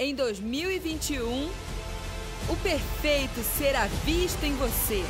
Em 0.00 0.14
2021, 0.14 1.24
o 2.48 2.56
perfeito 2.62 3.42
será 3.42 3.88
visto 4.04 4.44
em 4.44 4.54
você. 4.54 5.02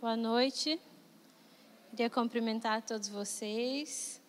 Boa 0.00 0.16
noite. 0.16 0.80
Queria 1.90 2.10
cumprimentar 2.10 2.82
todos 2.82 3.08
vocês. 3.08 4.20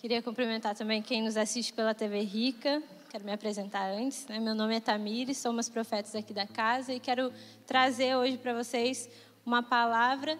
Queria 0.00 0.20
cumprimentar 0.20 0.74
também 0.74 1.00
quem 1.00 1.22
nos 1.22 1.36
assiste 1.36 1.72
pela 1.72 1.94
TV 1.94 2.22
Rica. 2.22 2.82
Quero 3.10 3.24
me 3.24 3.32
apresentar 3.32 3.88
antes. 3.92 4.26
Né? 4.26 4.40
Meu 4.40 4.56
nome 4.56 4.74
é 4.74 4.80
Tamires, 4.80 5.38
somos 5.38 5.68
profetas 5.68 6.16
aqui 6.16 6.34
da 6.34 6.48
casa 6.48 6.92
e 6.92 6.98
quero 6.98 7.32
trazer 7.64 8.16
hoje 8.16 8.36
para 8.38 8.52
vocês 8.52 9.08
uma 9.46 9.62
palavra 9.62 10.36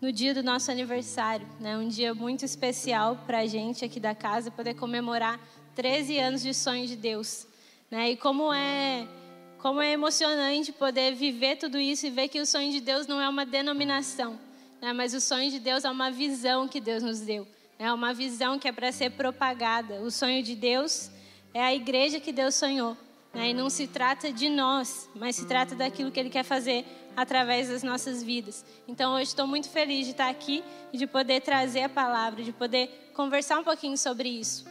no 0.00 0.12
dia 0.12 0.34
do 0.34 0.42
nosso 0.42 0.70
aniversário. 0.70 1.46
Né? 1.60 1.76
Um 1.76 1.88
dia 1.88 2.14
muito 2.14 2.44
especial 2.44 3.16
para 3.26 3.38
a 3.40 3.46
gente 3.46 3.84
aqui 3.84 3.98
da 3.98 4.14
casa, 4.14 4.50
poder 4.50 4.74
comemorar 4.74 5.40
13 5.74 6.18
anos 6.18 6.42
de 6.42 6.52
sonho 6.52 6.86
de 6.86 6.96
Deus. 6.96 7.46
Né? 7.90 8.10
E 8.10 8.16
como 8.16 8.52
é 8.52 9.06
como 9.58 9.80
é 9.80 9.90
emocionante 9.90 10.70
poder 10.70 11.14
viver 11.14 11.56
tudo 11.56 11.78
isso 11.78 12.06
e 12.06 12.10
ver 12.10 12.28
que 12.28 12.40
o 12.40 12.46
sonho 12.46 12.70
de 12.70 12.80
Deus 12.80 13.06
não 13.06 13.20
é 13.20 13.28
uma 13.28 13.44
denominação, 13.44 14.38
né? 14.80 14.92
mas 14.92 15.12
o 15.12 15.20
sonho 15.20 15.50
de 15.50 15.58
Deus 15.58 15.84
é 15.84 15.90
uma 15.90 16.10
visão 16.10 16.68
que 16.68 16.80
Deus 16.80 17.02
nos 17.02 17.20
deu. 17.20 17.48
É 17.78 17.92
uma 17.92 18.14
visão 18.14 18.58
que 18.58 18.68
é 18.68 18.72
para 18.72 18.92
ser 18.92 19.10
propagada. 19.10 20.00
O 20.02 20.10
sonho 20.10 20.42
de 20.42 20.54
Deus 20.54 21.10
é 21.52 21.62
a 21.62 21.74
igreja 21.74 22.20
que 22.20 22.32
Deus 22.32 22.54
sonhou. 22.54 22.96
Né? 23.34 23.50
E 23.50 23.54
não 23.54 23.68
se 23.68 23.86
trata 23.86 24.32
de 24.32 24.48
nós, 24.48 25.10
mas 25.14 25.36
se 25.36 25.46
trata 25.46 25.74
daquilo 25.74 26.10
que 26.10 26.18
Ele 26.18 26.30
quer 26.30 26.42
fazer 26.42 26.86
através 27.16 27.68
das 27.68 27.82
nossas 27.82 28.22
vidas. 28.22 28.64
Então 28.86 29.14
hoje 29.14 29.24
estou 29.24 29.46
muito 29.46 29.70
feliz 29.70 30.04
de 30.04 30.12
estar 30.12 30.28
aqui 30.28 30.62
e 30.92 30.98
de 30.98 31.06
poder 31.06 31.40
trazer 31.40 31.82
a 31.82 31.88
palavra, 31.88 32.42
de 32.42 32.52
poder 32.52 33.10
conversar 33.14 33.58
um 33.58 33.64
pouquinho 33.64 33.96
sobre 33.96 34.28
isso. 34.28 34.66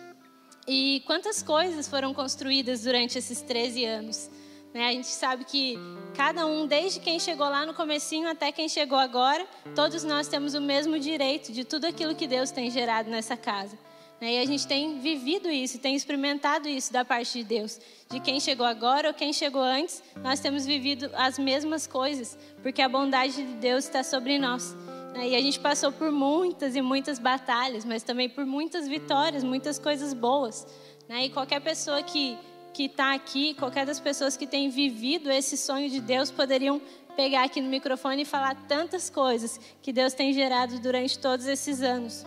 E 0.68 1.04
quantas 1.06 1.44
coisas 1.44 1.88
foram 1.88 2.14
construídas 2.14 2.84
durante 2.84 3.18
esses 3.18 3.42
13 3.42 3.86
anos. 3.86 4.30
Né? 4.74 4.90
A 4.90 4.92
gente 4.92 5.08
sabe 5.08 5.46
que 5.46 5.78
cada 6.16 6.46
um, 6.46 6.68
desde 6.68 7.00
quem 7.00 7.20
chegou 7.20 7.48
lá 7.48 7.66
no 7.66 7.74
comecinho 7.74 8.30
até 8.30 8.52
quem 8.52 8.68
chegou 8.68 8.98
agora, 8.98 9.48
todos 9.74 10.04
nós 10.04 10.28
temos 10.28 10.54
o 10.54 10.62
mesmo 10.62 11.00
direito 11.00 11.52
de 11.52 11.64
tudo 11.64 11.86
aquilo 11.86 12.16
que 12.16 12.28
Deus 12.28 12.52
tem 12.52 12.70
gerado 12.70 13.10
nessa 13.10 13.38
casa. 13.38 13.78
Né? 14.20 14.36
E 14.36 14.38
a 14.40 14.46
gente 14.46 14.68
tem 14.68 15.00
vivido 15.00 15.50
isso, 15.50 15.80
tem 15.80 15.96
experimentado 15.96 16.68
isso 16.68 16.92
da 16.92 17.04
parte 17.04 17.40
de 17.40 17.44
Deus. 17.44 17.80
De 18.10 18.20
quem 18.20 18.40
chegou 18.40 18.66
agora 18.66 19.10
ou 19.10 19.14
quem 19.14 19.34
chegou 19.34 19.62
antes, 19.62 20.02
nós 20.22 20.40
temos 20.40 20.66
vivido 20.66 21.10
as 21.14 21.38
mesmas 21.38 21.86
coisas, 21.86 22.38
porque 22.62 22.82
a 22.82 22.90
bondade 22.90 23.34
de 23.34 23.54
Deus 23.56 23.86
está 23.86 24.04
sobre 24.04 24.38
nós. 24.38 24.76
Né? 25.14 25.30
E 25.30 25.36
a 25.36 25.42
gente 25.42 25.60
passou 25.60 25.92
por 25.92 26.12
muitas 26.12 26.76
e 26.76 26.82
muitas 26.82 27.20
batalhas, 27.20 27.86
mas 27.86 28.04
também 28.04 28.30
por 28.30 28.46
muitas 28.46 28.88
vitórias, 28.88 29.44
muitas 29.44 29.78
coisas 29.78 30.14
boas. 30.14 30.66
Né? 31.08 31.26
E 31.26 31.30
qualquer 31.30 31.62
pessoa 31.62 32.02
que 32.02 32.38
que 32.76 32.88
está 32.88 33.14
aqui, 33.14 33.54
qualquer 33.54 33.86
das 33.86 34.02
pessoas 34.02 34.36
que 34.36 34.46
tem 34.46 34.70
vivido 34.70 35.32
esse 35.32 35.56
sonho 35.56 35.90
de 35.90 36.02
Deus 36.02 36.30
poderiam 36.30 36.82
pegar 37.16 37.46
aqui 37.46 37.62
no 37.62 37.70
microfone 37.70 38.24
e 38.24 38.26
falar 38.26 38.54
tantas 38.68 39.10
coisas 39.10 39.58
que 39.82 39.94
Deus 39.94 40.14
tem 40.14 40.34
gerado 40.34 40.78
durante 40.80 41.18
todos 41.18 41.48
esses 41.48 41.82
anos. 41.82 42.26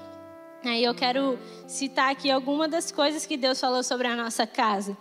Aí 0.64 0.82
eu 0.82 0.94
quero 0.94 1.38
citar 1.66 2.10
aqui 2.10 2.30
algumas 2.30 2.70
das 2.70 2.90
coisas 2.90 3.24
que 3.24 3.36
Deus 3.36 3.60
falou 3.60 3.82
sobre 3.82 4.08
a 4.08 4.16
nossa 4.16 4.46
casa. 4.46 4.96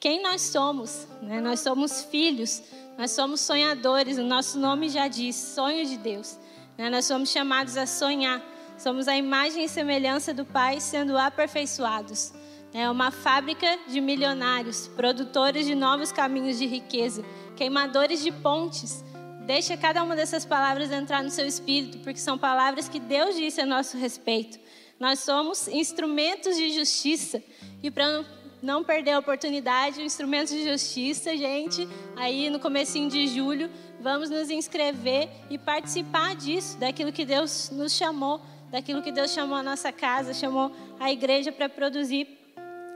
Quem 0.00 0.22
nós 0.22 0.40
somos? 0.40 1.06
Né? 1.20 1.40
Nós 1.40 1.60
somos 1.60 2.02
filhos, 2.04 2.62
nós 2.96 3.10
somos 3.10 3.40
sonhadores, 3.40 4.18
o 4.18 4.24
nosso 4.24 4.58
nome 4.58 4.88
já 4.88 5.08
diz, 5.08 5.36
sonho 5.36 5.84
de 5.84 5.96
Deus. 5.96 6.38
Né? 6.78 6.88
Nós 6.88 7.04
somos 7.04 7.30
chamados 7.30 7.76
a 7.76 7.86
sonhar, 7.86 8.42
somos 8.78 9.06
a 9.06 9.16
imagem 9.16 9.64
e 9.64 9.68
semelhança 9.68 10.32
do 10.32 10.44
Pai 10.44 10.80
sendo 10.80 11.16
aperfeiçoados. 11.16 12.32
É 12.74 12.90
uma 12.90 13.10
fábrica 13.10 13.78
de 13.86 14.00
milionários, 14.00 14.88
produtores 14.88 15.66
de 15.66 15.74
novos 15.74 16.10
caminhos 16.10 16.58
de 16.58 16.66
riqueza, 16.66 17.22
queimadores 17.54 18.22
de 18.22 18.32
pontes. 18.32 19.04
Deixa 19.44 19.76
cada 19.76 20.02
uma 20.02 20.16
dessas 20.16 20.46
palavras 20.46 20.90
entrar 20.90 21.22
no 21.22 21.30
seu 21.30 21.46
espírito, 21.46 21.98
porque 21.98 22.18
são 22.18 22.38
palavras 22.38 22.88
que 22.88 22.98
Deus 22.98 23.36
disse 23.36 23.60
a 23.60 23.66
nosso 23.66 23.98
respeito. 23.98 24.58
Nós 25.02 25.18
somos 25.18 25.66
instrumentos 25.66 26.56
de 26.56 26.70
justiça. 26.70 27.42
E 27.82 27.90
para 27.90 28.24
não 28.62 28.84
perder 28.84 29.10
a 29.10 29.18
oportunidade, 29.18 29.98
o 29.98 30.04
instrumento 30.04 30.50
de 30.50 30.62
justiça, 30.62 31.36
gente, 31.36 31.88
aí 32.14 32.48
no 32.48 32.60
comecinho 32.60 33.10
de 33.10 33.26
julho, 33.26 33.68
vamos 34.00 34.30
nos 34.30 34.48
inscrever 34.48 35.28
e 35.50 35.58
participar 35.58 36.36
disso, 36.36 36.78
daquilo 36.78 37.10
que 37.10 37.24
Deus 37.24 37.68
nos 37.70 37.94
chamou, 37.94 38.40
daquilo 38.70 39.02
que 39.02 39.10
Deus 39.10 39.32
chamou 39.32 39.56
a 39.56 39.62
nossa 39.64 39.90
casa, 39.90 40.32
chamou 40.32 40.70
a 41.00 41.10
igreja 41.10 41.50
para 41.50 41.68
produzir 41.68 42.28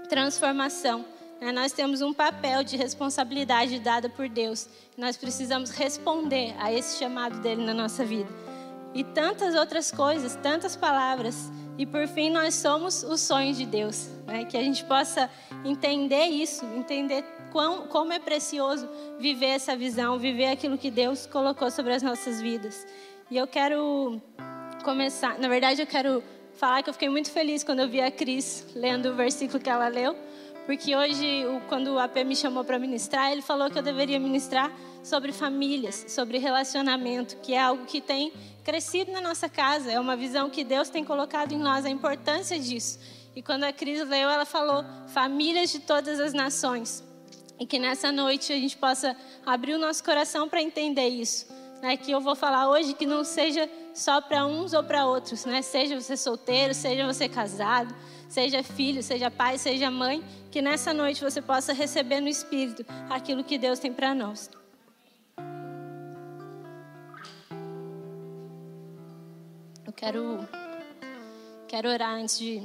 transformação. 0.08 1.04
Né? 1.40 1.50
Nós 1.50 1.72
temos 1.72 2.02
um 2.02 2.14
papel 2.14 2.62
de 2.62 2.76
responsabilidade 2.76 3.80
dada 3.80 4.08
por 4.08 4.28
Deus. 4.28 4.68
Nós 4.96 5.16
precisamos 5.16 5.70
responder 5.70 6.54
a 6.60 6.72
esse 6.72 7.00
chamado 7.00 7.40
dele 7.40 7.64
na 7.64 7.74
nossa 7.74 8.04
vida. 8.04 8.30
E 8.94 9.02
tantas 9.02 9.56
outras 9.56 9.90
coisas, 9.90 10.36
tantas 10.36 10.76
palavras. 10.76 11.50
E 11.78 11.84
por 11.84 12.06
fim, 12.08 12.30
nós 12.30 12.54
somos 12.54 13.02
o 13.02 13.16
sonho 13.16 13.52
de 13.52 13.66
Deus. 13.66 14.08
Né? 14.26 14.44
Que 14.44 14.56
a 14.56 14.62
gente 14.62 14.84
possa 14.84 15.30
entender 15.64 16.24
isso, 16.24 16.64
entender 16.64 17.22
quão, 17.52 17.86
como 17.86 18.12
é 18.12 18.18
precioso 18.18 18.88
viver 19.18 19.46
essa 19.46 19.76
visão, 19.76 20.18
viver 20.18 20.46
aquilo 20.46 20.78
que 20.78 20.90
Deus 20.90 21.26
colocou 21.26 21.70
sobre 21.70 21.92
as 21.92 22.02
nossas 22.02 22.40
vidas. 22.40 22.86
E 23.30 23.36
eu 23.36 23.46
quero 23.46 24.20
começar, 24.84 25.38
na 25.38 25.48
verdade, 25.48 25.82
eu 25.82 25.86
quero 25.86 26.22
falar 26.54 26.82
que 26.82 26.88
eu 26.88 26.94
fiquei 26.94 27.08
muito 27.08 27.30
feliz 27.30 27.62
quando 27.64 27.80
eu 27.80 27.88
vi 27.88 28.00
a 28.00 28.10
Cris 28.10 28.66
lendo 28.74 29.10
o 29.10 29.14
versículo 29.14 29.58
que 29.60 29.68
ela 29.68 29.88
leu, 29.88 30.16
porque 30.64 30.96
hoje, 30.96 31.44
quando 31.68 31.88
o 31.88 31.98
AP 31.98 32.16
me 32.24 32.34
chamou 32.34 32.64
para 32.64 32.78
ministrar, 32.78 33.30
ele 33.30 33.42
falou 33.42 33.70
que 33.70 33.78
eu 33.78 33.82
deveria 33.82 34.18
ministrar 34.18 34.72
sobre 35.06 35.32
famílias, 35.32 36.06
sobre 36.08 36.38
relacionamento, 36.38 37.36
que 37.38 37.54
é 37.54 37.60
algo 37.60 37.86
que 37.86 38.00
tem 38.00 38.32
crescido 38.64 39.12
na 39.12 39.20
nossa 39.20 39.48
casa, 39.48 39.90
é 39.90 40.00
uma 40.00 40.16
visão 40.16 40.50
que 40.50 40.64
Deus 40.64 40.88
tem 40.88 41.04
colocado 41.04 41.52
em 41.52 41.58
nós, 41.58 41.84
a 41.84 41.90
importância 41.90 42.58
disso. 42.58 42.98
E 43.34 43.40
quando 43.40 43.64
a 43.64 43.72
Cris 43.72 44.06
leu, 44.08 44.28
ela 44.28 44.44
falou: 44.44 44.84
famílias 45.08 45.70
de 45.70 45.78
todas 45.78 46.18
as 46.18 46.32
nações. 46.32 47.04
E 47.58 47.64
que 47.64 47.78
nessa 47.78 48.12
noite 48.12 48.52
a 48.52 48.56
gente 48.56 48.76
possa 48.76 49.16
abrir 49.44 49.74
o 49.74 49.78
nosso 49.78 50.04
coração 50.04 50.48
para 50.48 50.60
entender 50.60 51.08
isso 51.08 51.46
né, 51.80 51.96
que 51.96 52.10
eu 52.10 52.20
vou 52.20 52.34
falar 52.34 52.68
hoje 52.68 52.94
que 52.94 53.06
não 53.06 53.24
seja 53.24 53.68
só 53.94 54.20
para 54.20 54.46
uns 54.46 54.72
ou 54.72 54.82
para 54.82 55.06
outros, 55.06 55.44
né? 55.44 55.62
Seja 55.62 55.98
você 55.98 56.16
solteiro, 56.16 56.74
seja 56.74 57.06
você 57.06 57.28
casado, 57.28 57.94
seja 58.28 58.62
filho, 58.62 59.02
seja 59.02 59.30
pai, 59.30 59.58
seja 59.58 59.90
mãe, 59.90 60.22
que 60.50 60.60
nessa 60.60 60.92
noite 60.92 61.22
você 61.22 61.40
possa 61.40 61.72
receber 61.72 62.20
no 62.20 62.28
Espírito 62.28 62.84
aquilo 63.08 63.44
que 63.44 63.58
Deus 63.58 63.78
tem 63.78 63.92
para 63.92 64.14
nós. 64.14 64.50
Quero, 69.96 70.46
quero 71.66 71.88
orar 71.88 72.14
antes 72.14 72.38
de, 72.38 72.62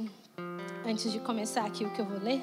antes 0.86 1.10
de 1.10 1.18
começar 1.18 1.64
aqui 1.64 1.84
o 1.84 1.90
que 1.90 2.00
eu 2.00 2.04
vou 2.04 2.20
ler. 2.20 2.40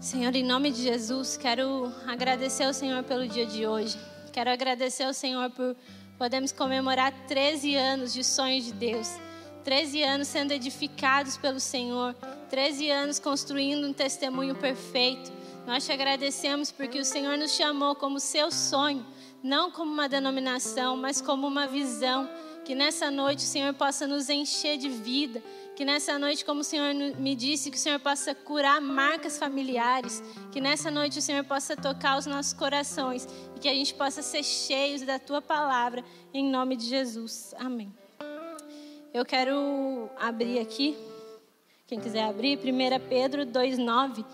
Senhor, 0.00 0.34
em 0.34 0.42
nome 0.42 0.70
de 0.72 0.82
Jesus, 0.82 1.36
quero 1.36 1.90
agradecer 2.06 2.64
ao 2.64 2.74
Senhor 2.74 3.04
pelo 3.04 3.26
dia 3.26 3.46
de 3.46 3.66
hoje. 3.66 3.96
Quero 4.32 4.50
agradecer 4.50 5.04
ao 5.04 5.14
Senhor 5.14 5.48
por 5.50 5.76
podermos 6.18 6.50
comemorar 6.52 7.12
13 7.28 7.76
anos 7.76 8.12
de 8.12 8.24
sonhos 8.24 8.66
de 8.66 8.72
Deus. 8.72 9.08
13 9.62 10.02
anos 10.02 10.28
sendo 10.28 10.52
edificados 10.52 11.38
pelo 11.38 11.58
Senhor, 11.58 12.14
13 12.50 12.90
anos 12.90 13.18
construindo 13.18 13.86
um 13.86 13.94
testemunho 13.94 14.54
perfeito. 14.56 15.32
Nós 15.66 15.86
te 15.86 15.92
agradecemos 15.92 16.70
porque 16.70 16.98
o 16.98 17.04
Senhor 17.04 17.38
nos 17.38 17.52
chamou 17.52 17.94
como 17.94 18.20
seu 18.20 18.50
sonho, 18.50 19.06
não 19.42 19.70
como 19.70 19.90
uma 19.90 20.06
denominação, 20.06 20.98
mas 20.98 21.22
como 21.22 21.46
uma 21.46 21.66
visão. 21.66 22.28
Que 22.64 22.74
nessa 22.74 23.10
noite 23.10 23.40
o 23.40 23.46
Senhor 23.46 23.74
possa 23.74 24.06
nos 24.06 24.30
encher 24.30 24.78
de 24.78 24.88
vida, 24.88 25.42
que 25.76 25.84
nessa 25.84 26.18
noite, 26.18 26.44
como 26.44 26.60
o 26.60 26.64
Senhor 26.64 26.94
me 26.94 27.34
disse, 27.34 27.68
que 27.68 27.76
o 27.76 27.80
Senhor 27.80 27.98
possa 27.98 28.32
curar 28.32 28.80
marcas 28.80 29.38
familiares. 29.38 30.22
Que 30.52 30.60
nessa 30.60 30.88
noite 30.88 31.18
o 31.18 31.22
Senhor 31.22 31.42
possa 31.44 31.76
tocar 31.76 32.16
os 32.16 32.26
nossos 32.26 32.52
corações. 32.52 33.26
E 33.56 33.58
que 33.58 33.68
a 33.68 33.74
gente 33.74 33.92
possa 33.92 34.22
ser 34.22 34.44
cheios 34.44 35.02
da 35.02 35.18
tua 35.18 35.42
palavra. 35.42 36.04
Em 36.32 36.48
nome 36.48 36.76
de 36.76 36.86
Jesus. 36.86 37.52
Amém. 37.58 37.92
Eu 39.12 39.24
quero 39.24 40.08
abrir 40.16 40.60
aqui. 40.60 40.96
Quem 41.88 41.98
quiser 42.00 42.22
abrir, 42.22 42.56
1 42.58 43.08
Pedro 43.08 43.44
2,9. 43.44 44.24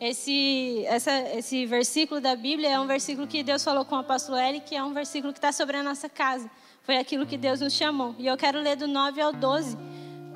Esse, 0.00 0.84
essa, 0.86 1.12
esse 1.36 1.64
versículo 1.66 2.20
da 2.20 2.34
Bíblia 2.34 2.70
é 2.70 2.80
um 2.80 2.86
versículo 2.86 3.26
que 3.26 3.42
Deus 3.42 3.62
falou 3.62 3.84
com 3.84 3.94
o 3.96 3.98
apóstolo 3.98 4.36
Eli, 4.38 4.60
que 4.60 4.74
é 4.74 4.82
um 4.82 4.92
versículo 4.92 5.32
que 5.32 5.38
está 5.38 5.52
sobre 5.52 5.76
a 5.76 5.82
nossa 5.82 6.08
casa. 6.08 6.50
Foi 6.86 6.98
aquilo 6.98 7.26
que 7.26 7.36
Deus 7.36 7.60
nos 7.60 7.72
chamou. 7.72 8.14
E 8.16 8.28
eu 8.28 8.36
quero 8.36 8.60
ler 8.60 8.76
do 8.76 8.86
9 8.86 9.20
ao 9.20 9.32
12 9.32 9.76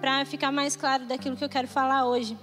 para 0.00 0.24
ficar 0.24 0.50
mais 0.50 0.74
claro 0.74 1.04
daquilo 1.04 1.36
que 1.36 1.44
eu 1.44 1.48
quero 1.48 1.68
falar 1.68 2.04
hoje. 2.04 2.36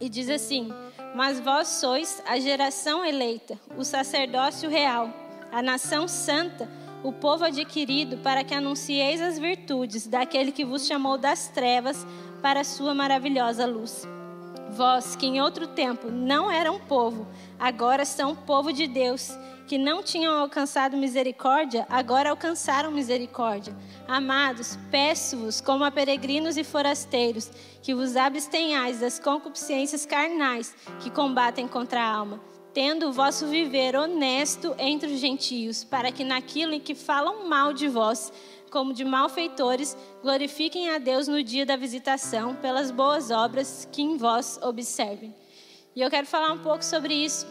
E 0.00 0.08
diz 0.08 0.30
assim: 0.30 0.72
Mas 1.12 1.40
vós 1.40 1.66
sois 1.66 2.22
a 2.24 2.38
geração 2.38 3.04
eleita, 3.04 3.58
o 3.76 3.82
sacerdócio 3.82 4.70
real, 4.70 5.10
a 5.50 5.60
nação 5.60 6.06
santa, 6.06 6.70
o 7.02 7.12
povo 7.12 7.44
adquirido, 7.44 8.16
para 8.18 8.44
que 8.44 8.54
anuncieis 8.54 9.20
as 9.20 9.40
virtudes 9.40 10.06
daquele 10.06 10.52
que 10.52 10.64
vos 10.64 10.86
chamou 10.86 11.18
das 11.18 11.48
trevas 11.48 12.06
para 12.40 12.60
a 12.60 12.64
sua 12.64 12.94
maravilhosa 12.94 13.66
luz. 13.66 14.06
Vós, 14.70 15.16
que 15.16 15.26
em 15.26 15.40
outro 15.40 15.66
tempo 15.66 16.12
não 16.12 16.48
eram 16.48 16.78
povo, 16.78 17.26
agora 17.58 18.04
são 18.04 18.36
povo 18.36 18.72
de 18.72 18.86
Deus, 18.86 19.36
que 19.66 19.78
não 19.78 20.02
tinham 20.02 20.34
alcançado 20.34 20.96
misericórdia, 20.96 21.86
agora 21.88 22.30
alcançaram 22.30 22.90
misericórdia. 22.90 23.74
Amados, 24.06 24.78
peço-vos, 24.90 25.60
como 25.60 25.84
a 25.84 25.90
peregrinos 25.90 26.56
e 26.56 26.64
forasteiros, 26.64 27.50
que 27.82 27.94
vos 27.94 28.16
abstenhais 28.16 29.00
das 29.00 29.18
concupiscências 29.18 30.04
carnais 30.04 30.74
que 31.00 31.10
combatem 31.10 31.66
contra 31.66 32.00
a 32.00 32.14
alma, 32.14 32.40
tendo 32.74 33.08
o 33.08 33.12
vosso 33.12 33.46
viver 33.46 33.96
honesto 33.96 34.74
entre 34.78 35.12
os 35.12 35.20
gentios, 35.20 35.84
para 35.84 36.10
que 36.10 36.24
naquilo 36.24 36.72
em 36.72 36.80
que 36.80 36.94
falam 36.94 37.48
mal 37.48 37.72
de 37.72 37.88
vós, 37.88 38.32
como 38.70 38.94
de 38.94 39.04
malfeitores, 39.04 39.96
glorifiquem 40.22 40.90
a 40.90 40.98
Deus 40.98 41.28
no 41.28 41.42
dia 41.42 41.66
da 41.66 41.76
visitação 41.76 42.54
pelas 42.56 42.90
boas 42.90 43.30
obras 43.30 43.86
que 43.92 44.02
em 44.02 44.16
vós 44.16 44.58
observem. 44.62 45.34
E 45.94 46.00
eu 46.00 46.10
quero 46.10 46.26
falar 46.26 46.52
um 46.52 46.58
pouco 46.58 46.82
sobre 46.82 47.12
isso. 47.14 47.46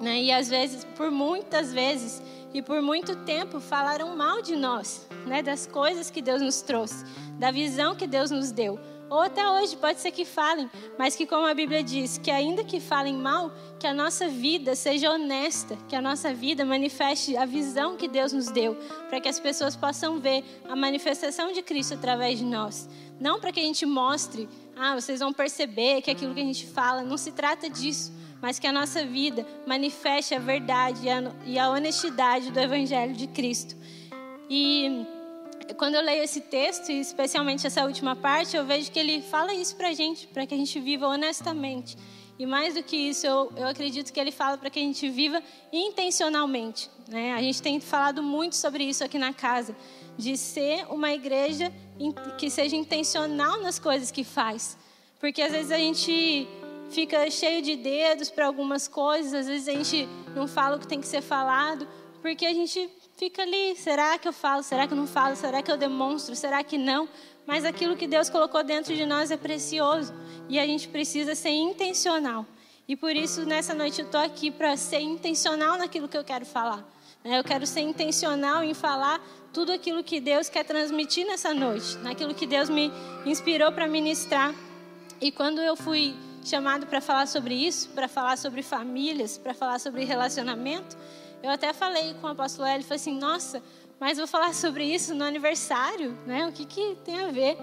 Né? 0.00 0.22
E 0.22 0.32
às 0.32 0.48
vezes, 0.48 0.84
por 0.96 1.10
muitas 1.10 1.72
vezes 1.72 2.22
e 2.54 2.62
por 2.62 2.80
muito 2.80 3.16
tempo, 3.24 3.60
falaram 3.60 4.16
mal 4.16 4.40
de 4.40 4.56
nós, 4.56 5.06
né? 5.26 5.42
das 5.42 5.66
coisas 5.66 6.10
que 6.10 6.22
Deus 6.22 6.40
nos 6.40 6.62
trouxe, 6.62 7.04
da 7.38 7.50
visão 7.50 7.94
que 7.94 8.06
Deus 8.06 8.30
nos 8.30 8.50
deu. 8.52 8.78
Ou 9.10 9.20
até 9.20 9.48
hoje 9.48 9.74
pode 9.74 10.00
ser 10.00 10.10
que 10.10 10.24
falem, 10.24 10.70
mas 10.98 11.16
que 11.16 11.26
como 11.26 11.46
a 11.46 11.54
Bíblia 11.54 11.82
diz, 11.82 12.18
que 12.18 12.30
ainda 12.30 12.62
que 12.62 12.78
falem 12.78 13.14
mal, 13.14 13.50
que 13.80 13.86
a 13.86 13.94
nossa 13.94 14.28
vida 14.28 14.74
seja 14.76 15.10
honesta, 15.10 15.78
que 15.88 15.96
a 15.96 16.02
nossa 16.02 16.34
vida 16.34 16.62
manifeste 16.62 17.34
a 17.34 17.46
visão 17.46 17.96
que 17.96 18.06
Deus 18.06 18.34
nos 18.34 18.50
deu, 18.50 18.76
para 19.08 19.18
que 19.18 19.28
as 19.28 19.40
pessoas 19.40 19.74
possam 19.74 20.18
ver 20.18 20.44
a 20.68 20.76
manifestação 20.76 21.52
de 21.52 21.62
Cristo 21.62 21.94
através 21.94 22.38
de 22.38 22.44
nós. 22.44 22.86
Não 23.18 23.40
para 23.40 23.50
que 23.50 23.60
a 23.60 23.62
gente 23.62 23.86
mostre, 23.86 24.46
ah, 24.76 24.94
vocês 24.94 25.20
vão 25.20 25.32
perceber 25.32 26.02
que 26.02 26.10
aquilo 26.10 26.34
que 26.34 26.40
a 26.40 26.44
gente 26.44 26.66
fala, 26.66 27.02
não 27.02 27.16
se 27.16 27.32
trata 27.32 27.70
disso, 27.70 28.12
mas 28.40 28.58
que 28.58 28.66
a 28.66 28.72
nossa 28.72 29.04
vida 29.04 29.46
manifeste 29.66 30.34
a 30.34 30.38
verdade 30.38 31.02
e 31.46 31.58
a 31.58 31.70
honestidade 31.70 32.50
do 32.50 32.60
Evangelho 32.60 33.14
de 33.14 33.26
Cristo. 33.26 33.76
E 34.48 35.06
quando 35.76 35.96
eu 35.96 36.02
leio 36.02 36.22
esse 36.22 36.40
texto, 36.40 36.90
e 36.90 37.00
especialmente 37.00 37.66
essa 37.66 37.84
última 37.84 38.16
parte, 38.16 38.56
eu 38.56 38.64
vejo 38.64 38.90
que 38.90 38.98
ele 38.98 39.20
fala 39.22 39.52
isso 39.52 39.76
para 39.76 39.88
a 39.88 39.92
gente, 39.92 40.26
para 40.28 40.46
que 40.46 40.54
a 40.54 40.56
gente 40.56 40.78
viva 40.80 41.06
honestamente. 41.06 41.96
E 42.38 42.46
mais 42.46 42.74
do 42.74 42.82
que 42.82 42.96
isso, 42.96 43.26
eu, 43.26 43.52
eu 43.56 43.66
acredito 43.66 44.12
que 44.12 44.20
ele 44.20 44.30
fala 44.30 44.56
para 44.56 44.70
que 44.70 44.78
a 44.78 44.82
gente 44.82 45.08
viva 45.10 45.42
intencionalmente. 45.72 46.88
Né? 47.08 47.32
A 47.32 47.42
gente 47.42 47.60
tem 47.60 47.80
falado 47.80 48.22
muito 48.22 48.54
sobre 48.54 48.84
isso 48.84 49.02
aqui 49.02 49.18
na 49.18 49.32
casa, 49.32 49.76
de 50.16 50.36
ser 50.36 50.86
uma 50.88 51.12
igreja 51.12 51.72
que 52.38 52.48
seja 52.48 52.76
intencional 52.76 53.60
nas 53.60 53.78
coisas 53.78 54.10
que 54.10 54.22
faz. 54.22 54.78
Porque 55.18 55.42
às 55.42 55.50
vezes 55.50 55.72
a 55.72 55.78
gente 55.78 56.46
fica 56.90 57.30
cheio 57.30 57.62
de 57.62 57.76
dedos 57.76 58.30
para 58.30 58.46
algumas 58.46 58.88
coisas, 58.88 59.34
às 59.34 59.46
vezes 59.46 59.68
a 59.68 59.72
gente 59.72 60.08
não 60.34 60.46
fala 60.46 60.76
o 60.76 60.78
que 60.78 60.86
tem 60.86 61.00
que 61.00 61.06
ser 61.06 61.22
falado, 61.22 61.86
porque 62.22 62.46
a 62.46 62.52
gente 62.52 62.90
fica 63.16 63.42
ali, 63.42 63.76
será 63.76 64.18
que 64.18 64.28
eu 64.28 64.32
falo? 64.32 64.62
Será 64.62 64.86
que 64.86 64.92
eu 64.92 64.96
não 64.96 65.06
falo? 65.06 65.36
Será 65.36 65.62
que 65.62 65.70
eu 65.70 65.76
demonstro? 65.76 66.34
Será 66.34 66.62
que 66.62 66.78
não? 66.78 67.08
Mas 67.46 67.64
aquilo 67.64 67.96
que 67.96 68.06
Deus 68.06 68.28
colocou 68.28 68.62
dentro 68.62 68.94
de 68.94 69.06
nós 69.06 69.30
é 69.30 69.36
precioso 69.36 70.12
e 70.48 70.58
a 70.58 70.66
gente 70.66 70.88
precisa 70.88 71.34
ser 71.34 71.50
intencional. 71.50 72.46
E 72.86 72.96
por 72.96 73.14
isso, 73.14 73.44
nessa 73.44 73.74
noite, 73.74 74.00
eu 74.00 74.06
estou 74.06 74.20
aqui 74.20 74.50
para 74.50 74.76
ser 74.76 75.00
intencional 75.00 75.76
naquilo 75.76 76.08
que 76.08 76.16
eu 76.16 76.24
quero 76.24 76.46
falar. 76.46 76.86
Né? 77.24 77.38
Eu 77.38 77.44
quero 77.44 77.66
ser 77.66 77.80
intencional 77.80 78.62
em 78.62 78.74
falar 78.74 79.20
tudo 79.52 79.72
aquilo 79.72 80.04
que 80.04 80.20
Deus 80.20 80.48
quer 80.48 80.64
transmitir 80.64 81.26
nessa 81.26 81.52
noite, 81.52 81.96
naquilo 81.98 82.34
que 82.34 82.46
Deus 82.46 82.70
me 82.70 82.92
inspirou 83.26 83.72
para 83.72 83.86
ministrar. 83.86 84.54
E 85.20 85.32
quando 85.32 85.60
eu 85.60 85.76
fui 85.76 86.14
chamado 86.44 86.86
para 86.86 87.00
falar 87.00 87.26
sobre 87.26 87.54
isso, 87.54 87.88
para 87.90 88.08
falar 88.08 88.36
sobre 88.38 88.62
famílias, 88.62 89.38
para 89.38 89.54
falar 89.54 89.78
sobre 89.78 90.04
relacionamento, 90.04 90.96
eu 91.42 91.50
até 91.50 91.72
falei 91.72 92.14
com 92.14 92.26
o 92.26 92.30
apóstolo 92.30 92.66
Hélio, 92.66 92.84
falei 92.84 93.00
assim, 93.00 93.18
nossa, 93.18 93.62
mas 94.00 94.18
vou 94.18 94.26
falar 94.26 94.54
sobre 94.54 94.84
isso 94.84 95.14
no 95.14 95.24
aniversário, 95.24 96.16
né? 96.26 96.46
O 96.46 96.52
que, 96.52 96.64
que 96.64 96.96
tem 97.04 97.20
a 97.20 97.30
ver? 97.30 97.56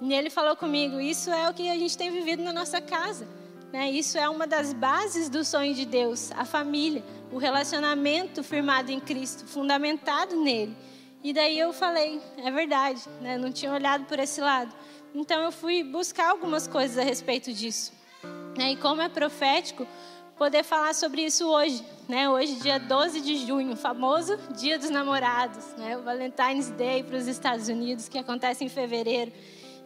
E 0.00 0.12
ele 0.12 0.30
falou 0.30 0.56
comigo, 0.56 1.00
isso 1.00 1.30
é 1.30 1.48
o 1.48 1.54
que 1.54 1.68
a 1.68 1.76
gente 1.76 1.96
tem 1.96 2.10
vivido 2.10 2.42
na 2.42 2.52
nossa 2.52 2.80
casa. 2.80 3.26
Né? 3.72 3.90
Isso 3.90 4.16
é 4.16 4.28
uma 4.28 4.46
das 4.46 4.72
bases 4.72 5.28
do 5.28 5.44
sonho 5.44 5.74
de 5.74 5.84
Deus, 5.84 6.30
a 6.32 6.44
família, 6.44 7.04
o 7.30 7.36
relacionamento 7.36 8.42
firmado 8.42 8.90
em 8.90 9.00
Cristo, 9.00 9.46
fundamentado 9.46 10.36
nele. 10.40 10.74
E 11.22 11.32
daí 11.32 11.58
eu 11.58 11.72
falei, 11.72 12.20
é 12.38 12.50
verdade, 12.50 13.02
né? 13.20 13.36
não 13.36 13.52
tinha 13.52 13.72
olhado 13.72 14.04
por 14.04 14.18
esse 14.18 14.40
lado. 14.40 14.72
Então 15.14 15.42
eu 15.42 15.52
fui 15.52 15.82
buscar 15.82 16.30
algumas 16.30 16.66
coisas 16.66 16.96
a 16.96 17.02
respeito 17.02 17.52
disso. 17.52 17.92
Né? 18.58 18.72
E 18.72 18.76
como 18.76 19.00
é 19.00 19.08
profético, 19.08 19.86
poder 20.36 20.64
falar 20.64 20.92
sobre 20.92 21.22
isso 21.22 21.46
hoje, 21.46 21.80
né? 22.08 22.28
Hoje, 22.28 22.56
dia 22.56 22.76
12 22.76 23.20
de 23.20 23.46
junho, 23.46 23.76
famoso 23.76 24.36
Dia 24.58 24.76
dos 24.76 24.90
Namorados, 24.90 25.64
né? 25.76 25.96
O 25.96 26.02
Valentine's 26.02 26.68
Day 26.70 27.04
para 27.04 27.16
os 27.16 27.28
Estados 27.28 27.68
Unidos, 27.68 28.08
que 28.08 28.18
acontece 28.18 28.64
em 28.64 28.68
fevereiro. 28.68 29.30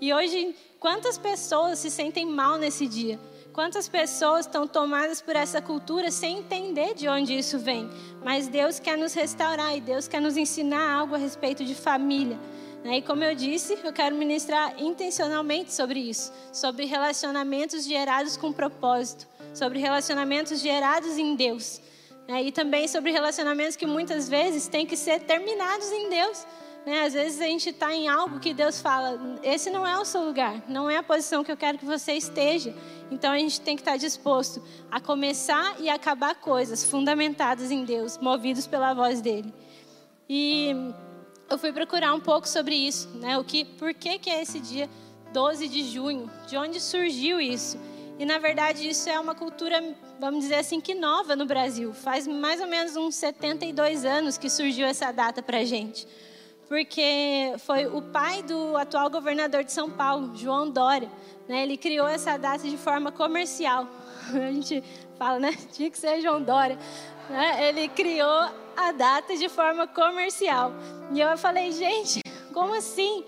E 0.01 0.11
hoje, 0.15 0.57
quantas 0.81 1.19
pessoas 1.19 1.81
se 1.81 1.91
sentem 1.91 2.25
mal 2.25 2.57
nesse 2.57 2.87
dia? 2.87 3.21
Quantas 3.53 3.87
pessoas 3.87 4.47
estão 4.47 4.67
tomadas 4.67 5.21
por 5.21 5.37
essa 5.37 5.61
cultura 5.61 6.11
sem 6.11 6.39
entender 6.39 6.95
de 6.95 7.07
onde 7.07 7.37
isso 7.37 7.59
vem? 7.59 7.91
Mas 8.25 8.49
Deus 8.49 8.81
quer 8.81 8.97
nos 8.97 9.13
restaurar 9.13 9.77
e 9.77 9.83
Deus 9.83 10.09
quer 10.09 10.23
nos 10.23 10.39
ensinar 10.39 10.95
algo 10.95 11.15
a 11.15 11.19
respeito 11.19 11.63
de 11.63 11.75
família. 11.75 12.39
Né? 12.85 12.99
E 12.99 13.03
como 13.03 13.23
eu 13.23 13.35
disse, 13.35 13.79
eu 13.83 13.93
quero 13.93 14.17
ministrar 14.17 14.75
intencionalmente 14.81 15.73
sobre 15.73 16.01
isso, 16.01 16.33
sobre 16.53 16.85
relacionamentos 16.85 17.85
gerados 17.85 18.37
com 18.37 18.53
propósito 18.53 19.27
sobre 19.55 19.79
relacionamentos 19.79 20.61
gerados 20.61 21.19
em 21.19 21.35
Deus. 21.35 21.81
Né? 22.29 22.45
E 22.45 22.53
também 22.53 22.89
sobre 22.89 23.11
relacionamentos 23.11 23.77
que 23.77 23.87
muitas 23.87 24.29
vezes 24.29 24.69
têm 24.69 24.87
que 24.87 24.97
ser 24.97 25.21
terminados 25.21 25.91
em 25.91 26.09
Deus. 26.09 26.47
Né? 26.87 27.03
Às 27.03 27.13
vezes 27.13 27.41
a 27.41 27.45
gente 27.45 27.69
está 27.71 27.95
em 27.95 28.09
algo 28.09 28.41
que 28.41 28.55
Deus 28.55 28.81
fala: 28.81 29.39
esse 29.43 29.71
não 29.71 29.87
é 29.87 29.99
o 29.99 30.05
seu 30.05 30.25
lugar, 30.25 30.63
não 30.69 30.91
é 30.91 30.97
a 30.97 31.03
posição 31.03 31.45
que 31.45 31.53
eu 31.53 31.57
quero 31.57 31.79
que 31.79 31.85
você 31.85 32.13
esteja. 32.13 32.75
Então 33.11 33.33
a 33.33 33.39
gente 33.39 33.61
tem 33.61 33.77
que 33.77 33.83
estar 33.83 33.93
tá 33.93 33.97
disposto 33.97 34.63
a 34.91 35.01
começar 35.01 35.77
e 35.79 35.89
acabar 35.89 36.35
coisas 36.35 36.85
fundamentadas 36.85 37.71
em 37.71 37.85
Deus, 37.85 38.19
movidos 38.19 38.67
pela 38.67 38.95
voz 38.95 39.21
dele. 39.21 39.53
E 40.29 40.75
eu 41.53 41.59
fui 41.59 41.71
procurar 41.71 42.15
um 42.15 42.21
pouco 42.21 42.49
sobre 42.49 42.75
isso, 42.75 43.11
né? 43.19 43.37
O 43.37 43.45
que, 43.45 43.65
por 43.65 43.93
que, 43.93 44.19
que 44.19 44.31
é 44.31 44.41
esse 44.41 44.59
dia 44.59 44.89
12 45.35 45.69
de 45.69 45.85
junho? 45.85 46.31
De 46.49 46.57
onde 46.57 46.81
surgiu 46.81 47.39
isso? 47.39 47.79
E 48.19 48.25
na 48.25 48.39
verdade 48.39 48.89
isso 48.89 49.11
é 49.11 49.21
uma 49.21 49.35
cultura, 49.35 49.83
vamos 50.19 50.41
dizer 50.45 50.55
assim, 50.55 50.81
que 50.81 50.95
nova 50.95 51.37
no 51.37 51.45
Brasil. 51.45 51.93
Faz 51.93 52.27
mais 52.27 52.59
ou 52.59 52.67
menos 52.67 52.97
uns 52.97 53.17
72 53.17 54.05
anos 54.07 54.39
que 54.39 54.49
surgiu 54.49 54.87
essa 54.87 55.13
data 55.13 55.43
para 55.43 55.63
gente. 55.63 56.09
Porque 56.69 57.53
foi 57.59 57.87
o 57.87 58.01
pai 58.01 58.43
do 58.43 58.75
atual 58.79 59.11
governador 59.11 59.63
de 59.63 59.73
São 59.73 59.91
Paulo, 59.91 60.35
João 60.35 60.71
Dória. 60.71 61.11
Né? 61.47 61.65
Ele 61.65 61.77
criou 61.77 62.09
essa 62.09 62.39
data 62.39 62.67
de 62.67 62.79
forma 62.79 63.13
comercial. 63.13 63.87
A 64.33 64.51
gente 64.53 64.83
fala, 65.19 65.39
né? 65.39 65.55
Tinha 65.71 65.91
que 65.91 65.99
ser 65.99 66.23
João 66.23 66.43
Dória. 66.43 66.79
Né? 67.29 67.69
Ele 67.69 67.89
criou 67.89 68.49
a 68.77 68.93
data 68.93 69.37
de 69.37 69.49
forma 69.49 69.87
comercial. 69.87 70.73
E 71.13 71.21
eu 71.21 71.37
falei, 71.37 71.73
gente, 71.73 72.21
como 72.53 72.75
assim? 72.75 73.25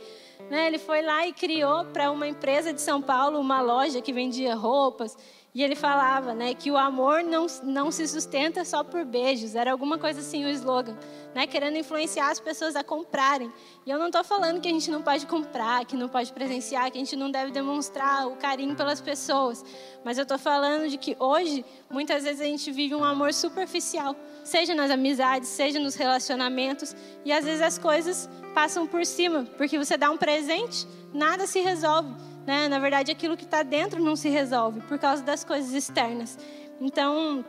Né? 0.50 0.66
Ele 0.66 0.78
foi 0.78 1.02
lá 1.02 1.26
e 1.26 1.32
criou 1.32 1.84
para 1.86 2.10
uma 2.10 2.26
empresa 2.26 2.72
de 2.72 2.80
São 2.80 3.00
Paulo 3.00 3.38
uma 3.38 3.60
loja 3.60 4.00
que 4.00 4.12
vendia 4.12 4.54
roupas. 4.54 5.16
E 5.54 5.62
ele 5.62 5.76
falava 5.76 6.34
né, 6.34 6.52
que 6.52 6.68
o 6.68 6.76
amor 6.76 7.22
não, 7.22 7.46
não 7.62 7.88
se 7.92 8.08
sustenta 8.08 8.64
só 8.64 8.82
por 8.82 9.04
beijos. 9.04 9.54
Era 9.54 9.70
alguma 9.70 9.96
coisa 9.96 10.18
assim 10.18 10.44
o 10.44 10.48
slogan. 10.48 10.96
Né, 11.32 11.46
querendo 11.46 11.78
influenciar 11.78 12.30
as 12.30 12.40
pessoas 12.40 12.74
a 12.74 12.82
comprarem. 12.82 13.52
E 13.86 13.90
eu 13.90 13.96
não 13.96 14.06
estou 14.06 14.24
falando 14.24 14.60
que 14.60 14.66
a 14.66 14.70
gente 14.72 14.90
não 14.90 15.00
pode 15.00 15.26
comprar, 15.26 15.84
que 15.84 15.96
não 15.96 16.08
pode 16.08 16.32
presenciar, 16.32 16.90
que 16.90 16.98
a 16.98 17.00
gente 17.00 17.14
não 17.14 17.30
deve 17.30 17.52
demonstrar 17.52 18.26
o 18.26 18.34
carinho 18.34 18.74
pelas 18.74 19.00
pessoas. 19.00 19.64
Mas 20.04 20.18
eu 20.18 20.22
estou 20.22 20.38
falando 20.38 20.88
de 20.88 20.98
que 20.98 21.16
hoje, 21.20 21.64
muitas 21.88 22.24
vezes 22.24 22.40
a 22.40 22.46
gente 22.46 22.72
vive 22.72 22.96
um 22.96 23.04
amor 23.04 23.32
superficial. 23.32 24.16
Seja 24.42 24.74
nas 24.74 24.90
amizades, 24.90 25.48
seja 25.48 25.78
nos 25.78 25.94
relacionamentos. 25.94 26.96
E 27.24 27.32
às 27.32 27.44
vezes 27.44 27.62
as 27.62 27.78
coisas 27.78 28.28
passam 28.54 28.88
por 28.88 29.06
cima, 29.06 29.46
porque 29.56 29.78
você 29.78 29.96
dá 29.96 30.10
um 30.10 30.16
presente, 30.16 30.84
nada 31.12 31.46
se 31.46 31.60
resolve. 31.60 32.33
Né? 32.46 32.68
Na 32.68 32.78
verdade, 32.78 33.10
aquilo 33.10 33.36
que 33.36 33.44
está 33.44 33.62
dentro 33.62 34.02
não 34.02 34.16
se 34.16 34.28
resolve 34.28 34.80
por 34.82 34.98
causa 34.98 35.22
das 35.22 35.44
coisas 35.44 35.72
externas. 35.72 36.38
Então, 36.80 37.44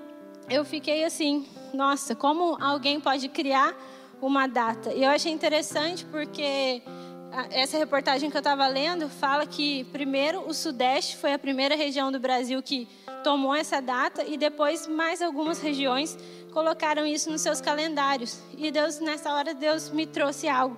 eu 0.50 0.64
fiquei 0.64 1.04
assim, 1.04 1.48
nossa, 1.74 2.16
como 2.16 2.58
alguém 2.64 3.00
pode 3.00 3.28
criar 3.30 3.76
uma 4.22 4.48
data? 4.48 4.94
E 4.94 5.04
eu 5.04 5.10
achei 5.10 5.32
interessante 5.32 6.06
porque 6.06 6.82
essa 7.52 7.78
reportagem 7.78 8.30
que 8.30 8.38
eu 8.38 8.40
estava 8.40 8.66
lendo 8.68 9.10
fala 9.10 9.46
que 9.46 9.84
primeiro 9.86 10.48
o 10.48 10.54
Sudeste 10.54 11.18
foi 11.18 11.34
a 11.34 11.40
primeira 11.40 11.76
região 11.76 12.12
do 12.12 12.20
Brasil 12.20 12.62
que 12.62 12.88
tomou 13.24 13.54
essa 13.54 13.82
data 13.82 14.24
e 14.24 14.38
depois 14.38 14.88
mais 14.88 15.22
algumas 15.22 15.60
regiões 15.60 16.18
colocaram 16.54 17.06
isso 17.06 17.30
nos 17.30 17.42
seus 17.42 17.60
calendários. 17.60 18.40
E 18.58 18.72
Deus, 18.72 19.00
nessa 19.00 19.34
hora, 19.34 19.54
Deus 19.54 19.90
me 19.90 20.06
trouxe 20.06 20.48
algo. 20.48 20.78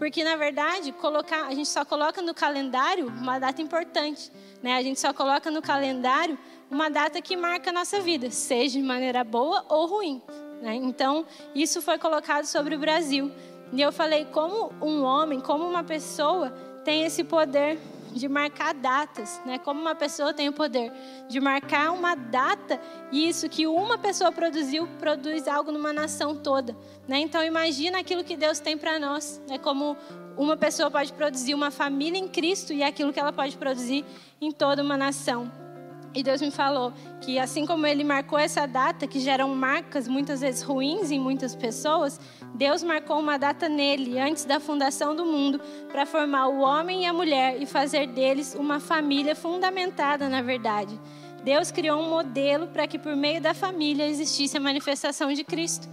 Porque, 0.00 0.24
na 0.24 0.34
verdade, 0.34 0.92
colocar, 0.92 1.44
a 1.44 1.54
gente 1.54 1.68
só 1.68 1.84
coloca 1.84 2.22
no 2.22 2.32
calendário 2.32 3.08
uma 3.08 3.38
data 3.38 3.60
importante. 3.60 4.32
Né? 4.62 4.72
A 4.72 4.82
gente 4.82 4.98
só 4.98 5.12
coloca 5.12 5.50
no 5.50 5.60
calendário 5.60 6.38
uma 6.70 6.88
data 6.88 7.20
que 7.20 7.36
marca 7.36 7.68
a 7.68 7.72
nossa 7.74 8.00
vida, 8.00 8.30
seja 8.30 8.78
de 8.78 8.82
maneira 8.82 9.22
boa 9.22 9.62
ou 9.68 9.86
ruim. 9.86 10.22
Né? 10.62 10.74
Então, 10.76 11.26
isso 11.54 11.82
foi 11.82 11.98
colocado 11.98 12.46
sobre 12.46 12.76
o 12.76 12.78
Brasil. 12.78 13.30
E 13.74 13.82
eu 13.82 13.92
falei 13.92 14.24
como 14.24 14.72
um 14.80 15.02
homem, 15.02 15.38
como 15.38 15.68
uma 15.68 15.84
pessoa 15.84 16.48
tem 16.82 17.04
esse 17.04 17.22
poder 17.22 17.78
de 18.12 18.28
marcar 18.28 18.74
datas, 18.74 19.40
né? 19.44 19.58
Como 19.58 19.80
uma 19.80 19.94
pessoa 19.94 20.32
tem 20.34 20.48
o 20.48 20.52
poder 20.52 20.92
de 21.28 21.40
marcar 21.40 21.92
uma 21.92 22.14
data 22.14 22.80
e 23.12 23.28
isso 23.28 23.48
que 23.48 23.66
uma 23.66 23.98
pessoa 23.98 24.32
produziu 24.32 24.86
produz 24.98 25.46
algo 25.46 25.70
numa 25.72 25.92
nação 25.92 26.36
toda, 26.36 26.76
né? 27.06 27.18
Então 27.18 27.42
imagina 27.44 27.98
aquilo 28.00 28.24
que 28.24 28.36
Deus 28.36 28.58
tem 28.60 28.76
para 28.76 28.98
nós, 28.98 29.40
né? 29.48 29.58
Como 29.58 29.96
uma 30.36 30.56
pessoa 30.56 30.90
pode 30.90 31.12
produzir 31.12 31.54
uma 31.54 31.70
família 31.70 32.18
em 32.18 32.28
Cristo 32.28 32.72
e 32.72 32.82
aquilo 32.82 33.12
que 33.12 33.20
ela 33.20 33.32
pode 33.32 33.56
produzir 33.56 34.04
em 34.40 34.50
toda 34.50 34.82
uma 34.82 34.96
nação. 34.96 35.69
E 36.12 36.22
Deus 36.24 36.40
me 36.40 36.50
falou 36.50 36.92
que 37.20 37.38
assim 37.38 37.64
como 37.64 37.86
Ele 37.86 38.02
marcou 38.02 38.38
essa 38.38 38.66
data, 38.66 39.06
que 39.06 39.20
geram 39.20 39.54
marcas 39.54 40.08
muitas 40.08 40.40
vezes 40.40 40.62
ruins 40.62 41.10
em 41.10 41.20
muitas 41.20 41.54
pessoas, 41.54 42.20
Deus 42.54 42.82
marcou 42.82 43.20
uma 43.20 43.38
data 43.38 43.68
nele, 43.68 44.18
antes 44.18 44.44
da 44.44 44.58
fundação 44.58 45.14
do 45.14 45.24
mundo, 45.24 45.60
para 45.92 46.04
formar 46.04 46.48
o 46.48 46.60
homem 46.60 47.02
e 47.02 47.06
a 47.06 47.12
mulher 47.12 47.62
e 47.62 47.66
fazer 47.66 48.08
deles 48.08 48.56
uma 48.58 48.80
família 48.80 49.36
fundamentada 49.36 50.28
na 50.28 50.42
verdade. 50.42 50.98
Deus 51.44 51.70
criou 51.70 52.00
um 52.00 52.10
modelo 52.10 52.66
para 52.66 52.86
que 52.86 52.98
por 52.98 53.16
meio 53.16 53.40
da 53.40 53.54
família 53.54 54.06
existisse 54.06 54.56
a 54.56 54.60
manifestação 54.60 55.32
de 55.32 55.44
Cristo. 55.44 55.88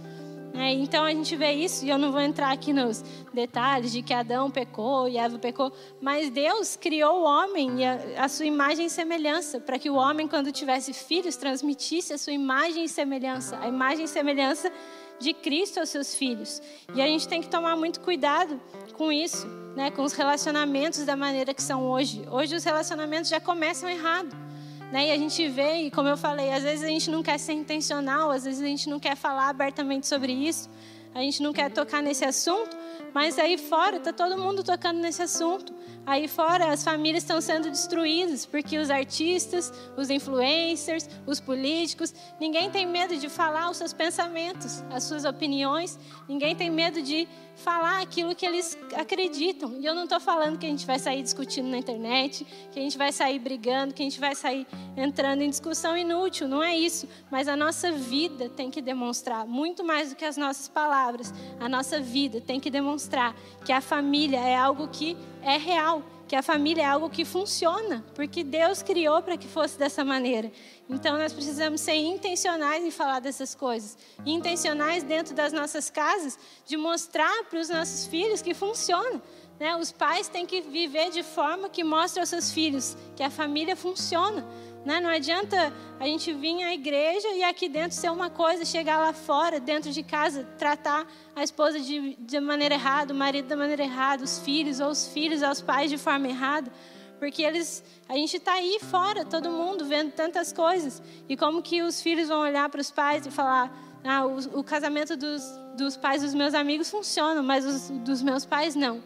É, 0.58 0.72
então 0.72 1.04
a 1.04 1.10
gente 1.10 1.36
vê 1.36 1.52
isso, 1.52 1.84
e 1.84 1.88
eu 1.88 1.96
não 1.96 2.10
vou 2.10 2.20
entrar 2.20 2.50
aqui 2.50 2.72
nos 2.72 3.04
detalhes 3.32 3.92
de 3.92 4.02
que 4.02 4.12
Adão 4.12 4.50
pecou 4.50 5.08
e 5.08 5.16
Eva 5.16 5.38
pecou, 5.38 5.72
mas 6.00 6.30
Deus 6.30 6.74
criou 6.74 7.20
o 7.20 7.24
homem 7.24 7.80
e 7.80 7.84
a, 7.84 8.24
a 8.24 8.28
sua 8.28 8.44
imagem 8.44 8.86
e 8.86 8.90
semelhança, 8.90 9.60
para 9.60 9.78
que 9.78 9.88
o 9.88 9.94
homem, 9.94 10.26
quando 10.26 10.50
tivesse 10.50 10.92
filhos, 10.92 11.36
transmitisse 11.36 12.12
a 12.12 12.18
sua 12.18 12.32
imagem 12.32 12.82
e 12.82 12.88
semelhança, 12.88 13.56
a 13.60 13.68
imagem 13.68 14.06
e 14.06 14.08
semelhança 14.08 14.72
de 15.20 15.32
Cristo 15.32 15.78
aos 15.78 15.90
seus 15.90 16.12
filhos. 16.16 16.60
E 16.92 17.00
a 17.00 17.06
gente 17.06 17.28
tem 17.28 17.40
que 17.40 17.48
tomar 17.48 17.76
muito 17.76 18.00
cuidado 18.00 18.60
com 18.94 19.12
isso, 19.12 19.46
né, 19.76 19.92
com 19.92 20.02
os 20.02 20.12
relacionamentos 20.12 21.04
da 21.04 21.14
maneira 21.14 21.54
que 21.54 21.62
são 21.62 21.88
hoje. 21.88 22.24
Hoje 22.32 22.56
os 22.56 22.64
relacionamentos 22.64 23.30
já 23.30 23.40
começam 23.40 23.88
errado. 23.88 24.47
Né? 24.90 25.08
E 25.08 25.10
a 25.10 25.16
gente 25.16 25.46
vê, 25.48 25.82
e 25.82 25.90
como 25.90 26.08
eu 26.08 26.16
falei, 26.16 26.50
às 26.52 26.62
vezes 26.62 26.82
a 26.82 26.88
gente 26.88 27.10
não 27.10 27.22
quer 27.22 27.38
ser 27.38 27.52
intencional, 27.52 28.30
às 28.30 28.44
vezes 28.44 28.62
a 28.62 28.66
gente 28.66 28.88
não 28.88 28.98
quer 28.98 29.16
falar 29.16 29.48
abertamente 29.48 30.06
sobre 30.06 30.32
isso, 30.32 30.68
a 31.14 31.20
gente 31.20 31.42
não 31.42 31.52
quer 31.52 31.70
tocar 31.70 32.02
nesse 32.02 32.24
assunto, 32.24 32.76
mas 33.12 33.38
aí 33.38 33.58
fora 33.58 33.96
está 33.96 34.12
todo 34.12 34.38
mundo 34.38 34.62
tocando 34.62 34.98
nesse 34.98 35.22
assunto. 35.22 35.74
Aí 36.08 36.26
fora 36.26 36.72
as 36.72 36.82
famílias 36.82 37.22
estão 37.22 37.38
sendo 37.38 37.68
destruídas 37.68 38.46
porque 38.46 38.78
os 38.78 38.88
artistas, 38.88 39.70
os 39.94 40.08
influencers, 40.08 41.06
os 41.26 41.38
políticos, 41.38 42.14
ninguém 42.40 42.70
tem 42.70 42.86
medo 42.86 43.14
de 43.14 43.28
falar 43.28 43.68
os 43.68 43.76
seus 43.76 43.92
pensamentos, 43.92 44.82
as 44.90 45.04
suas 45.04 45.26
opiniões, 45.26 45.98
ninguém 46.26 46.56
tem 46.56 46.70
medo 46.70 47.02
de 47.02 47.28
falar 47.56 48.00
aquilo 48.00 48.34
que 48.34 48.46
eles 48.46 48.78
acreditam. 48.96 49.74
E 49.78 49.84
eu 49.84 49.94
não 49.94 50.04
estou 50.04 50.18
falando 50.18 50.58
que 50.58 50.64
a 50.64 50.70
gente 50.70 50.86
vai 50.86 50.98
sair 50.98 51.22
discutindo 51.22 51.68
na 51.68 51.76
internet, 51.76 52.46
que 52.72 52.78
a 52.78 52.82
gente 52.82 52.96
vai 52.96 53.12
sair 53.12 53.38
brigando, 53.38 53.92
que 53.92 54.00
a 54.00 54.04
gente 54.06 54.18
vai 54.18 54.34
sair 54.34 54.66
entrando 54.96 55.42
em 55.42 55.50
discussão 55.50 55.94
inútil, 55.94 56.48
não 56.48 56.62
é 56.62 56.74
isso. 56.74 57.06
Mas 57.30 57.48
a 57.48 57.56
nossa 57.56 57.92
vida 57.92 58.48
tem 58.48 58.70
que 58.70 58.80
demonstrar, 58.80 59.46
muito 59.46 59.84
mais 59.84 60.08
do 60.08 60.16
que 60.16 60.24
as 60.24 60.38
nossas 60.38 60.68
palavras, 60.68 61.34
a 61.60 61.68
nossa 61.68 62.00
vida 62.00 62.40
tem 62.40 62.58
que 62.58 62.70
demonstrar 62.70 63.36
que 63.62 63.72
a 63.72 63.80
família 63.82 64.38
é 64.38 64.56
algo 64.56 64.88
que 64.88 65.14
é 65.50 65.58
real, 65.58 66.02
que 66.28 66.36
a 66.36 66.42
família 66.42 66.82
é 66.82 66.84
algo 66.84 67.08
que 67.08 67.24
funciona, 67.24 68.04
porque 68.14 68.44
Deus 68.44 68.82
criou 68.82 69.22
para 69.22 69.36
que 69.36 69.48
fosse 69.48 69.78
dessa 69.78 70.04
maneira. 70.04 70.52
Então 70.88 71.16
nós 71.16 71.32
precisamos 71.32 71.80
ser 71.80 71.94
intencionais 71.94 72.84
em 72.84 72.90
falar 72.90 73.20
dessas 73.20 73.54
coisas, 73.54 73.96
intencionais 74.26 75.02
dentro 75.02 75.34
das 75.34 75.52
nossas 75.52 75.88
casas, 75.88 76.38
de 76.66 76.76
mostrar 76.76 77.44
para 77.44 77.58
os 77.58 77.70
nossos 77.70 78.06
filhos 78.06 78.42
que 78.42 78.52
funciona. 78.52 79.22
Né? 79.58 79.74
Os 79.76 79.90
pais 79.90 80.28
têm 80.28 80.46
que 80.46 80.60
viver 80.60 81.10
de 81.10 81.22
forma 81.22 81.68
que 81.68 81.82
mostre 81.82 82.20
aos 82.20 82.28
seus 82.28 82.52
filhos 82.52 82.96
que 83.16 83.22
a 83.22 83.30
família 83.30 83.74
funciona. 83.74 84.46
Né? 84.84 85.00
Não 85.00 85.10
adianta 85.10 85.72
a 85.98 86.04
gente 86.06 86.32
vir 86.32 86.62
à 86.62 86.72
igreja 86.72 87.28
e 87.28 87.42
aqui 87.42 87.68
dentro 87.68 87.96
ser 87.96 88.10
uma 88.10 88.30
coisa, 88.30 88.64
chegar 88.64 88.98
lá 88.98 89.12
fora, 89.12 89.58
dentro 89.60 89.90
de 89.90 90.02
casa, 90.02 90.44
tratar 90.56 91.06
a 91.34 91.42
esposa 91.42 91.80
de, 91.80 92.16
de 92.16 92.40
maneira 92.40 92.74
errada, 92.74 93.12
o 93.12 93.16
marido 93.16 93.48
da 93.48 93.56
maneira 93.56 93.82
errada, 93.82 94.22
os 94.22 94.38
filhos 94.38 94.80
ou 94.80 94.90
os 94.90 95.08
filhos 95.08 95.42
aos 95.42 95.60
pais 95.60 95.90
de 95.90 95.98
forma 95.98 96.28
errada. 96.28 96.70
Porque 97.18 97.42
eles, 97.42 97.82
a 98.08 98.14
gente 98.14 98.36
está 98.36 98.52
aí 98.52 98.78
fora, 98.80 99.24
todo 99.24 99.50
mundo 99.50 99.84
vendo 99.84 100.12
tantas 100.12 100.52
coisas. 100.52 101.02
E 101.28 101.36
como 101.36 101.60
que 101.60 101.82
os 101.82 102.00
filhos 102.00 102.28
vão 102.28 102.40
olhar 102.40 102.68
para 102.68 102.80
os 102.80 102.90
pais 102.90 103.26
e 103.26 103.30
falar: 103.30 103.76
ah, 104.04 104.24
o, 104.24 104.60
o 104.60 104.64
casamento 104.64 105.16
dos, 105.16 105.42
dos 105.76 105.96
pais 105.96 106.22
dos 106.22 106.32
meus 106.32 106.54
amigos 106.54 106.88
funciona, 106.88 107.42
mas 107.42 107.64
os 107.64 107.90
dos 108.00 108.22
meus 108.22 108.46
pais 108.46 108.76
não. 108.76 109.02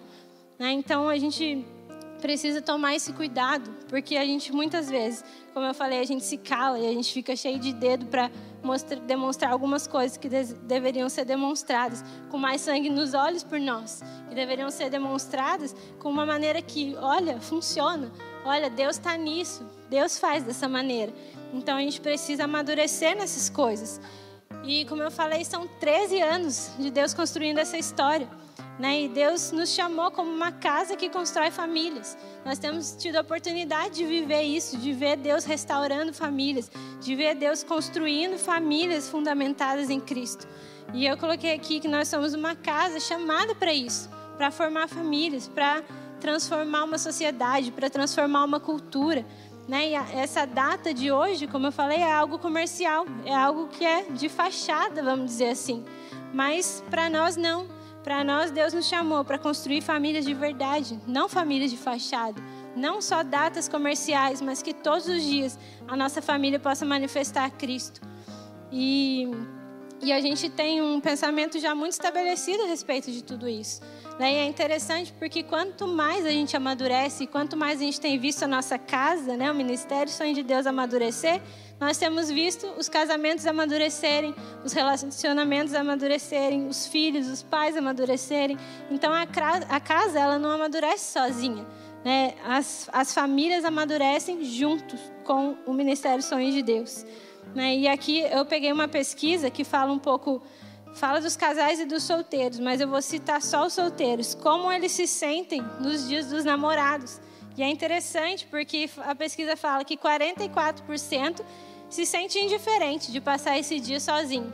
Né? 0.59 0.73
Então 0.73 1.09
a 1.09 1.19
gente 1.19 1.65
precisa 2.23 2.63
tomar 2.63 2.95
esse 2.95 3.13
cuidado, 3.13 3.69
porque 3.89 4.17
a 4.17 4.25
gente 4.25 4.53
muitas 4.53 4.89
vezes, 4.89 5.25
como 5.53 5.67
eu 5.67 5.75
falei, 5.75 5.99
a 5.99 6.05
gente 6.05 6.25
se 6.25 6.39
cala 6.39 6.79
e 6.79 6.87
a 6.87 6.93
gente 6.93 7.13
fica 7.13 7.35
cheio 7.35 7.59
de 7.59 7.73
dedo 7.73 8.07
para 8.07 8.31
demonstrar 9.07 9.51
algumas 9.51 9.89
coisas 9.89 10.17
que 10.17 10.29
deveriam 10.29 11.09
ser 11.09 11.25
demonstradas 11.25 12.05
com 12.31 12.39
mais 12.39 12.61
sangue 12.61 12.89
nos 12.89 13.13
olhos 13.13 13.43
por 13.43 13.59
nós, 13.59 14.03
que 14.29 14.35
deveriam 14.35 14.71
ser 14.71 14.89
demonstradas 14.89 15.75
com 15.99 16.09
uma 16.09 16.25
maneira 16.25 16.63
que, 16.63 16.97
olha, 16.97 17.41
funciona. 17.41 18.11
Olha, 18.45 18.71
Deus 18.71 18.97
está 18.97 19.17
nisso, 19.17 19.67
Deus 19.91 20.17
faz 20.19 20.45
dessa 20.45 20.69
maneira. 20.69 21.13
Então 21.53 21.77
a 21.77 21.81
gente 21.81 22.01
precisa 22.01 22.45
amadurecer 22.45 23.17
nessas 23.17 23.51
coisas. 23.51 24.01
E 24.65 24.85
como 24.85 25.03
eu 25.03 25.11
falei, 25.11 25.45
são 25.45 25.67
13 25.81 26.21
anos 26.23 26.71
de 26.79 26.89
Deus 26.89 27.13
construindo 27.13 27.59
essa 27.59 27.77
história. 27.77 28.29
Né? 28.79 29.03
E 29.03 29.09
Deus 29.09 29.53
nos 29.53 29.71
chamou 29.71 30.11
como 30.11 30.31
uma 30.31 30.51
casa 30.51 30.97
que 30.97 31.09
constrói 31.09 31.51
famílias. 31.51 32.17
Nós 32.45 32.59
temos 32.59 32.97
tido 32.97 33.17
a 33.17 33.21
oportunidade 33.21 33.97
de 33.97 34.05
viver 34.05 34.43
isso, 34.43 34.77
de 34.79 34.93
ver 34.93 35.17
Deus 35.17 35.45
restaurando 35.45 36.13
famílias, 36.13 36.71
de 37.01 37.15
ver 37.15 37.35
Deus 37.35 37.63
construindo 37.63 38.39
famílias 38.39 39.09
fundamentadas 39.09 39.91
em 39.91 40.01
Cristo. 40.01 40.49
E 40.95 41.07
eu 41.07 41.17
coloquei 41.17 41.55
aqui 41.55 41.81
que 41.81 41.89
nós 41.89 42.09
somos 42.09 42.35
uma 42.35 42.55
casa 42.55 42.99
chamada 42.99 43.55
para 43.55 43.73
isso, 43.73 44.11
para 44.37 44.51
formar 44.51 44.89
famílias, 44.89 45.49
para 45.49 45.83
transformar 46.21 46.85
uma 46.85 46.99
sociedade, 46.99 47.73
para 47.73 47.91
transformar 47.91 48.45
uma 48.45 48.61
cultura. 48.61 49.25
Né? 49.69 49.91
E 49.91 49.95
essa 49.95 50.45
data 50.45 50.93
de 50.93 51.11
hoje, 51.11 51.47
como 51.47 51.67
eu 51.67 51.73
falei, 51.73 51.99
é 51.99 52.13
algo 52.13 52.39
comercial, 52.39 53.07
é 53.25 53.35
algo 53.35 53.69
que 53.69 53.85
é 53.85 54.05
de 54.11 54.29
fachada, 54.29 55.03
vamos 55.03 55.27
dizer 55.27 55.51
assim. 55.51 55.85
Mas 56.33 56.83
para 56.91 57.09
nós 57.09 57.37
não. 57.37 57.67
Para 58.03 58.25
nós, 58.25 58.51
Deus 58.51 58.73
nos 58.73 58.87
chamou 58.87 59.25
para 59.25 59.39
construir 59.39 59.81
famílias 59.81 60.25
de 60.25 60.35
verdade, 60.35 60.99
não 61.07 61.29
famílias 61.29 61.71
de 61.71 61.77
fachada. 61.77 62.43
Não 62.75 63.01
só 63.01 63.23
datas 63.23 63.69
comerciais, 63.69 64.41
mas 64.41 64.63
que 64.63 64.75
todos 64.75 65.07
os 65.07 65.23
dias 65.23 65.59
a 65.87 65.97
nossa 65.97 66.21
família 66.21 66.59
possa 66.59 66.85
manifestar 66.85 67.51
Cristo. 67.51 68.01
E, 68.73 69.31
e 70.01 70.13
a 70.13 70.21
gente 70.21 70.49
tem 70.49 70.83
um 70.83 71.01
pensamento 71.01 71.61
já 71.61 71.75
muito 71.75 71.93
estabelecido 71.93 72.65
a 72.65 72.67
respeito 72.67 73.11
de 73.11 73.23
tudo 73.23 73.49
isso. 73.49 73.81
Né? 74.19 74.33
E 74.33 74.37
é 74.37 74.45
interessante 74.45 75.13
porque 75.19 75.43
quanto 75.43 75.87
mais 75.87 76.27
a 76.27 76.31
gente 76.31 76.57
amadurece, 76.57 77.27
quanto 77.27 77.57
mais 77.57 77.81
a 77.81 77.85
gente 77.85 78.01
tem 78.01 78.19
visto 78.19 78.43
a 78.43 78.47
nossa 78.47 78.79
casa, 78.79 79.37
né, 79.37 79.51
o 79.51 79.55
ministério 79.55 80.13
Sonho 80.13 80.35
de 80.35 80.43
Deus 80.43 80.67
amadurecer, 80.67 81.41
nós 81.81 81.99
temos 81.99 82.31
visto 82.31 82.67
os 82.79 82.89
casamentos 82.89 83.45
amadurecerem, 83.47 84.35
os 84.65 84.73
relacionamentos 84.73 85.75
amadurecerem, 85.75 86.69
os 86.69 86.87
filhos, 86.87 87.27
os 87.27 87.43
pais 87.43 87.77
amadurecerem. 87.77 88.57
Então 88.91 89.13
a, 89.13 89.23
a 89.23 89.81
casa 89.81 90.21
ela 90.21 90.39
não 90.39 90.51
amadurece 90.51 91.13
sozinha. 91.13 91.67
Né? 92.05 92.35
As, 92.45 92.89
as 92.93 93.13
famílias 93.13 93.65
amadurecem 93.65 94.45
juntos 94.45 95.01
com 95.25 95.57
o 95.67 95.73
Ministério 95.73 96.23
Sonhos 96.23 96.55
de 96.55 96.63
Deus. 96.63 97.05
Né? 97.55 97.77
E 97.77 97.89
aqui 97.89 98.21
eu 98.21 98.45
peguei 98.45 98.73
uma 98.73 98.89
pesquisa 98.89 99.51
que 99.51 99.65
fala 99.65 99.93
um 99.93 99.99
pouco, 99.99 100.43
fala 100.95 101.21
dos 101.21 101.37
casais 101.37 101.81
e 101.81 101.85
dos 101.85 102.03
solteiros, 102.03 102.59
mas 102.59 102.81
eu 102.81 102.89
vou 102.89 103.03
citar 103.03 103.41
só 103.43 103.67
os 103.67 103.73
solteiros, 103.73 104.35
como 104.35 104.71
eles 104.71 104.93
se 104.93 105.07
sentem 105.07 105.63
nos 105.81 106.09
dias 106.09 106.27
dos 106.27 106.45
namorados. 106.45 107.21
E 107.57 107.63
é 107.63 107.69
interessante 107.69 108.47
porque 108.47 108.89
a 108.99 109.15
pesquisa 109.15 109.57
fala 109.57 109.85
que 109.85 109.97
44% 109.97 111.43
se 111.91 112.07
sente 112.07 112.39
indiferente 112.39 113.13
de 113.13 113.21
passar 113.21 113.59
esse 113.59 113.79
dia 113.79 114.01
sozinho. 114.01 114.53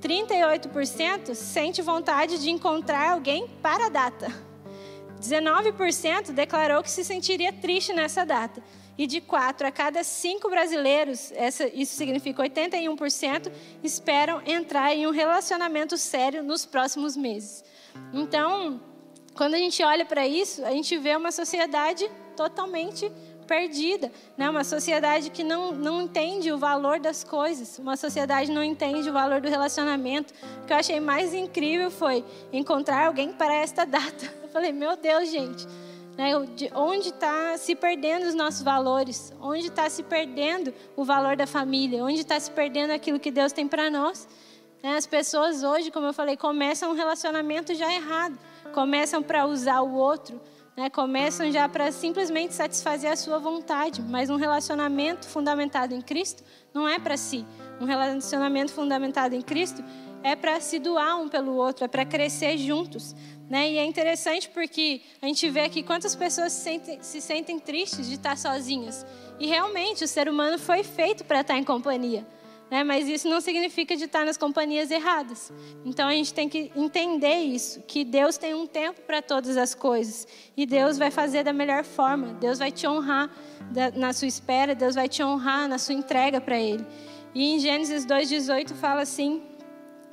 38% 0.00 1.34
sente 1.34 1.82
vontade 1.82 2.38
de 2.38 2.50
encontrar 2.50 3.12
alguém 3.12 3.48
para 3.62 3.86
a 3.86 3.88
data. 3.88 4.32
19% 5.20 6.32
declarou 6.32 6.82
que 6.82 6.90
se 6.90 7.04
sentiria 7.04 7.52
triste 7.52 7.92
nessa 7.92 8.24
data. 8.24 8.62
E 8.96 9.06
de 9.06 9.20
quatro 9.20 9.66
a 9.66 9.70
cada 9.70 10.04
cinco 10.04 10.48
brasileiros, 10.48 11.32
essa, 11.32 11.66
isso 11.68 11.94
significa 11.94 12.42
81%, 12.42 13.50
esperam 13.82 14.40
entrar 14.46 14.94
em 14.94 15.06
um 15.06 15.10
relacionamento 15.10 15.96
sério 15.96 16.42
nos 16.42 16.64
próximos 16.64 17.16
meses. 17.16 17.64
Então, 18.12 18.80
quando 19.34 19.54
a 19.54 19.58
gente 19.58 19.82
olha 19.82 20.04
para 20.04 20.26
isso, 20.26 20.64
a 20.64 20.70
gente 20.70 20.96
vê 20.96 21.16
uma 21.16 21.32
sociedade 21.32 22.08
totalmente 22.36 23.10
perdida, 23.44 24.10
né? 24.36 24.48
uma 24.48 24.64
sociedade 24.64 25.30
que 25.30 25.44
não, 25.44 25.72
não 25.72 26.02
entende 26.02 26.50
o 26.50 26.58
valor 26.58 26.98
das 26.98 27.22
coisas, 27.22 27.78
uma 27.78 27.96
sociedade 27.96 28.50
não 28.50 28.64
entende 28.64 29.08
o 29.08 29.12
valor 29.12 29.40
do 29.40 29.48
relacionamento. 29.48 30.32
O 30.62 30.66
que 30.66 30.72
eu 30.72 30.76
achei 30.76 30.98
mais 30.98 31.34
incrível 31.34 31.90
foi 31.90 32.24
encontrar 32.52 33.06
alguém 33.06 33.32
para 33.32 33.54
esta 33.54 33.84
data. 33.84 34.32
Eu 34.44 34.48
falei, 34.48 34.72
meu 34.72 34.96
Deus, 34.96 35.30
gente, 35.30 35.66
né? 36.16 36.32
onde 36.74 37.08
está 37.08 37.56
se 37.56 37.74
perdendo 37.74 38.26
os 38.26 38.34
nossos 38.34 38.62
valores? 38.62 39.32
Onde 39.40 39.66
está 39.66 39.88
se 39.88 40.02
perdendo 40.02 40.72
o 40.96 41.04
valor 41.04 41.36
da 41.36 41.46
família? 41.46 42.04
Onde 42.04 42.20
está 42.20 42.38
se 42.38 42.50
perdendo 42.50 42.90
aquilo 42.92 43.18
que 43.18 43.30
Deus 43.30 43.52
tem 43.52 43.66
para 43.66 43.90
nós? 43.90 44.28
Né? 44.82 44.96
As 44.96 45.06
pessoas 45.06 45.62
hoje, 45.62 45.90
como 45.90 46.06
eu 46.06 46.12
falei, 46.12 46.36
começam 46.36 46.90
um 46.90 46.94
relacionamento 46.94 47.74
já 47.74 47.92
errado, 47.92 48.38
começam 48.72 49.22
para 49.22 49.46
usar 49.46 49.80
o 49.80 49.94
outro 49.94 50.40
né, 50.76 50.90
começam 50.90 51.50
já 51.52 51.68
para 51.68 51.92
simplesmente 51.92 52.54
satisfazer 52.54 53.10
a 53.10 53.16
sua 53.16 53.38
vontade, 53.38 54.02
mas 54.02 54.28
um 54.28 54.36
relacionamento 54.36 55.26
fundamentado 55.26 55.94
em 55.94 56.00
Cristo 56.00 56.42
não 56.72 56.88
é 56.88 56.98
para 56.98 57.16
si. 57.16 57.44
Um 57.80 57.84
relacionamento 57.84 58.72
fundamentado 58.72 59.34
em 59.34 59.42
Cristo 59.42 59.84
é 60.24 60.34
para 60.34 60.58
se 60.58 60.80
doar 60.80 61.20
um 61.20 61.28
pelo 61.28 61.54
outro, 61.54 61.84
é 61.84 61.88
para 61.88 62.04
crescer 62.04 62.58
juntos. 62.58 63.14
Né? 63.48 63.72
E 63.72 63.78
é 63.78 63.84
interessante 63.84 64.48
porque 64.48 65.02
a 65.22 65.26
gente 65.26 65.48
vê 65.50 65.60
aqui 65.60 65.82
quantas 65.82 66.16
pessoas 66.16 66.52
se 66.52 66.62
sentem, 66.62 66.98
se 67.00 67.20
sentem 67.20 67.60
tristes 67.60 68.08
de 68.08 68.14
estar 68.14 68.36
sozinhas. 68.36 69.06
E 69.38 69.46
realmente 69.46 70.02
o 70.02 70.08
ser 70.08 70.28
humano 70.28 70.58
foi 70.58 70.82
feito 70.82 71.24
para 71.24 71.42
estar 71.42 71.56
em 71.56 71.62
companhia 71.62 72.26
né? 72.70 72.82
mas 72.82 73.08
isso 73.08 73.28
não 73.28 73.40
significa 73.40 73.96
de 73.96 74.04
estar 74.04 74.24
nas 74.24 74.36
companhias 74.36 74.90
erradas. 74.90 75.52
Então 75.84 76.08
a 76.08 76.12
gente 76.12 76.32
tem 76.34 76.48
que 76.48 76.72
entender 76.74 77.36
isso, 77.36 77.80
que 77.82 78.04
Deus 78.04 78.36
tem 78.36 78.54
um 78.54 78.66
tempo 78.66 79.00
para 79.02 79.22
todas 79.22 79.56
as 79.56 79.74
coisas 79.74 80.26
e 80.56 80.66
Deus 80.66 80.98
vai 80.98 81.10
fazer 81.10 81.44
da 81.44 81.52
melhor 81.52 81.84
forma. 81.84 82.34
Deus 82.34 82.58
vai 82.58 82.72
te 82.72 82.86
honrar 82.86 83.30
na 83.94 84.12
sua 84.12 84.26
espera, 84.26 84.74
Deus 84.74 84.94
vai 84.96 85.08
te 85.08 85.22
honrar 85.22 85.68
na 85.68 85.78
sua 85.78 85.94
entrega 85.94 86.40
para 86.40 86.58
Ele. 86.58 86.84
E 87.34 87.54
em 87.54 87.58
Gênesis 87.58 88.06
2,18 88.06 88.74
fala 88.74 89.02
assim: 89.02 89.40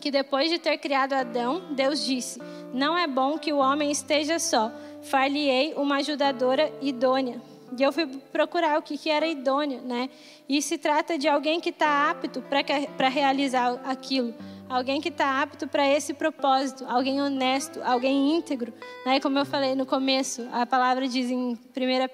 que 0.01 0.11
depois 0.11 0.49
de 0.49 0.59
ter 0.59 0.77
criado 0.77 1.13
Adão, 1.13 1.61
Deus 1.71 2.03
disse: 2.03 2.41
Não 2.73 2.97
é 2.97 3.07
bom 3.07 3.37
que 3.37 3.53
o 3.53 3.57
homem 3.57 3.89
esteja 3.89 4.39
só, 4.39 4.69
far-lhe-ei 5.03 5.73
uma 5.77 5.97
ajudadora 5.97 6.73
idônea. 6.81 7.41
E 7.77 7.81
eu 7.81 7.93
fui 7.93 8.05
procurar 8.33 8.77
o 8.77 8.81
que, 8.81 8.97
que 8.97 9.09
era 9.09 9.25
idôneo, 9.25 9.81
né? 9.81 10.09
E 10.49 10.61
se 10.61 10.77
trata 10.77 11.17
de 11.17 11.29
alguém 11.29 11.61
que 11.61 11.69
está 11.69 12.09
apto 12.09 12.43
para 12.97 13.07
realizar 13.07 13.79
aquilo, 13.85 14.33
alguém 14.69 14.99
que 14.99 15.07
está 15.07 15.41
apto 15.41 15.67
para 15.67 15.87
esse 15.87 16.13
propósito, 16.13 16.85
alguém 16.85 17.21
honesto, 17.21 17.79
alguém 17.81 18.35
íntegro, 18.35 18.73
né? 19.05 19.21
Como 19.21 19.39
eu 19.39 19.45
falei 19.45 19.73
no 19.73 19.85
começo, 19.85 20.45
a 20.51 20.65
palavra 20.65 21.07
diz 21.07 21.31
em 21.31 21.53
1 21.53 21.57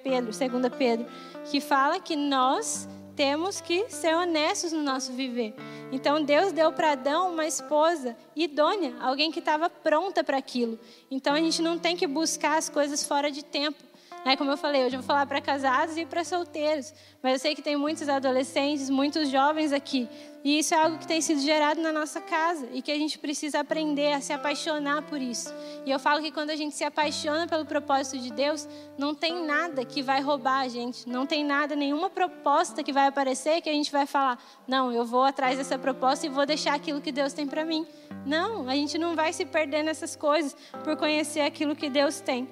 Pedro, 0.04 0.32
2 0.32 0.76
Pedro, 0.78 1.08
que 1.46 1.60
fala 1.60 2.00
que 2.00 2.16
nós 2.16 2.88
temos 3.18 3.60
que 3.60 3.90
ser 3.90 4.16
honestos 4.16 4.72
no 4.72 4.84
nosso 4.84 5.12
viver. 5.12 5.56
Então 5.92 6.24
Deus 6.24 6.52
deu 6.52 6.72
para 6.72 6.92
Adão 6.92 7.34
uma 7.34 7.48
esposa 7.48 8.16
idônea, 8.36 8.96
alguém 9.02 9.32
que 9.32 9.40
estava 9.40 9.70
pronta 9.72 10.24
para 10.24 10.38
aquilo. 10.38 10.80
Então 11.10 11.34
a 11.34 11.40
gente 11.40 11.60
não 11.62 11.80
tem 11.80 11.98
que 11.98 12.06
buscar 12.06 12.58
as 12.58 12.70
coisas 12.70 13.04
fora 13.04 13.32
de 13.32 13.44
tempo. 13.44 13.84
Né? 14.28 14.36
Como 14.36 14.52
eu 14.52 14.58
falei, 14.58 14.84
hoje 14.84 14.98
eu 14.98 15.00
vou 15.00 15.08
falar 15.08 15.26
para 15.26 15.40
casados 15.40 15.96
e 15.96 16.06
para 16.06 16.22
solteiros. 16.22 16.94
Mas 17.24 17.32
eu 17.32 17.40
sei 17.40 17.56
que 17.56 17.62
tem 17.62 17.78
muitos 17.78 18.10
adolescentes, 18.10 18.90
muitos 18.90 19.30
jovens 19.30 19.72
aqui. 19.72 20.06
E 20.44 20.60
isso 20.60 20.74
é 20.74 20.78
algo 20.78 20.98
que 20.98 21.08
tem 21.08 21.22
sido 21.22 21.40
gerado 21.40 21.82
na 21.82 21.94
nossa 21.94 22.20
casa 22.20 22.68
e 22.74 22.82
que 22.82 22.92
a 22.92 22.98
gente 22.98 23.18
precisa 23.18 23.62
aprender 23.62 24.12
a 24.12 24.20
se 24.20 24.34
apaixonar 24.34 25.02
por 25.04 25.22
isso. 25.22 25.54
E 25.86 25.92
eu 25.92 25.98
falo 25.98 26.22
que 26.22 26.30
quando 26.32 26.50
a 26.50 26.58
gente 26.58 26.76
se 26.76 26.84
apaixona 26.84 27.48
pelo 27.48 27.66
propósito 27.66 28.18
de 28.18 28.32
Deus, 28.32 28.68
não 28.98 29.16
tem 29.16 29.46
nada 29.46 29.86
que 29.86 30.02
vai 30.02 30.22
roubar 30.22 30.60
a 30.60 30.68
gente, 30.68 31.08
não 31.08 31.26
tem 31.26 31.44
nada, 31.44 31.74
nenhuma 31.74 32.10
proposta 32.10 32.84
que 32.84 32.92
vai 32.92 33.08
aparecer 33.08 33.62
que 33.62 33.70
a 33.70 33.74
gente 33.74 33.92
vai 33.92 34.06
falar: 34.06 34.38
"Não, 34.68 34.92
eu 34.92 35.06
vou 35.06 35.24
atrás 35.24 35.58
dessa 35.58 35.78
proposta 35.78 36.26
e 36.26 36.30
vou 36.30 36.46
deixar 36.46 36.76
aquilo 36.76 37.02
que 37.02 37.12
Deus 37.12 37.34
tem 37.34 37.48
para 37.48 37.66
mim". 37.66 37.86
Não, 38.26 38.68
a 38.70 38.74
gente 38.74 38.98
não 38.98 39.16
vai 39.16 39.32
se 39.32 39.46
perder 39.46 39.84
nessas 39.84 40.16
coisas 40.16 40.56
por 40.84 40.96
conhecer 40.98 41.42
aquilo 41.42 41.76
que 41.76 41.90
Deus 41.90 42.20
tem. 42.22 42.48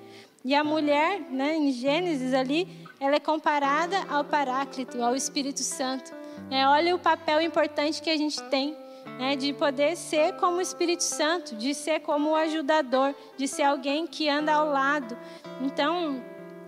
E 0.46 0.54
a 0.54 0.64
mulher, 0.64 1.22
né, 1.32 1.56
em 1.56 1.72
Gênesis 1.72 2.32
ali, 2.32 2.68
ela 3.00 3.16
é 3.16 3.20
comparada 3.20 3.98
ao 4.08 4.24
Paráclito, 4.24 5.02
ao 5.02 5.16
Espírito 5.16 5.62
Santo. 5.62 6.14
É, 6.52 6.68
olha 6.68 6.94
o 6.94 7.00
papel 7.00 7.42
importante 7.42 8.00
que 8.00 8.12
a 8.12 8.16
gente 8.16 8.40
tem 8.44 8.78
né, 9.18 9.36
de 9.36 9.52
poder 9.54 9.98
ser 9.98 10.34
como 10.34 10.58
o 10.58 10.62
Espírito 10.62 11.02
Santo, 11.02 11.56
de 11.56 11.74
ser 11.74 12.02
como 12.02 12.30
o 12.30 12.36
ajudador, 12.36 13.16
de 13.36 13.48
ser 13.48 13.64
alguém 13.64 14.06
que 14.06 14.30
anda 14.30 14.54
ao 14.54 14.70
lado. 14.70 15.18
Então, 15.62 16.24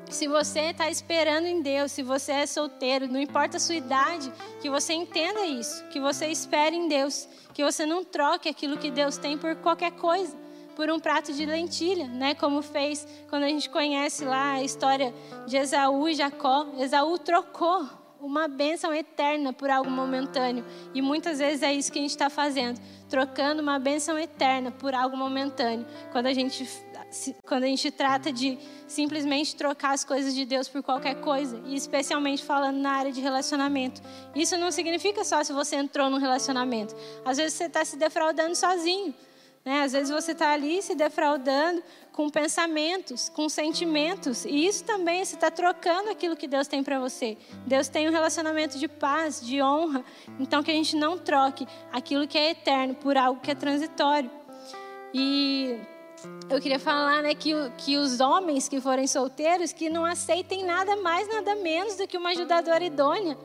se 0.09 0.27
você 0.27 0.71
está 0.71 0.89
esperando 0.89 1.45
em 1.45 1.61
Deus, 1.61 1.91
se 1.91 2.01
você 2.01 2.31
é 2.31 2.45
solteiro, 2.47 3.07
não 3.07 3.19
importa 3.19 3.57
a 3.57 3.59
sua 3.59 3.75
idade, 3.75 4.33
que 4.59 4.71
você 4.71 4.93
entenda 4.93 5.45
isso, 5.45 5.83
que 5.89 5.99
você 5.99 6.25
espere 6.29 6.75
em 6.75 6.87
Deus, 6.87 7.29
que 7.53 7.63
você 7.63 7.85
não 7.85 8.03
troque 8.03 8.49
aquilo 8.49 8.75
que 8.75 8.89
Deus 8.89 9.19
tem 9.19 9.37
por 9.37 9.55
qualquer 9.57 9.91
coisa 9.91 10.46
por 10.77 10.91
um 10.91 10.99
prato 10.99 11.33
de 11.33 11.43
lentilha, 11.43 12.07
né? 12.07 12.35
Como 12.35 12.61
fez 12.61 13.07
quando 13.31 13.41
a 13.41 13.47
gente 13.47 13.67
conhece 13.67 14.23
lá 14.23 14.51
a 14.51 14.63
história 14.63 15.11
de 15.47 15.57
Esaú 15.57 16.07
e 16.07 16.13
Jacó. 16.13 16.67
Esaú 16.77 17.17
trocou 17.17 17.83
uma 18.21 18.47
bênção 18.47 18.93
eterna 18.93 19.51
por 19.51 19.71
algo 19.71 19.89
momentâneo. 19.89 20.63
E 20.93 21.01
muitas 21.01 21.39
vezes 21.39 21.63
é 21.63 21.73
isso 21.73 21.91
que 21.91 21.97
a 21.97 22.01
gente 22.03 22.11
está 22.11 22.29
fazendo, 22.29 22.79
trocando 23.09 23.59
uma 23.59 23.79
bênção 23.79 24.19
eterna 24.19 24.69
por 24.69 24.93
algo 24.93 25.17
momentâneo. 25.17 25.83
Quando 26.11 26.27
a 26.27 26.33
gente 26.33 26.69
quando 27.43 27.63
a 27.63 27.67
gente 27.67 27.89
trata 27.89 28.31
de 28.33 28.59
simplesmente 28.85 29.55
trocar 29.55 29.93
as 29.93 30.03
coisas 30.03 30.35
de 30.35 30.45
Deus 30.45 30.67
por 30.67 30.83
qualquer 30.83 31.15
coisa, 31.21 31.59
e 31.65 31.73
especialmente 31.73 32.43
falando 32.43 32.77
na 32.77 32.91
área 32.91 33.11
de 33.13 33.21
relacionamento. 33.21 34.01
Isso 34.35 34.57
não 34.57 34.71
significa 34.71 35.23
só 35.23 35.41
se 35.41 35.53
você 35.53 35.77
entrou 35.77 36.09
num 36.09 36.17
relacionamento. 36.17 36.93
Às 37.25 37.37
vezes 37.37 37.53
você 37.53 37.63
está 37.63 37.83
se 37.83 37.95
defraudando 37.95 38.53
sozinho. 38.55 39.15
Né? 39.67 39.81
Às 39.81 39.91
vezes 39.91 40.09
você 40.09 40.31
está 40.31 40.53
ali 40.53 40.81
se 40.81 40.95
defraudando 40.95 41.83
com 42.13 42.29
pensamentos, 42.29 43.27
com 43.27 43.49
sentimentos, 43.49 44.45
e 44.45 44.65
isso 44.65 44.85
também 44.85 45.25
você 45.25 45.35
está 45.35 45.51
trocando 45.51 46.09
aquilo 46.09 46.37
que 46.37 46.47
Deus 46.47 46.67
tem 46.67 46.81
para 46.81 46.97
você. 47.01 47.37
Deus 47.65 47.89
tem 47.89 48.07
um 48.07 48.11
relacionamento 48.13 48.79
de 48.79 48.87
paz, 48.87 49.45
de 49.45 49.61
honra, 49.61 50.05
então 50.39 50.63
que 50.63 50.71
a 50.71 50.73
gente 50.73 50.95
não 50.95 51.17
troque 51.17 51.67
aquilo 51.91 52.25
que 52.25 52.37
é 52.37 52.51
eterno 52.51 52.95
por 52.95 53.17
algo 53.17 53.41
que 53.41 53.51
é 53.51 53.55
transitório. 53.55 54.31
E 55.13 55.77
eu 56.49 56.61
queria 56.61 56.79
falar 56.79 57.21
né, 57.21 57.35
que, 57.35 57.51
que 57.77 57.97
os 57.97 58.21
homens 58.21 58.69
que 58.69 58.79
forem 58.79 59.05
solteiros 59.05 59.73
que 59.73 59.89
não 59.89 60.05
aceitem 60.05 60.63
nada 60.63 60.95
mais, 60.95 61.27
nada 61.27 61.55
menos 61.57 61.97
do 61.97 62.07
que 62.07 62.17
uma 62.17 62.29
ajudadora 62.29 62.85
idônea. 62.85 63.37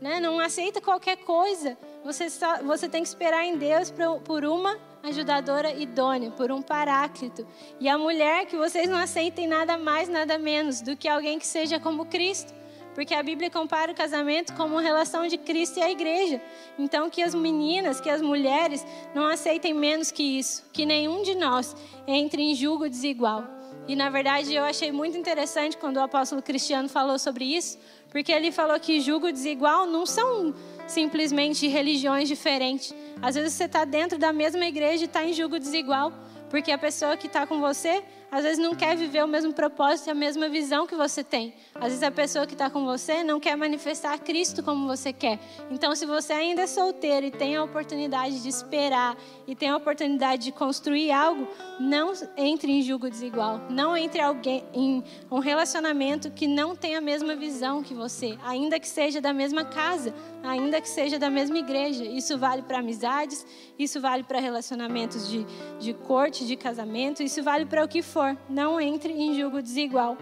Né? 0.00 0.18
Não 0.18 0.40
aceita 0.40 0.80
qualquer 0.80 1.18
coisa. 1.18 1.78
Você, 2.04 2.28
só, 2.28 2.64
você 2.64 2.88
tem 2.88 3.00
que 3.00 3.08
esperar 3.08 3.44
em 3.44 3.56
Deus 3.56 3.94
por 4.24 4.44
uma 4.44 4.87
ajudadora 5.08 5.72
idônea, 5.72 6.30
por 6.30 6.50
um 6.50 6.62
paráclito. 6.62 7.46
E 7.80 7.88
a 7.88 7.98
mulher 7.98 8.46
que 8.46 8.56
vocês 8.56 8.88
não 8.88 8.96
aceitem 8.96 9.46
nada 9.46 9.76
mais, 9.76 10.08
nada 10.08 10.38
menos 10.38 10.80
do 10.80 10.96
que 10.96 11.08
alguém 11.08 11.38
que 11.38 11.46
seja 11.46 11.78
como 11.78 12.06
Cristo. 12.06 12.54
Porque 12.94 13.14
a 13.14 13.22
Bíblia 13.22 13.48
compara 13.50 13.92
o 13.92 13.94
casamento 13.94 14.54
como 14.54 14.74
uma 14.74 14.82
relação 14.82 15.26
de 15.28 15.38
Cristo 15.38 15.78
e 15.78 15.82
a 15.82 15.90
igreja. 15.90 16.42
Então, 16.78 17.08
que 17.08 17.22
as 17.22 17.34
meninas, 17.34 18.00
que 18.00 18.10
as 18.10 18.20
mulheres 18.20 18.84
não 19.14 19.26
aceitem 19.26 19.72
menos 19.72 20.10
que 20.10 20.38
isso, 20.38 20.64
que 20.72 20.84
nenhum 20.84 21.22
de 21.22 21.34
nós 21.34 21.76
entre 22.06 22.42
em 22.42 22.54
julgo 22.54 22.88
desigual. 22.88 23.58
E 23.88 23.96
na 23.96 24.10
verdade 24.10 24.54
eu 24.54 24.64
achei 24.64 24.92
muito 24.92 25.16
interessante 25.16 25.76
quando 25.78 25.96
o 25.96 26.02
apóstolo 26.02 26.42
Cristiano 26.42 26.90
falou 26.90 27.18
sobre 27.18 27.44
isso, 27.46 27.78
porque 28.10 28.30
ele 28.30 28.52
falou 28.52 28.78
que 28.78 29.00
julgo 29.00 29.32
desigual 29.32 29.86
não 29.86 30.04
são 30.04 30.54
simplesmente 30.88 31.68
religiões 31.68 32.28
diferentes. 32.28 32.94
Às 33.22 33.34
vezes 33.34 33.52
você 33.52 33.64
está 33.64 33.84
dentro 33.84 34.18
da 34.18 34.32
mesma 34.32 34.66
igreja 34.66 35.04
e 35.04 35.06
está 35.06 35.24
em 35.24 35.32
julgo 35.32 35.58
desigual, 35.58 36.12
porque 36.50 36.72
a 36.72 36.78
pessoa 36.78 37.16
que 37.16 37.26
está 37.26 37.46
com 37.46 37.60
você 37.60 38.02
às 38.30 38.42
vezes 38.42 38.58
não 38.58 38.74
quer 38.74 38.96
viver 38.96 39.24
o 39.24 39.28
mesmo 39.28 39.52
propósito 39.52 40.08
e 40.08 40.10
a 40.10 40.14
mesma 40.14 40.48
visão 40.48 40.86
que 40.86 40.94
você 40.94 41.24
tem. 41.24 41.54
Às 41.74 41.84
vezes 41.84 42.02
a 42.02 42.10
pessoa 42.10 42.46
que 42.46 42.52
está 42.52 42.68
com 42.68 42.84
você 42.84 43.24
não 43.24 43.40
quer 43.40 43.56
manifestar 43.56 44.18
Cristo 44.18 44.62
como 44.62 44.86
você 44.86 45.12
quer. 45.12 45.38
Então, 45.70 45.94
se 45.94 46.04
você 46.04 46.32
ainda 46.34 46.62
é 46.62 46.66
solteiro 46.66 47.26
e 47.26 47.30
tem 47.30 47.56
a 47.56 47.64
oportunidade 47.64 48.42
de 48.42 48.48
esperar 48.48 49.16
e 49.46 49.54
tem 49.54 49.70
a 49.70 49.76
oportunidade 49.76 50.44
de 50.44 50.52
construir 50.52 51.10
algo, 51.10 51.48
não 51.80 52.12
entre 52.36 52.70
em 52.70 52.82
julgo 52.82 53.08
desigual. 53.08 53.60
Não 53.70 53.96
entre 53.96 54.20
alguém 54.20 54.64
em 54.74 55.02
um 55.30 55.38
relacionamento 55.38 56.30
que 56.30 56.46
não 56.46 56.76
tem 56.76 56.96
a 56.96 57.00
mesma 57.00 57.34
visão 57.34 57.82
que 57.82 57.94
você, 57.94 58.38
ainda 58.44 58.78
que 58.78 58.88
seja 58.88 59.20
da 59.20 59.32
mesma 59.32 59.64
casa, 59.64 60.14
ainda 60.42 60.80
que 60.80 60.88
seja 60.88 61.18
da 61.18 61.30
mesma 61.30 61.58
igreja. 61.58 62.04
Isso 62.04 62.36
vale 62.36 62.62
para 62.62 62.78
amizades, 62.78 63.46
isso 63.78 64.00
vale 64.00 64.22
para 64.22 64.38
relacionamentos 64.38 65.28
de, 65.28 65.46
de 65.78 65.94
corte, 65.94 66.46
de 66.46 66.56
casamento, 66.56 67.22
isso 67.22 67.42
vale 67.42 67.64
para 67.64 67.84
o 67.84 67.88
que 67.88 68.02
for 68.02 68.17
for, 68.18 68.36
não 68.50 68.80
entre 68.80 69.12
em 69.12 69.38
julgo 69.38 69.62
desigual. 69.62 70.18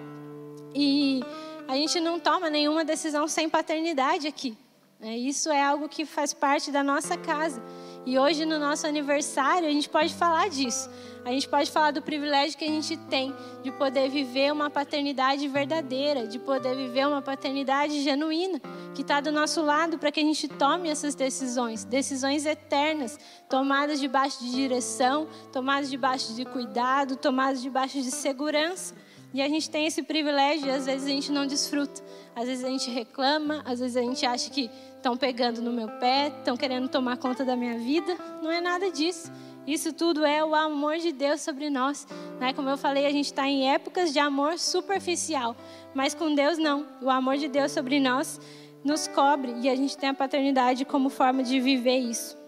E 0.75 1.23
a 1.67 1.75
gente 1.77 1.99
não 1.99 2.21
toma 2.21 2.51
nenhuma 2.51 2.85
decisão 2.85 3.27
sem 3.27 3.49
paternidade 3.49 4.27
aqui. 4.29 4.55
Né? 5.01 5.17
Isso 5.17 5.51
é 5.51 5.63
algo 5.65 5.89
que 5.89 6.05
faz 6.05 6.35
parte 6.35 6.71
da 6.71 6.83
nossa 6.83 7.17
casa. 7.17 7.63
E 8.07 8.17
hoje, 8.17 8.47
no 8.47 8.57
nosso 8.57 8.87
aniversário, 8.87 9.69
a 9.69 9.73
gente 9.73 9.89
pode 9.89 10.15
falar 10.15 10.49
disso. 10.49 10.89
A 11.25 11.31
gente 11.33 11.49
pode 11.49 11.69
falar 11.73 11.91
do 11.91 12.01
privilégio 12.01 12.57
que 12.57 12.65
a 12.65 12.69
gente 12.69 12.97
tem 12.97 13.35
de 13.65 13.73
poder 13.73 14.09
viver 14.09 14.53
uma 14.53 14.71
paternidade 14.71 15.49
verdadeira, 15.49 16.25
de 16.25 16.39
poder 16.39 16.77
viver 16.77 17.05
uma 17.05 17.21
paternidade 17.21 18.01
genuína, 18.05 18.61
que 18.95 19.03
está 19.03 19.21
do 19.21 19.33
nosso 19.33 19.61
lado 19.61 19.99
para 19.99 20.13
que 20.13 20.21
a 20.21 20.23
gente 20.23 20.47
tome 20.47 20.89
essas 20.89 21.17
decisões, 21.17 21.83
decisões 21.83 22.47
eternas, 22.47 23.19
tomadas 23.49 23.99
debaixo 23.99 24.39
de 24.39 24.53
direção, 24.53 25.27
tomadas 25.53 25.91
debaixo 25.91 26.33
de 26.33 26.45
cuidado, 26.45 27.17
tomadas 27.17 27.61
debaixo 27.61 28.01
de 28.01 28.13
segurança. 28.13 28.95
E 29.35 29.43
a 29.43 29.49
gente 29.49 29.69
tem 29.69 29.87
esse 29.87 30.03
privilégio 30.03 30.67
e 30.67 30.71
às 30.71 30.87
vezes 30.87 31.07
a 31.07 31.11
gente 31.11 31.33
não 31.33 31.47
desfruta. 31.47 32.03
Às 32.35 32.47
vezes 32.47 32.65
a 32.65 32.69
gente 32.69 32.91
reclama, 32.91 33.63
às 33.65 33.81
vezes 33.81 33.97
a 33.97 34.03
gente 34.03 34.25
acha 34.25 34.51
que 34.51 34.71
estão 34.97 35.17
pegando 35.17 35.61
no 35.61 35.73
meu 35.73 35.89
pé, 35.99 36.29
estão 36.39 36.57
querendo 36.57 36.89
tomar 36.89 37.17
conta 37.17 37.45
da 37.45 37.55
minha 37.57 37.79
vida. 37.79 38.17
Não 38.43 38.51
é 38.51 38.61
nada 38.61 38.91
disso. 38.91 39.31
Isso 39.67 39.93
tudo 39.93 40.25
é 40.25 40.45
o 40.45 40.55
amor 40.55 40.99
de 40.99 41.13
Deus 41.13 41.41
sobre 41.41 41.69
nós. 41.69 42.07
Né? 42.39 42.53
Como 42.53 42.71
eu 42.71 42.79
falei, 42.79 43.05
a 43.05 43.11
gente 43.11 43.27
está 43.27 43.47
em 43.47 43.71
épocas 43.71 44.13
de 44.13 44.19
amor 44.19 44.59
superficial, 44.59 45.57
mas 45.93 46.15
com 46.15 46.35
Deus 46.35 46.57
não. 46.57 46.87
O 47.03 47.11
amor 47.11 47.37
de 47.37 47.49
Deus 47.49 47.73
sobre 47.73 47.99
nós 47.99 48.41
nos 48.85 49.09
cobre 49.09 49.55
e 49.61 49.69
a 49.69 49.75
gente 49.75 49.99
tem 49.99 50.11
a 50.11 50.15
paternidade 50.15 50.85
como 50.85 51.11
forma 51.11 51.43
de 51.43 51.59
viver 51.59 51.99
isso. 51.99 52.39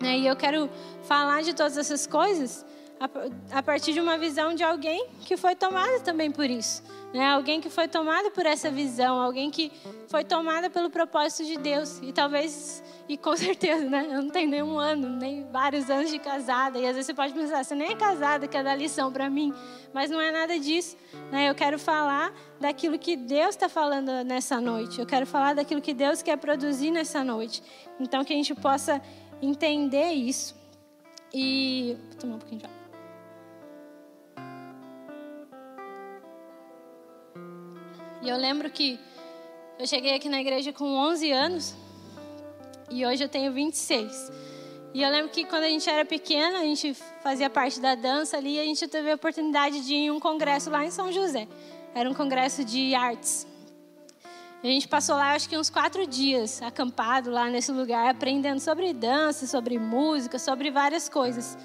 Né? 0.00 0.18
E 0.18 0.26
eu 0.26 0.34
quero 0.34 0.68
falar 1.04 1.42
de 1.42 1.54
todas 1.54 1.76
essas 1.76 2.06
coisas 2.06 2.66
a 3.52 3.62
partir 3.62 3.92
de 3.92 4.00
uma 4.00 4.18
visão 4.18 4.54
de 4.54 4.64
alguém 4.64 5.06
que 5.24 5.36
foi 5.36 5.54
tomada 5.54 6.00
também 6.00 6.30
por 6.30 6.50
isso. 6.50 6.82
Né? 7.14 7.26
Alguém 7.26 7.60
que 7.60 7.70
foi 7.70 7.88
tomado 7.88 8.30
por 8.32 8.44
essa 8.44 8.70
visão, 8.70 9.20
alguém 9.20 9.50
que 9.50 9.72
foi 10.08 10.24
tomada 10.24 10.68
pelo 10.68 10.90
propósito 10.90 11.44
de 11.44 11.56
Deus. 11.56 12.00
E 12.02 12.12
talvez, 12.12 12.82
e 13.08 13.16
com 13.16 13.34
certeza, 13.36 13.88
né? 13.88 14.08
eu 14.10 14.22
não 14.22 14.30
tenho 14.30 14.50
nenhum 14.50 14.78
ano, 14.78 15.08
nem 15.08 15.46
vários 15.50 15.88
anos 15.88 16.10
de 16.10 16.18
casada. 16.18 16.78
E 16.78 16.86
às 16.86 16.94
vezes 16.94 17.06
você 17.06 17.14
pode 17.14 17.32
pensar, 17.32 17.64
você 17.64 17.74
nem 17.74 17.92
é 17.92 17.96
casada, 17.96 18.48
quer 18.48 18.64
dar 18.64 18.74
lição 18.74 19.12
para 19.12 19.30
mim. 19.30 19.54
Mas 19.92 20.10
não 20.10 20.20
é 20.20 20.30
nada 20.30 20.58
disso. 20.58 20.96
Né? 21.30 21.48
Eu 21.48 21.54
quero 21.54 21.78
falar 21.78 22.32
daquilo 22.60 22.98
que 22.98 23.16
Deus 23.16 23.50
está 23.50 23.68
falando 23.68 24.24
nessa 24.24 24.60
noite. 24.60 25.00
Eu 25.00 25.06
quero 25.06 25.24
falar 25.24 25.54
daquilo 25.54 25.80
que 25.80 25.94
Deus 25.94 26.20
quer 26.20 26.36
produzir 26.36 26.90
nessa 26.90 27.22
noite. 27.24 27.62
Então, 27.98 28.24
que 28.24 28.32
a 28.32 28.36
gente 28.36 28.54
possa 28.54 29.00
entender 29.40 30.10
isso. 30.12 30.54
E. 31.32 31.96
Vou 32.10 32.18
tomar 32.18 32.34
um 32.34 32.38
pouquinho 32.38 32.60
de 32.60 32.66
água. 32.66 32.77
E 38.28 38.30
eu 38.30 38.36
lembro 38.36 38.68
que 38.68 39.00
eu 39.78 39.86
cheguei 39.86 40.14
aqui 40.14 40.28
na 40.28 40.38
igreja 40.38 40.70
com 40.70 40.84
11 40.84 41.32
anos 41.32 41.74
e 42.90 43.06
hoje 43.06 43.24
eu 43.24 43.28
tenho 43.28 43.50
26. 43.54 44.30
E 44.92 45.02
eu 45.02 45.10
lembro 45.10 45.30
que 45.30 45.46
quando 45.46 45.62
a 45.62 45.68
gente 45.70 45.88
era 45.88 46.04
pequena, 46.04 46.58
a 46.58 46.62
gente 46.62 46.92
fazia 47.22 47.48
parte 47.48 47.80
da 47.80 47.94
dança 47.94 48.36
ali 48.36 48.56
e 48.56 48.60
a 48.60 48.64
gente 48.64 48.86
teve 48.86 49.10
a 49.10 49.14
oportunidade 49.14 49.80
de 49.80 49.94
ir 49.94 49.96
em 49.96 50.10
um 50.10 50.20
congresso 50.20 50.68
lá 50.68 50.84
em 50.84 50.90
São 50.90 51.10
José. 51.10 51.48
Era 51.94 52.10
um 52.10 52.12
congresso 52.12 52.62
de 52.66 52.94
artes. 52.94 53.46
A 54.62 54.66
gente 54.66 54.86
passou 54.86 55.16
lá, 55.16 55.32
acho 55.32 55.48
que 55.48 55.56
uns 55.56 55.70
quatro 55.70 56.06
dias, 56.06 56.60
acampado 56.60 57.30
lá 57.30 57.48
nesse 57.48 57.72
lugar, 57.72 58.10
aprendendo 58.10 58.60
sobre 58.60 58.92
dança, 58.92 59.46
sobre 59.46 59.78
música, 59.78 60.38
sobre 60.38 60.70
várias 60.70 61.08
coisas. 61.08 61.56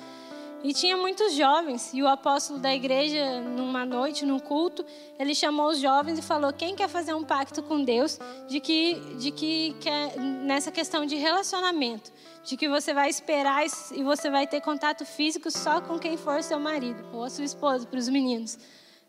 E 0.64 0.74
tinha 0.74 0.96
muitos 0.96 1.34
jovens, 1.34 1.94
e 1.94 2.02
o 2.02 2.08
apóstolo 2.08 2.58
da 2.58 2.74
igreja, 2.74 3.42
numa 3.42 3.86
noite, 3.86 4.26
num 4.26 4.40
culto, 4.40 4.86
ele 5.20 5.36
chamou 5.36 5.68
os 5.68 5.80
jovens 5.80 6.18
e 6.18 6.22
falou: 6.22 6.54
quem 6.54 6.74
quer 6.74 6.88
fazer 6.88 7.14
um 7.14 7.24
pacto 7.24 7.62
com 7.62 7.84
Deus 7.84 8.18
de 8.48 8.62
que, 8.62 8.94
de 9.18 9.32
que 9.32 9.76
quer, 9.82 10.18
nessa 10.18 10.72
questão 10.72 11.06
de 11.06 11.18
relacionamento, 11.18 12.14
de 12.46 12.56
que 12.56 12.70
você 12.70 12.94
vai 12.94 13.10
esperar 13.10 13.66
e 13.92 14.04
você 14.04 14.30
vai 14.30 14.48
ter 14.48 14.62
contato 14.62 15.06
físico 15.06 15.52
só 15.52 15.82
com 15.82 16.00
quem 16.00 16.16
for 16.16 16.42
seu 16.42 16.60
marido 16.62 17.04
ou 17.12 17.26
a 17.26 17.30
sua 17.30 17.44
esposa, 17.44 17.86
para 17.86 18.00
os 18.00 18.08
meninos. 18.08 18.58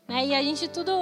Né? 0.09 0.27
E 0.27 0.35
a 0.35 0.43
gente 0.43 0.67
tudo 0.67 0.93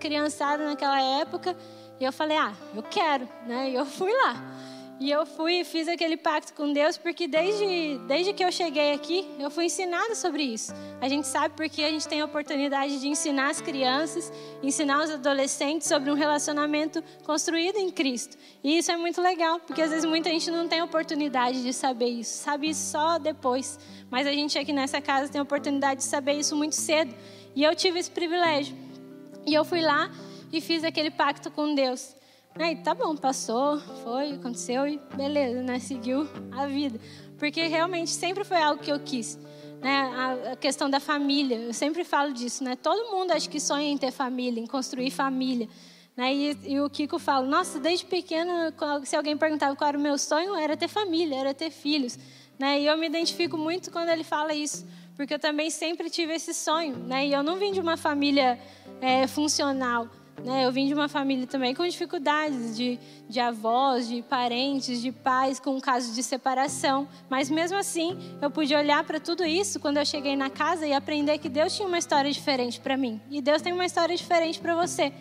criançado 0.00 0.64
naquela 0.64 1.02
época, 1.20 1.54
e 2.00 2.04
eu 2.04 2.12
falei: 2.14 2.38
ah, 2.38 2.54
eu 2.74 2.82
quero, 2.82 3.28
né? 3.46 3.68
E 3.68 3.74
eu 3.74 3.84
fui 3.84 4.10
lá. 4.10 4.77
E 5.00 5.12
eu 5.12 5.24
fui 5.24 5.60
e 5.60 5.64
fiz 5.64 5.86
aquele 5.86 6.16
pacto 6.16 6.52
com 6.54 6.72
Deus 6.72 6.98
porque 6.98 7.28
desde, 7.28 7.98
desde 8.08 8.32
que 8.32 8.42
eu 8.42 8.50
cheguei 8.50 8.92
aqui, 8.92 9.28
eu 9.38 9.48
fui 9.48 9.66
ensinada 9.66 10.12
sobre 10.16 10.42
isso. 10.42 10.72
A 11.00 11.08
gente 11.08 11.28
sabe 11.28 11.54
porque 11.56 11.84
a 11.84 11.88
gente 11.88 12.08
tem 12.08 12.20
a 12.20 12.24
oportunidade 12.24 12.98
de 12.98 13.06
ensinar 13.06 13.50
as 13.50 13.60
crianças, 13.60 14.32
ensinar 14.60 15.04
os 15.04 15.10
adolescentes 15.12 15.86
sobre 15.86 16.10
um 16.10 16.14
relacionamento 16.14 17.00
construído 17.24 17.76
em 17.76 17.92
Cristo. 17.92 18.36
E 18.64 18.76
isso 18.78 18.90
é 18.90 18.96
muito 18.96 19.22
legal, 19.22 19.60
porque 19.60 19.80
às 19.80 19.90
vezes 19.90 20.04
muita 20.04 20.30
gente 20.30 20.50
não 20.50 20.66
tem 20.66 20.82
oportunidade 20.82 21.62
de 21.62 21.72
saber 21.72 22.08
isso, 22.08 22.42
sabe 22.42 22.70
isso 22.70 22.90
só 22.90 23.18
depois. 23.18 23.78
Mas 24.10 24.26
a 24.26 24.32
gente 24.32 24.58
aqui 24.58 24.72
nessa 24.72 25.00
casa 25.00 25.30
tem 25.30 25.38
a 25.38 25.44
oportunidade 25.44 26.00
de 26.00 26.06
saber 26.06 26.32
isso 26.32 26.56
muito 26.56 26.74
cedo. 26.74 27.14
E 27.54 27.62
eu 27.62 27.72
tive 27.76 28.00
esse 28.00 28.10
privilégio. 28.10 28.76
E 29.46 29.54
eu 29.54 29.64
fui 29.64 29.80
lá 29.80 30.10
e 30.52 30.60
fiz 30.60 30.82
aquele 30.82 31.10
pacto 31.12 31.52
com 31.52 31.72
Deus. 31.72 32.17
Aí, 32.54 32.76
tá 32.76 32.94
bom, 32.94 33.16
passou, 33.16 33.78
foi, 34.02 34.32
aconteceu 34.32 34.86
e 34.86 35.00
beleza, 35.14 35.62
né? 35.62 35.78
Seguiu 35.78 36.28
a 36.52 36.66
vida. 36.66 37.00
Porque 37.38 37.62
realmente 37.66 38.10
sempre 38.10 38.44
foi 38.44 38.60
algo 38.60 38.82
que 38.82 38.90
eu 38.90 38.98
quis. 38.98 39.38
Né? 39.80 40.50
A, 40.52 40.56
questão 40.56 40.90
da 40.90 40.98
família, 40.98 41.56
eu 41.56 41.72
sempre 41.72 42.02
falo 42.04 42.32
disso, 42.32 42.64
né? 42.64 42.74
Todo 42.74 43.12
mundo 43.12 43.30
acho 43.30 43.48
que 43.48 43.60
sonha 43.60 43.88
em 43.88 43.96
ter 43.96 44.10
família, 44.10 44.60
em 44.60 44.66
construir 44.66 45.10
família. 45.10 45.68
Né? 46.16 46.34
E, 46.34 46.58
e, 46.64 46.80
o 46.80 46.90
Kiko 46.90 47.18
fala, 47.18 47.46
nossa, 47.46 47.78
desde 47.78 48.04
pequeno, 48.04 48.52
se 49.04 49.14
alguém 49.14 49.36
perguntava 49.36 49.76
qual 49.76 49.88
era 49.88 49.98
o 49.98 50.00
meu 50.00 50.18
sonho, 50.18 50.56
era 50.56 50.76
ter 50.76 50.88
família, 50.88 51.36
era 51.36 51.54
ter 51.54 51.70
filhos. 51.70 52.18
Né? 52.58 52.80
E 52.80 52.86
eu 52.86 52.98
me 52.98 53.06
identifico 53.06 53.56
muito 53.56 53.92
quando 53.92 54.08
ele 54.08 54.24
fala 54.24 54.52
isso, 54.52 54.84
porque 55.14 55.32
eu 55.32 55.38
também 55.38 55.70
sempre 55.70 56.10
tive 56.10 56.34
esse 56.34 56.52
sonho. 56.52 56.96
Né? 56.96 57.28
E 57.28 57.32
eu 57.32 57.44
não 57.44 57.56
vim 57.56 57.70
de 57.70 57.78
uma 57.78 57.96
família 57.96 58.58
é, 59.00 59.28
funcional. 59.28 60.08
Né? 60.44 60.64
Eu 60.64 60.72
vim 60.72 60.86
de 60.86 60.94
uma 60.94 61.08
família 61.08 61.46
também 61.46 61.74
com 61.74 61.86
dificuldades 61.86 62.76
de, 62.76 62.98
de 63.28 63.40
avós, 63.40 64.08
de 64.08 64.22
parentes, 64.22 65.00
de 65.00 65.12
pais 65.12 65.58
com 65.58 65.80
casos 65.80 66.14
de 66.14 66.22
separação. 66.22 67.08
Mas 67.28 67.50
mesmo 67.50 67.76
assim, 67.76 68.16
eu 68.40 68.50
pude 68.50 68.74
olhar 68.74 69.04
para 69.04 69.18
tudo 69.20 69.44
isso 69.44 69.80
quando 69.80 69.98
eu 69.98 70.06
cheguei 70.06 70.36
na 70.36 70.50
casa 70.50 70.86
e 70.86 70.92
aprender 70.92 71.38
que 71.38 71.48
Deus 71.48 71.74
tinha 71.74 71.86
uma 71.86 71.98
história 71.98 72.30
diferente 72.30 72.80
para 72.80 72.96
mim. 72.96 73.20
E 73.30 73.40
Deus 73.40 73.62
tem 73.62 73.72
uma 73.72 73.86
história 73.86 74.16
diferente 74.16 74.60
para 74.60 74.74
você. 74.74 75.12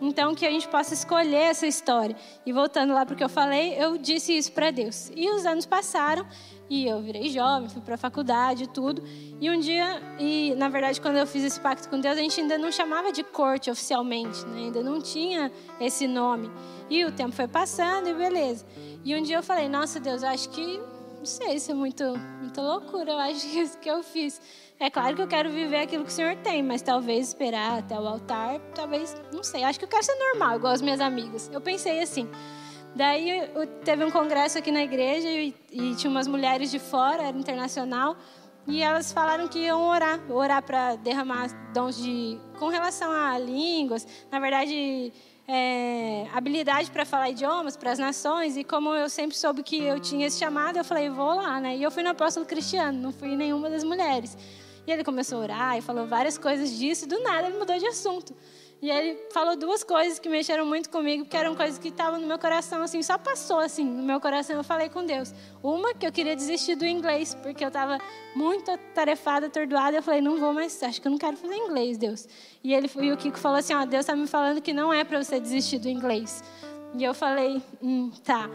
Então, 0.00 0.34
que 0.34 0.44
a 0.44 0.50
gente 0.50 0.68
possa 0.68 0.92
escolher 0.92 1.50
essa 1.50 1.66
história. 1.66 2.16
E 2.44 2.52
voltando 2.52 2.92
lá 2.92 3.06
para 3.06 3.14
o 3.14 3.16
que 3.16 3.24
eu 3.24 3.28
falei, 3.28 3.74
eu 3.78 3.96
disse 3.96 4.36
isso 4.36 4.52
para 4.52 4.70
Deus. 4.70 5.10
E 5.14 5.30
os 5.30 5.46
anos 5.46 5.64
passaram 5.64 6.26
e 6.68 6.86
eu 6.86 7.00
virei 7.02 7.28
jovem, 7.28 7.68
fui 7.68 7.82
para 7.82 7.94
a 7.94 7.98
faculdade 7.98 8.68
tudo. 8.68 9.02
E 9.40 9.50
um 9.50 9.60
dia, 9.60 10.00
e 10.18 10.54
na 10.56 10.68
verdade, 10.68 11.00
quando 11.00 11.16
eu 11.16 11.26
fiz 11.26 11.44
esse 11.44 11.60
pacto 11.60 11.88
com 11.88 12.00
Deus, 12.00 12.16
a 12.16 12.20
gente 12.20 12.40
ainda 12.40 12.56
não 12.56 12.72
chamava 12.72 13.12
de 13.12 13.22
corte 13.22 13.70
oficialmente, 13.70 14.44
né? 14.46 14.64
ainda 14.64 14.82
não 14.82 15.00
tinha 15.00 15.52
esse 15.80 16.06
nome. 16.06 16.50
E 16.88 17.04
o 17.04 17.12
tempo 17.12 17.32
foi 17.32 17.46
passando 17.46 18.08
e 18.08 18.14
beleza. 18.14 18.64
E 19.04 19.14
um 19.14 19.22
dia 19.22 19.36
eu 19.36 19.42
falei: 19.42 19.68
Nossa 19.68 20.00
Deus, 20.00 20.22
eu 20.22 20.28
acho 20.30 20.48
que, 20.50 20.80
não 21.18 21.26
sei, 21.26 21.56
isso 21.56 21.70
é 21.70 21.74
muito, 21.74 22.02
muita 22.40 22.62
loucura, 22.62 23.12
eu 23.12 23.18
acho 23.18 23.40
que 23.48 23.58
isso 23.58 23.78
que 23.78 23.90
eu 23.90 24.02
fiz. 24.02 24.40
É 24.80 24.90
claro 24.90 25.14
que 25.14 25.22
eu 25.22 25.28
quero 25.28 25.50
viver 25.50 25.82
aquilo 25.82 26.04
que 26.04 26.10
o 26.10 26.12
Senhor 26.12 26.36
tem, 26.36 26.62
mas 26.62 26.82
talvez 26.82 27.28
esperar 27.28 27.78
até 27.78 27.98
o 27.98 28.06
altar, 28.06 28.58
talvez, 28.74 29.14
não 29.32 29.42
sei. 29.42 29.62
Acho 29.62 29.78
que 29.78 29.84
eu 29.84 29.88
quero 29.88 30.02
ser 30.02 30.16
normal, 30.16 30.56
igual 30.56 30.72
as 30.72 30.82
minhas 30.82 31.00
amigas. 31.00 31.50
Eu 31.52 31.60
pensei 31.60 32.00
assim. 32.00 32.28
Daí 32.94 33.50
teve 33.84 34.04
um 34.04 34.10
congresso 34.10 34.58
aqui 34.58 34.70
na 34.70 34.82
igreja 34.82 35.28
e, 35.28 35.54
e 35.72 35.94
tinha 35.96 36.10
umas 36.10 36.28
mulheres 36.28 36.70
de 36.70 36.78
fora, 36.78 37.24
era 37.24 37.36
internacional, 37.36 38.16
e 38.66 38.80
elas 38.82 39.12
falaram 39.12 39.48
que 39.48 39.58
iam 39.58 39.86
orar, 39.86 40.20
orar 40.30 40.62
para 40.62 40.96
derramar 40.96 41.48
dons 41.72 41.96
de 41.96 42.38
com 42.58 42.68
relação 42.68 43.10
a 43.10 43.38
línguas, 43.38 44.06
na 44.30 44.38
verdade, 44.38 45.12
é, 45.46 46.26
habilidade 46.32 46.90
para 46.90 47.04
falar 47.04 47.30
idiomas 47.30 47.76
para 47.76 47.90
as 47.92 47.98
nações. 47.98 48.56
E 48.56 48.64
como 48.64 48.94
eu 48.94 49.08
sempre 49.10 49.36
soube 49.36 49.62
que 49.62 49.82
eu 49.82 50.00
tinha 50.00 50.26
esse 50.26 50.38
chamado, 50.38 50.78
eu 50.78 50.84
falei, 50.84 51.10
vou 51.10 51.34
lá, 51.34 51.60
né? 51.60 51.76
E 51.76 51.82
eu 51.82 51.90
fui 51.90 52.02
no 52.02 52.10
apóstolo 52.10 52.46
Cristiano, 52.46 52.98
não 52.98 53.12
fui 53.12 53.36
nenhuma 53.36 53.68
das 53.68 53.84
mulheres. 53.84 54.36
E 54.86 54.90
ele 54.90 55.04
começou 55.04 55.38
a 55.38 55.42
orar 55.42 55.78
e 55.78 55.82
falou 55.82 56.06
várias 56.06 56.38
coisas 56.38 56.70
disso, 56.70 57.04
e 57.04 57.08
do 57.08 57.22
nada 57.22 57.48
ele 57.48 57.58
mudou 57.58 57.76
de 57.78 57.86
assunto. 57.86 58.34
E 58.84 58.90
ele 58.90 59.18
falou 59.30 59.56
duas 59.56 59.82
coisas 59.82 60.18
que 60.18 60.28
mexeram 60.28 60.66
muito 60.66 60.90
comigo, 60.90 61.24
porque 61.24 61.38
eram 61.38 61.56
coisas 61.56 61.78
que 61.78 61.88
estavam 61.88 62.20
no 62.20 62.26
meu 62.26 62.38
coração, 62.38 62.82
assim, 62.82 63.02
só 63.02 63.16
passou 63.16 63.58
assim, 63.58 63.82
no 63.82 64.02
meu 64.02 64.20
coração. 64.20 64.56
Eu 64.56 64.62
falei 64.62 64.90
com 64.90 65.06
Deus. 65.06 65.32
Uma, 65.62 65.94
que 65.94 66.06
eu 66.06 66.12
queria 66.12 66.36
desistir 66.36 66.74
do 66.74 66.84
inglês, 66.84 67.34
porque 67.34 67.64
eu 67.64 67.68
estava 67.68 67.96
muito 68.36 68.70
atarefada, 68.70 69.46
atordoada. 69.46 69.96
Eu 69.96 70.02
falei, 70.02 70.20
não 70.20 70.36
vou 70.36 70.52
mais, 70.52 70.82
acho 70.82 71.00
que 71.00 71.08
eu 71.08 71.12
não 71.12 71.16
quero 71.16 71.34
fazer 71.34 71.56
inglês, 71.56 71.96
Deus. 71.96 72.28
E, 72.62 72.74
ele, 72.74 72.90
e 73.00 73.10
o 73.10 73.16
Kiko 73.16 73.38
falou 73.38 73.56
assim: 73.56 73.72
ó, 73.72 73.86
Deus 73.86 74.00
está 74.00 74.14
me 74.14 74.26
falando 74.26 74.60
que 74.60 74.74
não 74.74 74.92
é 74.92 75.02
para 75.02 75.24
você 75.24 75.40
desistir 75.40 75.78
do 75.78 75.88
inglês. 75.88 76.44
E 76.94 77.02
eu 77.02 77.14
falei, 77.14 77.62
hum, 77.82 78.10
tá. 78.22 78.50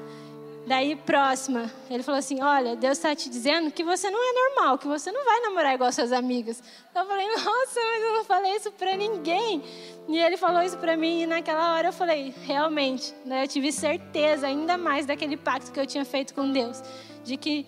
Daí, 0.67 0.95
próxima, 0.95 1.71
ele 1.89 2.03
falou 2.03 2.19
assim: 2.19 2.41
Olha, 2.41 2.75
Deus 2.75 2.97
está 2.97 3.15
te 3.15 3.29
dizendo 3.29 3.71
que 3.71 3.83
você 3.83 4.09
não 4.11 4.19
é 4.19 4.49
normal, 4.49 4.77
que 4.77 4.87
você 4.87 5.11
não 5.11 5.23
vai 5.25 5.39
namorar 5.41 5.73
igual 5.73 5.91
suas 5.91 6.11
amigas. 6.11 6.61
Eu 6.95 7.05
falei: 7.05 7.27
Nossa, 7.27 7.79
mas 7.79 8.03
eu 8.03 8.13
não 8.13 8.25
falei 8.25 8.55
isso 8.55 8.71
para 8.73 8.95
ninguém. 8.95 9.63
E 10.07 10.17
ele 10.17 10.37
falou 10.37 10.61
isso 10.61 10.77
para 10.77 10.95
mim, 10.95 11.21
e 11.21 11.25
naquela 11.25 11.75
hora 11.75 11.87
eu 11.87 11.93
falei: 11.93 12.33
Realmente, 12.45 13.13
né, 13.25 13.43
eu 13.43 13.47
tive 13.47 13.71
certeza 13.71 14.47
ainda 14.47 14.77
mais 14.77 15.05
daquele 15.05 15.37
pacto 15.37 15.71
que 15.71 15.79
eu 15.79 15.87
tinha 15.87 16.05
feito 16.05 16.33
com 16.33 16.51
Deus, 16.51 16.83
de 17.23 17.35
que 17.37 17.65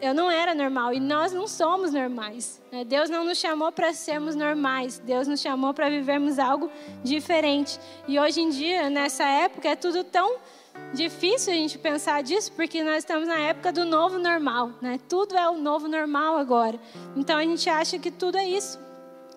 eu 0.00 0.12
não 0.12 0.30
era 0.30 0.54
normal 0.54 0.92
e 0.92 0.98
nós 0.98 1.32
não 1.32 1.46
somos 1.46 1.92
normais. 1.92 2.60
Né? 2.72 2.84
Deus 2.84 3.08
não 3.08 3.24
nos 3.24 3.38
chamou 3.38 3.70
para 3.70 3.92
sermos 3.92 4.34
normais, 4.34 4.98
Deus 4.98 5.28
nos 5.28 5.40
chamou 5.40 5.72
para 5.72 5.88
vivermos 5.88 6.38
algo 6.38 6.70
diferente. 7.04 7.78
E 8.08 8.18
hoje 8.18 8.40
em 8.40 8.50
dia, 8.50 8.90
nessa 8.90 9.24
época, 9.24 9.68
é 9.68 9.76
tudo 9.76 10.02
tão 10.02 10.36
difícil 10.92 11.52
a 11.52 11.56
gente 11.56 11.78
pensar 11.78 12.22
disso, 12.22 12.52
porque 12.52 12.82
nós 12.82 12.98
estamos 12.98 13.28
na 13.28 13.38
época 13.38 13.72
do 13.72 13.84
novo 13.84 14.18
normal, 14.18 14.72
né? 14.80 14.98
Tudo 15.08 15.36
é 15.36 15.48
o 15.48 15.58
novo 15.58 15.88
normal 15.88 16.36
agora. 16.36 16.78
Então 17.14 17.38
a 17.38 17.42
gente 17.42 17.68
acha 17.68 17.98
que 17.98 18.10
tudo 18.10 18.38
é 18.38 18.48
isso. 18.48 18.78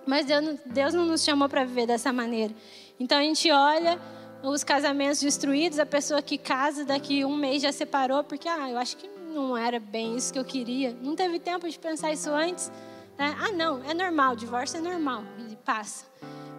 Mas 0.05 0.25
Deus, 0.65 0.93
não 0.93 1.05
nos 1.05 1.23
chamou 1.23 1.47
para 1.47 1.63
viver 1.63 1.85
dessa 1.85 2.11
maneira. 2.11 2.53
Então 2.99 3.17
a 3.17 3.21
gente 3.21 3.51
olha 3.51 3.99
os 4.41 4.63
casamentos 4.63 5.19
destruídos, 5.19 5.79
a 5.79 5.85
pessoa 5.85 6.21
que 6.21 6.37
casa 6.37 6.85
daqui 6.85 7.25
um 7.25 7.35
mês 7.35 7.61
já 7.61 7.71
separou, 7.71 8.23
porque 8.23 8.47
ah, 8.47 8.69
eu 8.69 8.77
acho 8.77 8.97
que 8.97 9.07
não 9.33 9.55
era 9.55 9.79
bem 9.79 10.15
isso 10.15 10.33
que 10.33 10.39
eu 10.39 10.45
queria. 10.45 10.95
Não 11.01 11.15
teve 11.15 11.39
tempo 11.39 11.69
de 11.69 11.77
pensar 11.77 12.11
isso 12.11 12.29
antes. 12.31 12.71
Né? 13.17 13.35
Ah, 13.39 13.51
não, 13.51 13.83
é 13.83 13.93
normal, 13.93 14.35
divórcio 14.35 14.77
é 14.77 14.81
normal, 14.81 15.23
ele 15.37 15.57
passa. 15.57 16.05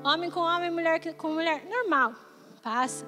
Homem 0.04 0.30
com 0.30 0.40
homem, 0.40 0.70
mulher 0.70 1.00
com 1.14 1.32
mulher, 1.32 1.64
normal, 1.68 2.14
passa. 2.62 3.06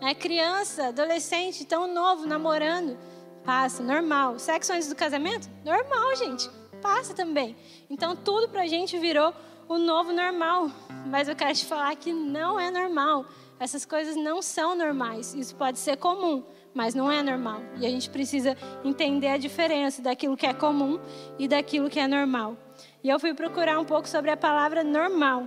É 0.00 0.14
criança, 0.14 0.88
adolescente, 0.88 1.64
tão 1.64 1.92
novo, 1.92 2.26
namorando, 2.26 2.98
passa, 3.44 3.82
normal. 3.82 4.38
Sexo 4.38 4.72
antes 4.72 4.88
do 4.88 4.94
casamento? 4.94 5.48
Normal, 5.64 6.16
gente, 6.16 6.50
passa 6.82 7.14
também. 7.14 7.56
Então 7.88 8.14
tudo 8.14 8.48
pra 8.48 8.66
gente 8.66 8.98
virou 8.98 9.32
o 9.68 9.78
novo 9.78 10.12
normal. 10.12 10.70
Mas 11.06 11.28
eu 11.28 11.36
quero 11.36 11.54
te 11.54 11.64
falar 11.64 11.94
que 11.96 12.12
não 12.12 12.58
é 12.58 12.70
normal. 12.70 13.26
Essas 13.58 13.84
coisas 13.84 14.16
não 14.16 14.42
são 14.42 14.74
normais. 14.74 15.34
Isso 15.34 15.54
pode 15.54 15.78
ser 15.78 15.96
comum, 15.96 16.44
mas 16.74 16.94
não 16.94 17.10
é 17.10 17.22
normal. 17.22 17.60
E 17.78 17.86
a 17.86 17.88
gente 17.88 18.10
precisa 18.10 18.56
entender 18.84 19.28
a 19.28 19.38
diferença 19.38 20.02
daquilo 20.02 20.36
que 20.36 20.46
é 20.46 20.52
comum 20.52 21.00
e 21.38 21.46
daquilo 21.48 21.88
que 21.88 22.00
é 22.00 22.06
normal. 22.06 22.56
E 23.02 23.08
eu 23.08 23.18
fui 23.20 23.32
procurar 23.32 23.78
um 23.78 23.84
pouco 23.84 24.08
sobre 24.08 24.30
a 24.30 24.36
palavra 24.36 24.82
normal. 24.82 25.46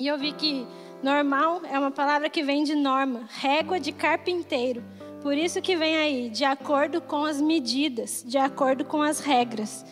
E 0.00 0.06
eu 0.06 0.16
vi 0.16 0.32
que 0.32 0.66
normal 1.02 1.62
é 1.70 1.78
uma 1.78 1.90
palavra 1.90 2.28
que 2.28 2.42
vem 2.42 2.64
de 2.64 2.74
norma, 2.74 3.28
régua 3.28 3.78
de 3.78 3.92
carpinteiro. 3.92 4.82
Por 5.22 5.36
isso 5.36 5.60
que 5.60 5.76
vem 5.76 5.96
aí, 5.96 6.30
de 6.30 6.44
acordo 6.44 7.00
com 7.00 7.24
as 7.24 7.40
medidas, 7.40 8.24
de 8.26 8.38
acordo 8.38 8.84
com 8.84 9.02
as 9.02 9.20
regras. 9.20 9.84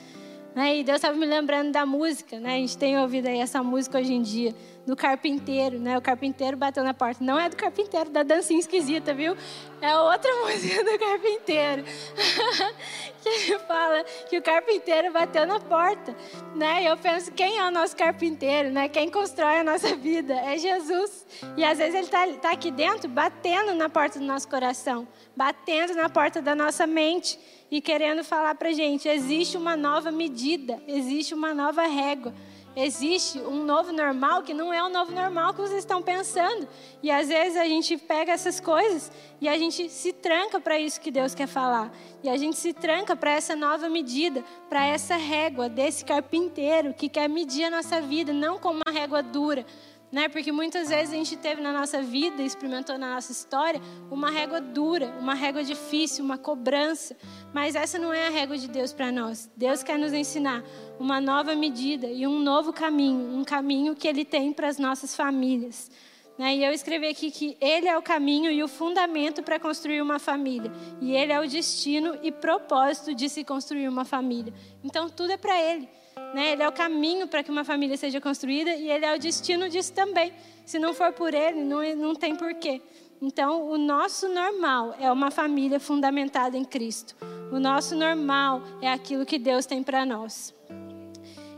Né? 0.54 0.78
E 0.78 0.84
Deus 0.84 0.96
estava 0.96 1.16
me 1.16 1.26
lembrando 1.26 1.72
da 1.72 1.84
música, 1.84 2.40
né? 2.40 2.54
A 2.54 2.58
gente 2.58 2.78
tem 2.78 2.98
ouvido 2.98 3.26
aí 3.26 3.40
essa 3.40 3.62
música 3.62 3.98
hoje 3.98 4.14
em 4.14 4.22
dia, 4.22 4.54
do 4.86 4.94
carpinteiro, 4.94 5.80
né? 5.80 5.98
O 5.98 6.00
carpinteiro 6.00 6.56
bateu 6.56 6.84
na 6.84 6.94
porta. 6.94 7.22
Não 7.22 7.38
é 7.38 7.48
do 7.48 7.56
carpinteiro, 7.56 8.08
da 8.08 8.22
dancinha 8.22 8.60
esquisita, 8.60 9.12
viu? 9.12 9.36
É 9.80 9.98
outra 9.98 10.30
música 10.46 10.84
do 10.84 10.98
carpinteiro. 10.98 11.84
que 13.20 13.28
ele 13.28 13.58
fala 13.60 14.04
que 14.28 14.38
o 14.38 14.42
carpinteiro 14.42 15.12
bateu 15.12 15.44
na 15.44 15.58
porta, 15.58 16.14
né? 16.54 16.84
E 16.84 16.86
eu 16.86 16.96
penso, 16.96 17.32
quem 17.32 17.58
é 17.58 17.66
o 17.66 17.70
nosso 17.72 17.96
carpinteiro, 17.96 18.70
né? 18.70 18.88
Quem 18.88 19.10
constrói 19.10 19.58
a 19.58 19.64
nossa 19.64 19.96
vida? 19.96 20.34
É 20.34 20.56
Jesus. 20.56 21.26
E 21.56 21.64
às 21.64 21.78
vezes 21.78 21.94
ele 21.94 22.04
está 22.04 22.26
tá 22.34 22.52
aqui 22.52 22.70
dentro, 22.70 23.08
batendo 23.08 23.74
na 23.74 23.88
porta 23.88 24.20
do 24.20 24.24
nosso 24.24 24.46
coração, 24.48 25.08
batendo 25.34 25.94
na 25.94 26.08
porta 26.08 26.40
da 26.40 26.54
nossa 26.54 26.86
mente 26.86 27.36
e 27.70 27.80
querendo 27.80 28.22
falar 28.22 28.54
para 28.54 28.72
gente: 28.72 29.08
existe 29.08 29.56
uma 29.56 29.76
nova 29.76 30.12
medida, 30.12 30.80
existe 30.86 31.34
uma 31.34 31.52
nova 31.52 31.82
régua, 31.86 32.32
existe 32.76 33.38
um 33.38 33.64
novo 33.64 33.90
normal 33.90 34.42
que 34.42 34.52
não 34.52 34.72
é 34.72 34.82
o 34.82 34.90
novo 34.90 35.10
normal 35.10 35.54
que 35.54 35.62
vocês 35.62 35.78
estão 35.78 36.02
pensando. 36.02 36.68
E 37.02 37.10
às 37.10 37.28
vezes 37.28 37.56
a 37.56 37.64
gente 37.64 37.96
pega 37.96 38.32
essas 38.32 38.60
coisas 38.60 39.10
e 39.40 39.48
a 39.48 39.56
gente 39.56 39.88
se 39.88 40.12
tranca 40.12 40.60
para 40.60 40.78
isso 40.78 41.00
que 41.00 41.10
Deus 41.10 41.34
quer 41.34 41.46
falar. 41.46 41.90
E 42.22 42.28
a 42.28 42.36
gente 42.36 42.56
se 42.58 42.74
tranca 42.74 43.16
para 43.16 43.30
essa 43.30 43.56
nova 43.56 43.88
medida, 43.88 44.44
para 44.68 44.84
essa 44.84 45.16
régua 45.16 45.70
desse 45.70 46.04
carpinteiro 46.04 46.92
que 46.92 47.08
quer 47.08 47.28
medir 47.28 47.64
a 47.64 47.70
nossa 47.70 48.00
vida, 48.00 48.32
não 48.32 48.58
com 48.58 48.72
uma 48.72 48.92
régua 48.92 49.22
dura, 49.22 49.64
né? 50.10 50.28
Porque 50.28 50.52
muitas 50.52 50.88
vezes 50.88 51.12
a 51.12 51.16
gente 51.16 51.36
teve 51.36 51.60
na 51.60 51.72
nossa 51.72 52.02
vida, 52.02 52.42
experimentou 52.42 52.96
na 52.96 53.14
nossa 53.14 53.32
história, 53.32 53.80
uma 54.10 54.30
régua 54.30 54.60
dura, 54.60 55.14
uma 55.20 55.34
régua 55.34 55.64
difícil, 55.64 56.24
uma 56.24 56.38
cobrança. 56.38 57.16
Mas 57.52 57.74
essa 57.74 57.98
não 57.98 58.12
é 58.12 58.26
a 58.26 58.30
régua 58.30 58.56
de 58.56 58.68
Deus 58.68 58.92
para 58.92 59.10
nós. 59.10 59.50
Deus 59.56 59.82
quer 59.82 59.98
nos 59.98 60.12
ensinar 60.12 60.62
uma 60.98 61.20
nova 61.20 61.54
medida 61.54 62.06
e 62.06 62.26
um 62.26 62.38
novo 62.38 62.72
caminho, 62.72 63.36
um 63.36 63.44
caminho 63.44 63.96
que 63.96 64.06
Ele 64.06 64.24
tem 64.24 64.52
para 64.52 64.68
as 64.68 64.78
nossas 64.78 65.14
famílias. 65.14 65.90
Né? 66.38 66.56
E 66.56 66.64
eu 66.64 66.72
escrevi 66.72 67.08
aqui 67.08 67.30
que 67.30 67.56
Ele 67.60 67.88
é 67.88 67.96
o 67.96 68.02
caminho 68.02 68.50
e 68.50 68.62
o 68.62 68.68
fundamento 68.68 69.42
para 69.42 69.58
construir 69.58 70.02
uma 70.02 70.18
família. 70.18 70.70
E 71.00 71.16
Ele 71.16 71.32
é 71.32 71.40
o 71.40 71.48
destino 71.48 72.16
e 72.22 72.30
propósito 72.30 73.14
de 73.14 73.28
se 73.28 73.42
construir 73.42 73.88
uma 73.88 74.04
família. 74.04 74.52
Então 74.84 75.08
tudo 75.08 75.32
é 75.32 75.36
para 75.36 75.60
Ele. 75.60 75.88
Né? 76.34 76.52
Ele 76.52 76.62
é 76.62 76.68
o 76.68 76.72
caminho 76.72 77.26
para 77.26 77.42
que 77.42 77.50
uma 77.50 77.64
família 77.64 77.96
seja 77.96 78.20
construída 78.20 78.74
e 78.74 78.90
ele 78.90 79.04
é 79.04 79.14
o 79.14 79.18
destino 79.18 79.68
disso 79.68 79.92
também. 79.92 80.32
Se 80.64 80.78
não 80.78 80.92
for 80.92 81.12
por 81.12 81.32
ele, 81.32 81.62
não, 81.62 81.82
não 81.96 82.14
tem 82.14 82.34
porquê. 82.34 82.82
Então, 83.20 83.70
o 83.70 83.78
nosso 83.78 84.28
normal 84.28 84.94
é 85.00 85.10
uma 85.10 85.30
família 85.30 85.80
fundamentada 85.80 86.56
em 86.56 86.64
Cristo. 86.64 87.16
O 87.50 87.58
nosso 87.58 87.94
normal 87.94 88.62
é 88.82 88.92
aquilo 88.92 89.24
que 89.24 89.38
Deus 89.38 89.64
tem 89.64 89.82
para 89.82 90.04
nós. 90.04 90.54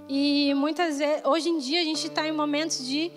E 0.09 0.55
muitas 0.55 0.99
vezes, 0.99 1.25
hoje 1.25 1.49
em 1.49 1.59
dia, 1.59 1.81
a 1.81 1.85
gente 1.85 2.07
está 2.07 2.27
em 2.27 2.33
momentos 2.33 2.87
de 2.87 3.11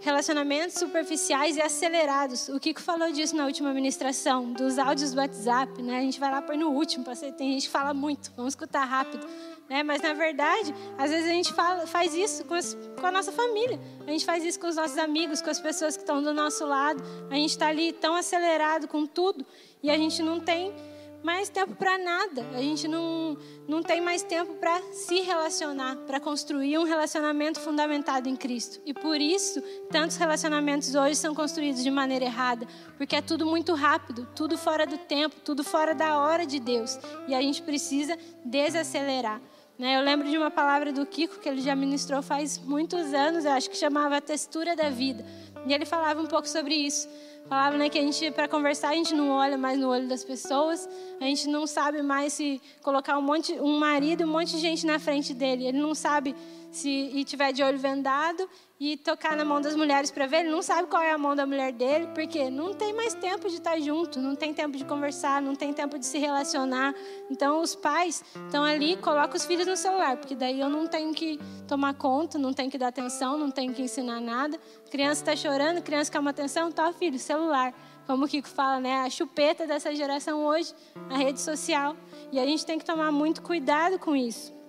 relacionamentos 0.00 0.74
superficiais 0.74 1.56
e 1.56 1.62
acelerados. 1.62 2.48
O 2.48 2.58
Kiko 2.58 2.80
falou 2.80 3.10
disso 3.12 3.36
na 3.36 3.46
última 3.46 3.72
ministração, 3.72 4.52
dos 4.52 4.78
áudios 4.78 5.12
do 5.12 5.18
WhatsApp, 5.18 5.80
né? 5.80 5.98
A 5.98 6.00
gente 6.00 6.18
vai 6.18 6.30
lá 6.30 6.42
pôr 6.42 6.56
no 6.56 6.70
último, 6.70 7.04
tem 7.36 7.52
gente 7.52 7.66
que 7.66 7.72
fala 7.72 7.94
muito, 7.94 8.32
vamos 8.36 8.52
escutar 8.52 8.84
rápido. 8.84 9.26
Né? 9.68 9.82
Mas 9.82 10.02
na 10.02 10.12
verdade, 10.12 10.74
às 10.98 11.10
vezes 11.10 11.26
a 11.26 11.32
gente 11.32 11.52
fala, 11.52 11.86
faz 11.86 12.14
isso 12.14 12.44
com, 12.44 12.54
as, 12.54 12.76
com, 12.98 13.06
a 13.06 13.10
nossa 13.10 13.32
família, 13.32 13.80
a 14.06 14.10
gente 14.10 14.24
faz 14.24 14.44
isso 14.44 14.60
com 14.60 14.66
os 14.66 14.76
nossos 14.76 14.98
amigos, 14.98 15.40
com 15.40 15.50
as 15.50 15.60
pessoas 15.60 15.96
que 15.96 16.02
estão 16.02 16.22
do 16.22 16.34
nosso 16.34 16.66
lado. 16.66 17.02
A 17.30 17.34
gente 17.34 17.50
está 17.50 17.68
ali 17.68 17.92
tão 17.92 18.14
acelerado 18.14 18.86
com 18.86 19.06
tudo 19.06 19.46
e 19.82 19.90
a 19.90 19.96
gente 19.96 20.22
não 20.22 20.38
tem 20.40 20.74
mais 21.22 21.48
tempo 21.48 21.74
para 21.74 21.96
nada. 21.96 22.44
A 22.54 22.60
gente 22.60 22.88
não, 22.88 23.36
não 23.68 23.82
tem 23.82 24.00
mais 24.00 24.22
tempo 24.22 24.54
para 24.54 24.80
se 24.92 25.20
relacionar, 25.20 25.96
para 26.06 26.18
construir 26.18 26.78
um 26.78 26.84
relacionamento 26.84 27.60
fundamentado 27.60 28.28
em 28.28 28.36
Cristo. 28.36 28.80
E 28.84 28.92
por 28.92 29.20
isso, 29.20 29.62
tantos 29.90 30.16
relacionamentos 30.16 30.94
hoje 30.94 31.16
são 31.16 31.34
construídos 31.34 31.82
de 31.82 31.90
maneira 31.90 32.24
errada, 32.24 32.66
porque 32.96 33.16
é 33.16 33.22
tudo 33.22 33.46
muito 33.46 33.74
rápido, 33.74 34.28
tudo 34.34 34.58
fora 34.58 34.84
do 34.84 34.98
tempo, 34.98 35.36
tudo 35.44 35.62
fora 35.62 35.94
da 35.94 36.18
hora 36.18 36.44
de 36.44 36.58
Deus. 36.58 36.98
E 37.28 37.34
a 37.34 37.40
gente 37.40 37.62
precisa 37.62 38.18
desacelerar. 38.44 39.40
Né? 39.82 39.96
Eu 39.96 40.00
lembro 40.00 40.30
de 40.30 40.38
uma 40.38 40.48
palavra 40.48 40.92
do 40.92 41.04
Kiko 41.04 41.40
que 41.40 41.48
ele 41.48 41.60
já 41.60 41.74
ministrou 41.74 42.22
faz 42.22 42.56
muitos 42.56 43.12
anos, 43.12 43.44
eu 43.44 43.50
acho 43.50 43.68
que 43.68 43.76
chamava 43.76 44.20
textura 44.20 44.76
da 44.76 44.88
vida. 44.88 45.26
E 45.66 45.74
ele 45.74 45.84
falava 45.84 46.22
um 46.22 46.26
pouco 46.26 46.48
sobre 46.48 46.72
isso. 46.72 47.08
Falava 47.48 47.76
né, 47.76 47.88
que 47.88 47.98
a 47.98 48.00
gente, 48.00 48.30
para 48.30 48.46
conversar, 48.46 48.90
a 48.90 48.94
gente 48.94 49.12
não 49.12 49.30
olha 49.30 49.58
mais 49.58 49.76
no 49.76 49.88
olho 49.88 50.06
das 50.06 50.22
pessoas, 50.22 50.88
a 51.20 51.24
gente 51.24 51.48
não 51.48 51.66
sabe 51.66 52.00
mais 52.00 52.32
se 52.32 52.62
colocar 52.80 53.18
um, 53.18 53.22
monte, 53.22 53.54
um 53.54 53.76
marido 53.76 54.22
um 54.22 54.28
monte 54.28 54.52
de 54.52 54.58
gente 54.58 54.86
na 54.86 55.00
frente 55.00 55.34
dele. 55.34 55.66
Ele 55.66 55.78
não 55.80 55.96
sabe 55.96 56.36
se 56.70 56.88
e 56.88 57.24
tiver 57.24 57.52
de 57.52 57.64
olho 57.64 57.76
vendado 57.76 58.48
e 58.84 58.96
tocar 58.96 59.36
na 59.36 59.44
mão 59.44 59.60
das 59.60 59.76
mulheres 59.76 60.10
para 60.10 60.26
ver, 60.26 60.38
ele 60.38 60.50
não 60.50 60.60
sabe 60.60 60.88
qual 60.88 61.00
é 61.00 61.12
a 61.12 61.16
mão 61.16 61.36
da 61.36 61.46
mulher 61.46 61.72
dele, 61.72 62.08
porque 62.12 62.50
não 62.50 62.74
tem 62.74 62.92
mais 62.92 63.14
tempo 63.14 63.48
de 63.48 63.54
estar 63.54 63.78
junto, 63.78 64.18
não 64.18 64.34
tem 64.34 64.52
tempo 64.52 64.76
de 64.76 64.84
conversar, 64.84 65.40
não 65.40 65.54
tem 65.54 65.72
tempo 65.72 65.96
de 65.96 66.04
se 66.04 66.18
relacionar. 66.18 66.92
Então 67.30 67.60
os 67.60 67.76
pais 67.76 68.24
estão 68.34 68.64
ali, 68.64 68.96
colocam 68.96 69.36
os 69.36 69.44
filhos 69.44 69.68
no 69.68 69.76
celular, 69.76 70.16
porque 70.16 70.34
daí 70.34 70.58
eu 70.58 70.68
não 70.68 70.88
tenho 70.88 71.14
que 71.14 71.38
tomar 71.68 71.94
conta, 71.94 72.36
não 72.38 72.52
tenho 72.52 72.68
que 72.68 72.76
dar 72.76 72.88
atenção, 72.88 73.38
não 73.38 73.52
tenho 73.52 73.72
que 73.72 73.82
ensinar 73.82 74.20
nada. 74.20 74.58
Criança 74.90 75.22
está 75.22 75.36
chorando, 75.36 75.80
criança 75.80 76.10
quer 76.10 76.18
uma 76.18 76.30
atenção, 76.30 76.72
tá 76.72 76.92
filho, 76.92 77.20
celular. 77.20 77.72
Como 78.04 78.24
o 78.24 78.28
Kiko 78.28 78.48
fala, 78.48 78.80
né? 78.80 79.02
A 79.02 79.10
chupeta 79.10 79.64
dessa 79.64 79.94
geração 79.94 80.44
hoje, 80.44 80.74
a 81.08 81.16
rede 81.16 81.40
social. 81.40 81.96
E 82.32 82.40
a 82.40 82.44
gente 82.44 82.66
tem 82.66 82.80
que 82.80 82.84
tomar 82.84 83.12
muito 83.12 83.42
cuidado 83.42 83.96
com 83.96 84.16
isso 84.16 84.60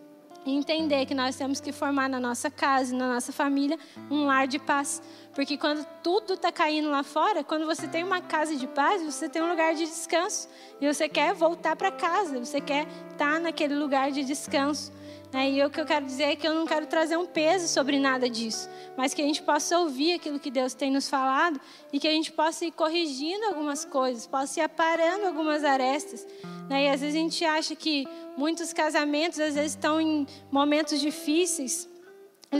e 0.45 0.51
entender 0.53 1.05
que 1.05 1.13
nós 1.13 1.35
temos 1.35 1.59
que 1.59 1.71
formar 1.71 2.09
na 2.09 2.19
nossa 2.19 2.49
casa, 2.49 2.95
na 2.95 3.13
nossa 3.13 3.31
família, 3.31 3.77
um 4.09 4.25
lar 4.25 4.47
de 4.47 4.59
paz. 4.59 5.01
Porque 5.33 5.57
quando 5.57 5.85
tudo 6.03 6.33
está 6.33 6.51
caindo 6.51 6.89
lá 6.89 7.03
fora, 7.03 7.43
quando 7.43 7.65
você 7.65 7.87
tem 7.87 8.03
uma 8.03 8.21
casa 8.21 8.55
de 8.55 8.67
paz, 8.67 9.01
você 9.01 9.29
tem 9.29 9.41
um 9.41 9.49
lugar 9.49 9.73
de 9.73 9.85
descanso. 9.85 10.47
E 10.79 10.91
você 10.91 11.07
quer 11.07 11.33
voltar 11.33 11.75
para 11.75 11.91
casa, 11.91 12.39
você 12.39 12.59
quer 12.59 12.87
estar 13.11 13.33
tá 13.33 13.39
naquele 13.39 13.75
lugar 13.75 14.11
de 14.11 14.23
descanso. 14.23 14.91
Né? 15.33 15.49
E 15.49 15.63
o 15.63 15.69
que 15.69 15.81
eu 15.81 15.85
quero 15.85 16.05
dizer 16.05 16.25
é 16.25 16.35
que 16.35 16.47
eu 16.47 16.53
não 16.53 16.67
quero 16.67 16.85
trazer 16.85 17.17
um 17.17 17.25
peso 17.25 17.67
sobre 17.67 17.97
nada 17.97 18.29
disso, 18.29 18.69
mas 18.95 19.13
que 19.13 19.21
a 19.21 19.25
gente 19.25 19.41
possa 19.41 19.79
ouvir 19.79 20.13
aquilo 20.13 20.39
que 20.39 20.51
Deus 20.51 20.75
tem 20.75 20.91
nos 20.91 21.09
falado 21.09 21.59
e 21.91 21.99
que 21.99 22.07
a 22.07 22.11
gente 22.11 22.31
possa 22.31 22.65
ir 22.65 22.71
corrigindo 22.71 23.45
algumas 23.45 23.83
coisas, 23.83 24.27
possa 24.27 24.59
ir 24.59 24.63
aparando 24.63 25.25
algumas 25.25 25.63
arestas. 25.63 26.25
Né? 26.69 26.85
E 26.85 26.89
às 26.89 27.01
vezes 27.01 27.15
a 27.15 27.19
gente 27.19 27.43
acha 27.43 27.75
que 27.75 28.07
muitos 28.37 28.71
casamentos 28.71 29.39
às 29.39 29.55
vezes 29.55 29.71
estão 29.71 29.99
em 29.99 30.27
momentos 30.51 31.01
difíceis 31.01 31.89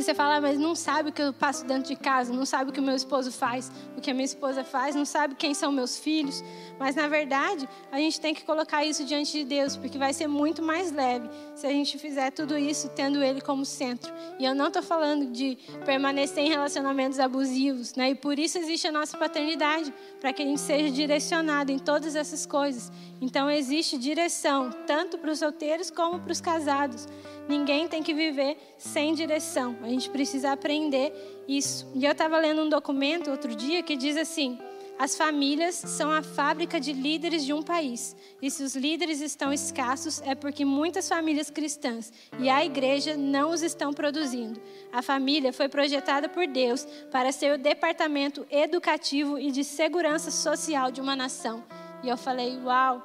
você 0.02 0.14
fala, 0.14 0.38
ah, 0.38 0.42
mas 0.42 0.58
não 0.58 0.76
sabe 0.76 1.10
o 1.10 1.12
que 1.12 1.22
eu 1.22 1.34
passo 1.34 1.66
dentro 1.66 1.90
de 1.90 1.96
casa, 1.96 2.34
não 2.34 2.46
sabe 2.46 2.70
o 2.70 2.74
que 2.74 2.80
o 2.80 2.84
meu 2.84 2.96
esposo 2.96 3.32
faz, 3.32 3.72
o 3.98 4.02
que 4.02 4.10
a 4.10 4.14
minha 4.14 4.26
esposa 4.26 4.64
faz, 4.64 4.96
não 4.96 5.06
sabe 5.06 5.36
quem 5.36 5.54
são 5.54 5.72
meus 5.72 5.98
filhos. 5.98 6.44
Mas 6.80 6.96
na 6.96 7.08
verdade, 7.08 7.68
a 7.92 7.98
gente 7.98 8.20
tem 8.20 8.34
que 8.34 8.44
colocar 8.44 8.84
isso 8.86 9.04
diante 9.04 9.32
de 9.32 9.44
Deus, 9.44 9.76
porque 9.78 9.98
vai 9.98 10.14
ser 10.14 10.28
muito 10.28 10.62
mais 10.62 10.92
leve 10.92 11.30
se 11.56 11.68
a 11.68 11.70
gente 11.70 11.98
fizer 11.98 12.32
tudo 12.32 12.58
isso 12.58 12.90
tendo 12.90 13.24
Ele 13.24 13.42
como 13.42 13.66
centro. 13.66 14.12
E 14.40 14.46
eu 14.46 14.56
não 14.56 14.68
estou 14.68 14.82
falando 14.82 15.28
de 15.28 15.58
permanecer 15.86 16.44
em 16.44 16.50
relacionamentos 16.50 17.20
abusivos, 17.20 17.94
né? 17.96 18.12
E 18.12 18.16
por 18.16 18.40
isso 18.40 18.58
existe 18.58 18.88
a 18.88 18.92
nossa 18.92 19.18
paternidade, 19.18 19.94
para 20.20 20.32
que 20.32 20.42
a 20.42 20.46
gente 20.46 20.62
seja 20.62 20.90
direcionado 20.90 21.72
em 21.72 21.80
todas 21.80 22.16
essas 22.16 22.46
coisas. 22.46 22.92
Então 23.22 23.50
existe 23.50 23.98
direção, 23.98 24.70
tanto 24.88 25.18
para 25.18 25.32
os 25.32 25.40
solteiros 25.40 25.90
como 25.92 26.20
para 26.20 26.32
os 26.32 26.42
casados. 26.42 27.08
Ninguém 27.48 27.88
tem 27.88 28.02
que 28.02 28.14
viver 28.14 28.58
sem 28.78 29.14
direção. 29.14 29.76
A 29.82 29.88
gente 29.88 30.10
precisa 30.10 30.52
aprender 30.52 31.14
isso. 31.48 31.92
E 31.94 32.06
eu 32.06 32.12
estava 32.12 32.38
lendo 32.40 32.62
um 32.62 32.70
documento 32.70 33.30
outro 33.30 33.54
dia 33.56 33.84
que 33.84 33.96
diz 33.96 34.16
assim: 34.16 34.58
as 34.98 35.18
famílias 35.18 35.76
são 35.76 36.12
a 36.12 36.22
fábrica 36.22 36.80
de 36.80 36.94
líderes 36.94 37.44
de 37.44 37.52
um 37.52 37.64
país. 37.64 38.16
E 38.42 38.50
se 38.50 38.64
os 38.64 38.76
líderes 38.76 39.22
estão 39.22 39.52
escassos, 39.52 40.22
é 40.22 40.36
porque 40.36 40.64
muitas 40.64 41.10
famílias 41.10 41.50
cristãs 41.50 42.14
e 42.40 42.48
a 42.50 42.64
igreja 42.64 43.18
não 43.18 43.50
os 43.50 43.64
estão 43.64 43.92
produzindo. 43.92 44.62
A 44.92 45.02
família 45.02 45.52
foi 45.52 45.68
projetada 45.68 46.30
por 46.30 46.48
Deus 46.48 46.86
para 47.12 47.32
ser 47.32 47.54
o 47.54 47.58
departamento 47.58 48.46
educativo 48.50 49.40
e 49.40 49.52
de 49.52 49.64
segurança 49.64 50.30
social 50.30 50.92
de 50.92 51.02
uma 51.02 51.16
nação. 51.16 51.64
E 52.04 52.10
eu 52.10 52.16
falei, 52.16 52.58
uau! 52.64 53.02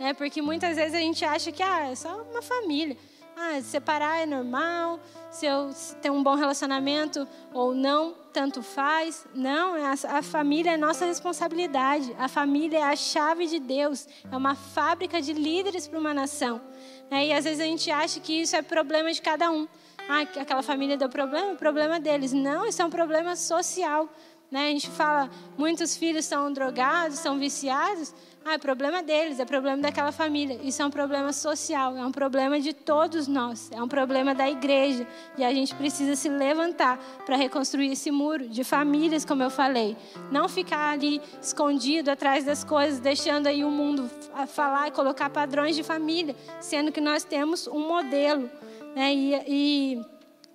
Né? 0.00 0.14
Porque 0.14 0.40
muitas 0.40 0.76
vezes 0.76 0.94
a 0.94 1.00
gente 1.00 1.24
acha 1.24 1.52
que 1.52 1.62
ah, 1.62 1.90
é 1.90 1.94
só 1.94 2.22
uma 2.30 2.42
família. 2.42 2.96
Ah, 3.38 3.60
separar 3.60 4.22
é 4.22 4.24
normal, 4.24 4.98
se 5.30 5.44
eu 5.44 5.70
tenho 6.00 6.14
um 6.14 6.22
bom 6.22 6.34
relacionamento 6.36 7.28
ou 7.52 7.74
não, 7.74 8.14
tanto 8.32 8.62
faz. 8.62 9.26
Não, 9.34 9.76
é 9.76 9.84
a, 9.84 10.18
a 10.18 10.22
família 10.22 10.70
é 10.70 10.76
nossa 10.78 11.04
responsabilidade. 11.04 12.16
A 12.18 12.28
família 12.28 12.78
é 12.78 12.82
a 12.82 12.96
chave 12.96 13.46
de 13.46 13.58
Deus, 13.58 14.08
é 14.32 14.34
uma 14.34 14.54
fábrica 14.54 15.20
de 15.20 15.34
líderes 15.34 15.86
para 15.86 15.98
uma 15.98 16.14
nação. 16.14 16.62
É, 17.10 17.26
e 17.26 17.32
às 17.34 17.44
vezes 17.44 17.60
a 17.60 17.64
gente 17.64 17.90
acha 17.90 18.20
que 18.20 18.40
isso 18.40 18.56
é 18.56 18.62
problema 18.62 19.12
de 19.12 19.20
cada 19.20 19.50
um. 19.50 19.68
Ah, 20.08 20.22
aquela 20.22 20.62
família 20.62 20.96
deu 20.96 21.10
problema, 21.10 21.52
o 21.52 21.56
problema 21.56 22.00
deles. 22.00 22.32
Não, 22.32 22.64
isso 22.64 22.80
é 22.80 22.86
um 22.86 22.90
problema 22.90 23.36
social. 23.36 24.08
Né? 24.50 24.68
A 24.68 24.70
gente 24.70 24.88
fala, 24.88 25.28
muitos 25.58 25.94
filhos 25.94 26.24
são 26.24 26.50
drogados, 26.50 27.18
são 27.18 27.38
viciados. 27.38 28.14
Ah, 28.48 28.54
é 28.54 28.58
problema 28.58 29.02
deles, 29.02 29.40
é 29.40 29.44
problema 29.44 29.82
daquela 29.82 30.12
família. 30.12 30.56
Isso 30.62 30.80
é 30.80 30.86
um 30.86 30.90
problema 30.90 31.32
social, 31.32 31.96
é 31.96 32.06
um 32.06 32.12
problema 32.12 32.60
de 32.60 32.72
todos 32.72 33.26
nós, 33.26 33.72
é 33.72 33.82
um 33.82 33.88
problema 33.88 34.36
da 34.36 34.48
igreja. 34.48 35.04
E 35.36 35.42
a 35.42 35.52
gente 35.52 35.74
precisa 35.74 36.14
se 36.14 36.28
levantar 36.28 36.96
para 37.26 37.34
reconstruir 37.34 37.90
esse 37.90 38.08
muro 38.12 38.48
de 38.48 38.62
famílias, 38.62 39.24
como 39.24 39.42
eu 39.42 39.50
falei. 39.50 39.96
Não 40.30 40.48
ficar 40.48 40.92
ali 40.92 41.20
escondido 41.42 42.08
atrás 42.08 42.44
das 42.44 42.62
coisas, 42.62 43.00
deixando 43.00 43.48
aí 43.48 43.64
o 43.64 43.70
mundo 43.70 44.08
falar 44.46 44.86
e 44.86 44.90
colocar 44.92 45.28
padrões 45.28 45.74
de 45.74 45.82
família, 45.82 46.36
sendo 46.60 46.92
que 46.92 47.00
nós 47.00 47.24
temos 47.24 47.66
um 47.66 47.80
modelo. 47.80 48.48
Né? 48.94 49.12
e, 49.12 49.34
e 49.48 50.06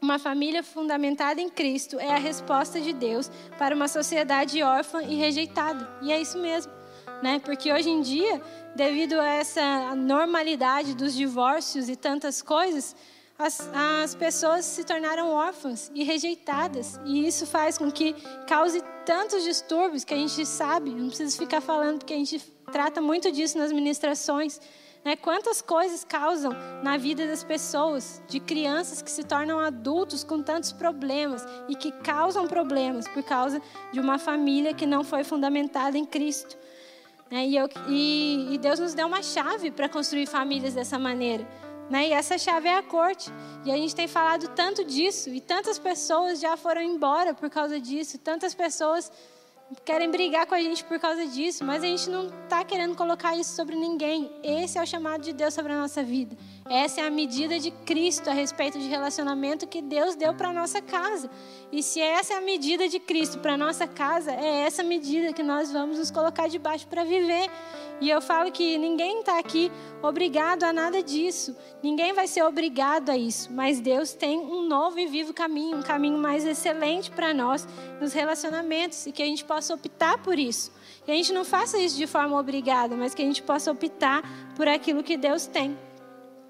uma 0.01 0.17
família 0.17 0.63
fundamentada 0.63 1.41
em 1.41 1.49
Cristo 1.49 1.99
é 1.99 2.13
a 2.13 2.17
resposta 2.17 2.79
de 2.79 2.93
Deus 2.93 3.29
para 3.57 3.75
uma 3.75 3.89
sociedade 3.89 4.63
órfã 4.63 5.03
e 5.03 5.15
rejeitada. 5.15 5.89
E 6.01 6.09
é 6.09 6.21
isso 6.21 6.37
mesmo 6.37 6.80
né? 7.21 7.39
Porque 7.39 7.71
hoje 7.71 7.89
em 7.89 8.01
dia, 8.01 8.41
devido 8.75 9.19
a 9.19 9.27
essa 9.27 9.95
normalidade 9.95 10.95
dos 10.95 11.13
divórcios 11.13 11.89
e 11.89 11.95
tantas 11.95 12.41
coisas, 12.41 12.95
as, 13.37 13.69
as 13.73 14.15
pessoas 14.15 14.65
se 14.65 14.83
tornaram 14.83 15.29
órfãs 15.29 15.91
e 15.95 16.03
rejeitadas. 16.03 16.99
E 17.05 17.25
isso 17.27 17.45
faz 17.45 17.77
com 17.77 17.91
que 17.91 18.15
cause 18.47 18.81
tantos 19.05 19.43
distúrbios 19.43 20.03
que 20.03 20.13
a 20.13 20.17
gente 20.17 20.45
sabe, 20.45 20.91
não 20.91 21.07
precisa 21.07 21.37
ficar 21.37 21.61
falando, 21.61 21.99
porque 21.99 22.13
a 22.13 22.17
gente 22.17 22.39
trata 22.71 23.01
muito 23.01 23.31
disso 23.31 23.57
nas 23.57 23.71
ministrações. 23.71 24.59
Né? 25.03 25.15
Quantas 25.15 25.61
coisas 25.61 26.03
causam 26.03 26.53
na 26.83 26.97
vida 26.97 27.25
das 27.25 27.43
pessoas, 27.43 28.21
de 28.27 28.39
crianças 28.39 29.01
que 29.01 29.09
se 29.09 29.23
tornam 29.23 29.59
adultos 29.59 30.23
com 30.23 30.43
tantos 30.43 30.71
problemas 30.71 31.43
e 31.67 31.75
que 31.75 31.91
causam 31.91 32.47
problemas 32.47 33.07
por 33.07 33.23
causa 33.23 33.59
de 33.91 33.99
uma 33.99 34.19
família 34.19 34.73
que 34.73 34.85
não 34.85 35.03
foi 35.03 35.23
fundamentada 35.23 35.97
em 35.97 36.05
Cristo. 36.05 36.60
Né? 37.31 37.47
E, 37.47 37.55
eu, 37.55 37.69
e, 37.87 38.47
e 38.51 38.57
Deus 38.57 38.79
nos 38.79 38.93
deu 38.93 39.07
uma 39.07 39.23
chave 39.23 39.71
para 39.71 39.87
construir 39.87 40.25
famílias 40.25 40.73
dessa 40.73 40.99
maneira. 40.99 41.47
Né? 41.89 42.09
E 42.09 42.11
essa 42.11 42.37
chave 42.37 42.67
é 42.67 42.77
a 42.77 42.83
corte. 42.83 43.31
E 43.65 43.71
a 43.71 43.75
gente 43.77 43.95
tem 43.95 44.07
falado 44.07 44.49
tanto 44.49 44.83
disso. 44.83 45.29
E 45.29 45.39
tantas 45.39 45.79
pessoas 45.79 46.39
já 46.39 46.57
foram 46.57 46.81
embora 46.81 47.33
por 47.33 47.49
causa 47.49 47.79
disso. 47.79 48.17
Tantas 48.17 48.53
pessoas 48.53 49.11
querem 49.85 50.11
brigar 50.11 50.45
com 50.45 50.53
a 50.53 50.61
gente 50.61 50.83
por 50.83 50.99
causa 50.99 51.25
disso, 51.25 51.63
mas 51.63 51.81
a 51.83 51.87
gente 51.87 52.09
não 52.09 52.27
está 52.43 52.63
querendo 52.63 52.95
colocar 52.95 53.35
isso 53.37 53.55
sobre 53.55 53.75
ninguém. 53.75 54.29
Esse 54.43 54.77
é 54.77 54.83
o 54.83 54.85
chamado 54.85 55.21
de 55.21 55.31
Deus 55.31 55.53
sobre 55.53 55.71
a 55.71 55.79
nossa 55.79 56.03
vida. 56.03 56.35
Essa 56.73 57.01
é 57.01 57.05
a 57.05 57.11
medida 57.11 57.59
de 57.59 57.69
Cristo 57.69 58.29
a 58.29 58.33
respeito 58.33 58.79
de 58.79 58.87
relacionamento 58.87 59.67
que 59.67 59.81
Deus 59.81 60.15
deu 60.15 60.33
para 60.33 60.53
nossa 60.53 60.81
casa. 60.81 61.29
E 61.69 61.83
se 61.83 61.99
essa 61.99 62.33
é 62.33 62.37
a 62.37 62.41
medida 62.41 62.87
de 62.87 62.97
Cristo 62.97 63.39
para 63.39 63.57
nossa 63.57 63.85
casa, 63.85 64.31
é 64.31 64.61
essa 64.61 64.81
medida 64.81 65.33
que 65.33 65.43
nós 65.43 65.69
vamos 65.69 65.99
nos 65.99 66.09
colocar 66.09 66.47
debaixo 66.47 66.87
para 66.87 67.03
viver. 67.03 67.51
E 67.99 68.09
eu 68.09 68.21
falo 68.21 68.49
que 68.53 68.77
ninguém 68.77 69.19
está 69.19 69.37
aqui 69.37 69.69
obrigado 70.01 70.63
a 70.63 70.71
nada 70.71 71.03
disso. 71.03 71.53
Ninguém 71.83 72.13
vai 72.13 72.25
ser 72.25 72.43
obrigado 72.43 73.09
a 73.09 73.17
isso. 73.17 73.51
Mas 73.51 73.81
Deus 73.81 74.13
tem 74.13 74.39
um 74.39 74.65
novo 74.65 74.97
e 74.97 75.07
vivo 75.07 75.33
caminho, 75.33 75.79
um 75.79 75.83
caminho 75.83 76.17
mais 76.17 76.45
excelente 76.45 77.11
para 77.11 77.33
nós 77.33 77.67
nos 77.99 78.13
relacionamentos 78.13 79.05
e 79.05 79.11
que 79.11 79.21
a 79.21 79.25
gente 79.25 79.43
possa 79.43 79.73
optar 79.73 80.19
por 80.19 80.39
isso. 80.39 80.71
Que 81.03 81.11
a 81.11 81.15
gente 81.15 81.33
não 81.33 81.43
faça 81.43 81.77
isso 81.77 81.97
de 81.97 82.07
forma 82.07 82.39
obrigada, 82.39 82.95
mas 82.95 83.13
que 83.13 83.21
a 83.21 83.25
gente 83.25 83.43
possa 83.43 83.69
optar 83.69 84.23
por 84.55 84.69
aquilo 84.69 85.03
que 85.03 85.17
Deus 85.17 85.45
tem. 85.45 85.77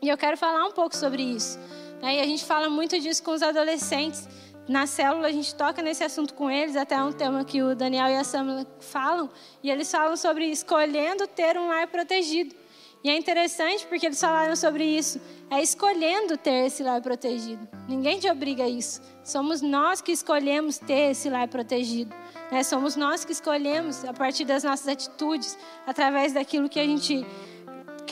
E 0.02 0.10
eu 0.10 0.18
quero 0.18 0.36
falar 0.36 0.66
um 0.66 0.72
pouco 0.72 0.96
sobre 0.96 1.22
isso. 1.22 1.60
Né? 2.02 2.16
E 2.16 2.20
a 2.22 2.26
gente 2.26 2.44
fala 2.44 2.70
muito 2.70 3.00
disso 3.00 3.22
com 3.22 3.32
os 3.32 3.44
adolescentes. 3.44 4.28
Na 4.68 4.88
célula 4.88 5.28
a 5.28 5.32
gente 5.32 5.54
toca 5.54 5.82
nesse 5.82 6.04
assunto 6.04 6.34
com 6.34 6.50
eles, 6.50 6.76
até 6.76 6.96
é 6.96 7.04
um 7.04 7.12
tema 7.12 7.44
que 7.46 7.62
o 7.62 7.76
Daniel 7.76 8.08
e 8.08 8.16
a 8.16 8.24
Samla 8.24 8.66
falam, 8.80 9.30
e 9.62 9.70
eles 9.70 9.92
falam 9.92 10.16
sobre 10.16 10.46
escolhendo 10.46 11.28
ter 11.28 11.58
um 11.58 11.68
lar 11.68 11.88
protegido. 11.88 12.56
E 13.04 13.10
é 13.10 13.18
interessante 13.18 13.86
porque 13.88 14.06
eles 14.06 14.22
falaram 14.22 14.56
sobre 14.56 14.84
isso. 14.84 15.20
É 15.50 15.62
escolhendo 15.62 16.38
ter 16.38 16.68
esse 16.68 16.84
lar 16.84 17.02
protegido. 17.02 17.68
Ninguém 17.88 18.20
te 18.20 18.30
obriga 18.30 18.64
a 18.64 18.70
isso. 18.70 19.02
Somos 19.24 19.62
nós 19.62 20.02
que 20.02 20.12
escolhemos 20.12 20.78
ter 20.78 21.12
esse 21.12 21.28
lar 21.28 21.48
protegido. 21.48 22.16
Né? 22.52 22.62
Somos 22.64 22.96
nós 22.96 23.26
que 23.26 23.32
escolhemos 23.32 24.06
a 24.06 24.14
partir 24.14 24.46
das 24.46 24.64
nossas 24.64 24.88
atitudes, 24.88 25.58
através 25.86 26.34
daquilo 26.34 26.70
que 26.70 26.80
a 26.80 26.86
gente 26.86 27.26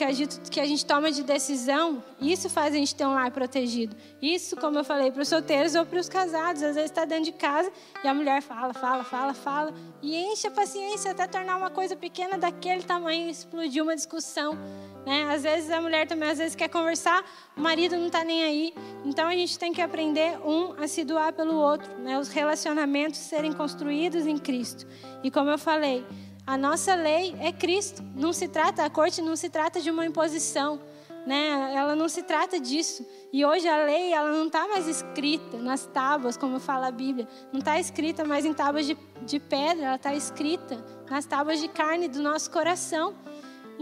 que 0.00 0.04
a, 0.04 0.12
gente, 0.12 0.40
que 0.50 0.58
a 0.58 0.64
gente 0.64 0.86
toma 0.86 1.12
de 1.12 1.22
decisão, 1.22 2.02
isso 2.22 2.48
faz 2.48 2.74
a 2.74 2.78
gente 2.78 2.94
ter 2.94 3.04
um 3.04 3.12
lar 3.12 3.30
protegido. 3.30 3.94
Isso, 4.22 4.56
como 4.56 4.78
eu 4.78 4.84
falei, 4.84 5.10
para 5.10 5.20
os 5.20 5.28
solteiros 5.28 5.74
ou 5.74 5.84
para 5.84 6.00
os 6.00 6.08
casados. 6.08 6.62
Às 6.62 6.74
vezes 6.74 6.90
está 6.90 7.04
dentro 7.04 7.24
de 7.24 7.32
casa 7.32 7.70
e 8.02 8.08
a 8.08 8.14
mulher 8.14 8.40
fala, 8.40 8.72
fala, 8.72 9.04
fala, 9.04 9.34
fala, 9.34 9.74
e 10.00 10.16
enche 10.16 10.46
a 10.46 10.50
paciência 10.50 11.10
até 11.10 11.26
tornar 11.26 11.58
uma 11.58 11.68
coisa 11.68 11.94
pequena 11.94 12.38
daquele 12.38 12.82
tamanho 12.82 13.28
explodir 13.28 13.82
uma 13.82 13.94
discussão. 13.94 14.56
Né? 15.04 15.30
Às 15.30 15.42
vezes 15.42 15.70
a 15.70 15.82
mulher 15.82 16.06
também 16.06 16.30
às 16.30 16.38
vezes 16.38 16.54
quer 16.54 16.68
conversar, 16.68 17.22
o 17.54 17.60
marido 17.60 17.94
não 17.98 18.06
está 18.06 18.24
nem 18.24 18.42
aí. 18.42 18.74
Então 19.04 19.28
a 19.28 19.34
gente 19.34 19.58
tem 19.58 19.70
que 19.70 19.82
aprender 19.82 20.38
um 20.42 20.82
a 20.82 20.88
se 20.88 21.04
doar 21.04 21.34
pelo 21.34 21.56
outro, 21.56 21.92
né? 21.98 22.18
os 22.18 22.28
relacionamentos 22.30 23.18
serem 23.18 23.52
construídos 23.52 24.26
em 24.26 24.38
Cristo. 24.38 24.86
E 25.22 25.30
como 25.30 25.50
eu 25.50 25.58
falei, 25.58 26.06
a 26.46 26.56
nossa 26.56 26.94
lei 26.94 27.34
é 27.40 27.52
Cristo. 27.52 28.02
Não 28.14 28.32
se 28.32 28.48
trata, 28.48 28.84
a 28.84 28.90
corte 28.90 29.22
não 29.22 29.36
se 29.36 29.48
trata 29.48 29.80
de 29.80 29.90
uma 29.90 30.04
imposição, 30.06 30.80
né? 31.26 31.72
Ela 31.74 31.94
não 31.94 32.08
se 32.08 32.22
trata 32.22 32.58
disso. 32.58 33.06
E 33.32 33.44
hoje 33.44 33.68
a 33.68 33.84
lei, 33.84 34.12
ela 34.12 34.32
não 34.32 34.46
está 34.46 34.66
mais 34.66 34.88
escrita 34.88 35.58
nas 35.58 35.86
tábuas, 35.86 36.36
como 36.36 36.58
fala 36.58 36.88
a 36.88 36.90
Bíblia. 36.90 37.28
Não 37.52 37.60
está 37.60 37.78
escrita 37.78 38.24
mais 38.24 38.44
em 38.44 38.52
tábuas 38.52 38.86
de, 38.86 38.96
de 39.22 39.38
pedra, 39.38 39.86
ela 39.86 39.96
está 39.96 40.14
escrita 40.14 40.84
nas 41.08 41.24
tábuas 41.26 41.60
de 41.60 41.68
carne 41.68 42.08
do 42.08 42.20
nosso 42.20 42.50
coração. 42.50 43.14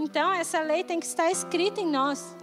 Então, 0.01 0.33
essa 0.33 0.61
lei 0.61 0.85
tem 0.85 1.01
que 1.01 1.07
estar 1.07 1.29
escrita 1.29 1.81
em 1.81 1.87
nós. 1.91 2.37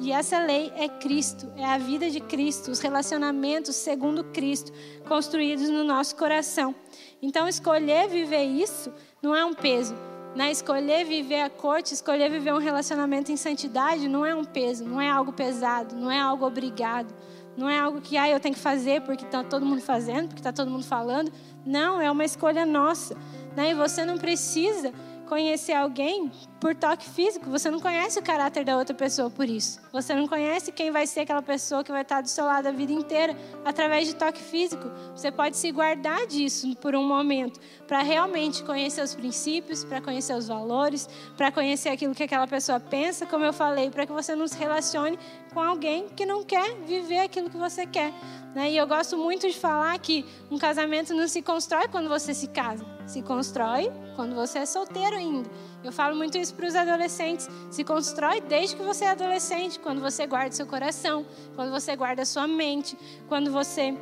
E 0.00 0.10
essa 0.10 0.40
lei 0.40 0.72
é 0.74 0.88
Cristo, 0.88 1.52
é 1.56 1.64
a 1.64 1.78
vida 1.78 2.10
de 2.10 2.18
Cristo, 2.18 2.68
os 2.68 2.80
relacionamentos 2.80 3.76
segundo 3.76 4.24
Cristo, 4.24 4.72
construídos 5.06 5.68
no 5.68 5.84
nosso 5.84 6.16
coração. 6.16 6.74
Então, 7.22 7.46
escolher 7.46 8.08
viver 8.08 8.42
isso 8.42 8.92
não 9.26 9.34
é 9.34 9.44
um 9.44 9.54
peso, 9.54 9.94
né? 10.36 10.52
Escolher 10.52 11.04
viver 11.04 11.40
a 11.40 11.50
corte, 11.50 11.92
escolher 11.92 12.30
viver 12.30 12.54
um 12.54 12.58
relacionamento 12.58 13.32
em 13.32 13.36
santidade 13.36 14.08
não 14.08 14.24
é 14.24 14.32
um 14.32 14.44
peso, 14.44 14.84
não 14.84 15.00
é 15.00 15.10
algo 15.10 15.32
pesado, 15.32 15.96
não 15.96 16.10
é 16.10 16.20
algo 16.20 16.46
obrigado. 16.46 17.12
Não 17.56 17.70
é 17.70 17.78
algo 17.78 18.02
que 18.02 18.18
ah, 18.18 18.28
eu 18.28 18.38
tenho 18.38 18.54
que 18.54 18.60
fazer 18.60 19.00
porque 19.00 19.24
está 19.24 19.42
todo 19.42 19.64
mundo 19.64 19.80
fazendo, 19.80 20.28
porque 20.28 20.40
está 20.40 20.52
todo 20.52 20.70
mundo 20.70 20.84
falando. 20.84 21.32
Não, 21.64 21.98
é 21.98 22.10
uma 22.10 22.22
escolha 22.22 22.66
nossa. 22.66 23.16
Né? 23.56 23.70
E 23.70 23.74
você 23.74 24.04
não 24.04 24.18
precisa 24.18 24.92
conhecer 25.26 25.74
alguém 25.74 26.30
por 26.60 26.74
toque 26.74 27.08
físico. 27.08 27.50
Você 27.50 27.70
não 27.70 27.80
conhece 27.80 28.18
o 28.18 28.22
caráter 28.22 28.64
da 28.64 28.76
outra 28.76 28.94
pessoa 28.94 29.28
por 29.28 29.48
isso. 29.48 29.80
Você 29.92 30.14
não 30.14 30.26
conhece 30.26 30.72
quem 30.72 30.90
vai 30.90 31.06
ser 31.06 31.20
aquela 31.20 31.42
pessoa 31.42 31.84
que 31.84 31.92
vai 31.92 32.02
estar 32.02 32.22
do 32.22 32.28
seu 32.28 32.44
lado 32.44 32.66
a 32.68 32.72
vida 32.72 32.92
inteira 32.92 33.36
através 33.64 34.06
de 34.06 34.14
toque 34.14 34.40
físico. 34.40 34.90
Você 35.14 35.30
pode 35.30 35.56
se 35.56 35.70
guardar 35.70 36.26
disso 36.26 36.74
por 36.76 36.94
um 36.94 37.06
momento 37.06 37.60
para 37.86 38.02
realmente 38.02 38.62
conhecer 38.62 39.02
os 39.02 39.14
princípios, 39.14 39.84
para 39.84 40.00
conhecer 40.00 40.34
os 40.34 40.48
valores, 40.48 41.08
para 41.36 41.52
conhecer 41.52 41.90
aquilo 41.90 42.14
que 42.14 42.22
aquela 42.22 42.46
pessoa 42.46 42.80
pensa, 42.80 43.26
como 43.26 43.44
eu 43.44 43.52
falei, 43.52 43.90
para 43.90 44.06
que 44.06 44.12
você 44.12 44.34
não 44.34 44.48
se 44.48 44.56
relacione 44.56 45.18
com 45.52 45.60
alguém 45.60 46.08
que 46.08 46.24
não 46.24 46.44
quer 46.44 46.74
viver 46.86 47.20
aquilo 47.20 47.50
que 47.50 47.56
você 47.56 47.86
quer. 47.86 48.12
Né? 48.56 48.70
E 48.70 48.76
eu 48.78 48.86
gosto 48.86 49.18
muito 49.18 49.46
de 49.46 49.52
falar 49.52 49.98
que 49.98 50.24
um 50.50 50.56
casamento 50.56 51.12
não 51.12 51.28
se 51.28 51.42
constrói 51.42 51.88
quando 51.88 52.08
você 52.08 52.32
se 52.32 52.46
casa, 52.46 52.86
se 53.06 53.20
constrói 53.20 53.92
quando 54.16 54.34
você 54.34 54.60
é 54.60 54.64
solteiro 54.64 55.14
ainda. 55.14 55.46
Eu 55.84 55.92
falo 55.92 56.16
muito 56.16 56.38
isso 56.38 56.54
para 56.54 56.66
os 56.66 56.74
adolescentes. 56.74 57.50
Se 57.70 57.84
constrói 57.84 58.40
desde 58.40 58.74
que 58.74 58.82
você 58.82 59.04
é 59.04 59.10
adolescente, 59.10 59.78
quando 59.78 60.00
você 60.00 60.26
guarda 60.26 60.52
seu 60.52 60.66
coração, 60.66 61.26
quando 61.54 61.70
você 61.70 61.94
guarda 61.94 62.24
sua 62.24 62.46
mente, 62.46 62.96
quando 63.28 63.52
você 63.52 63.94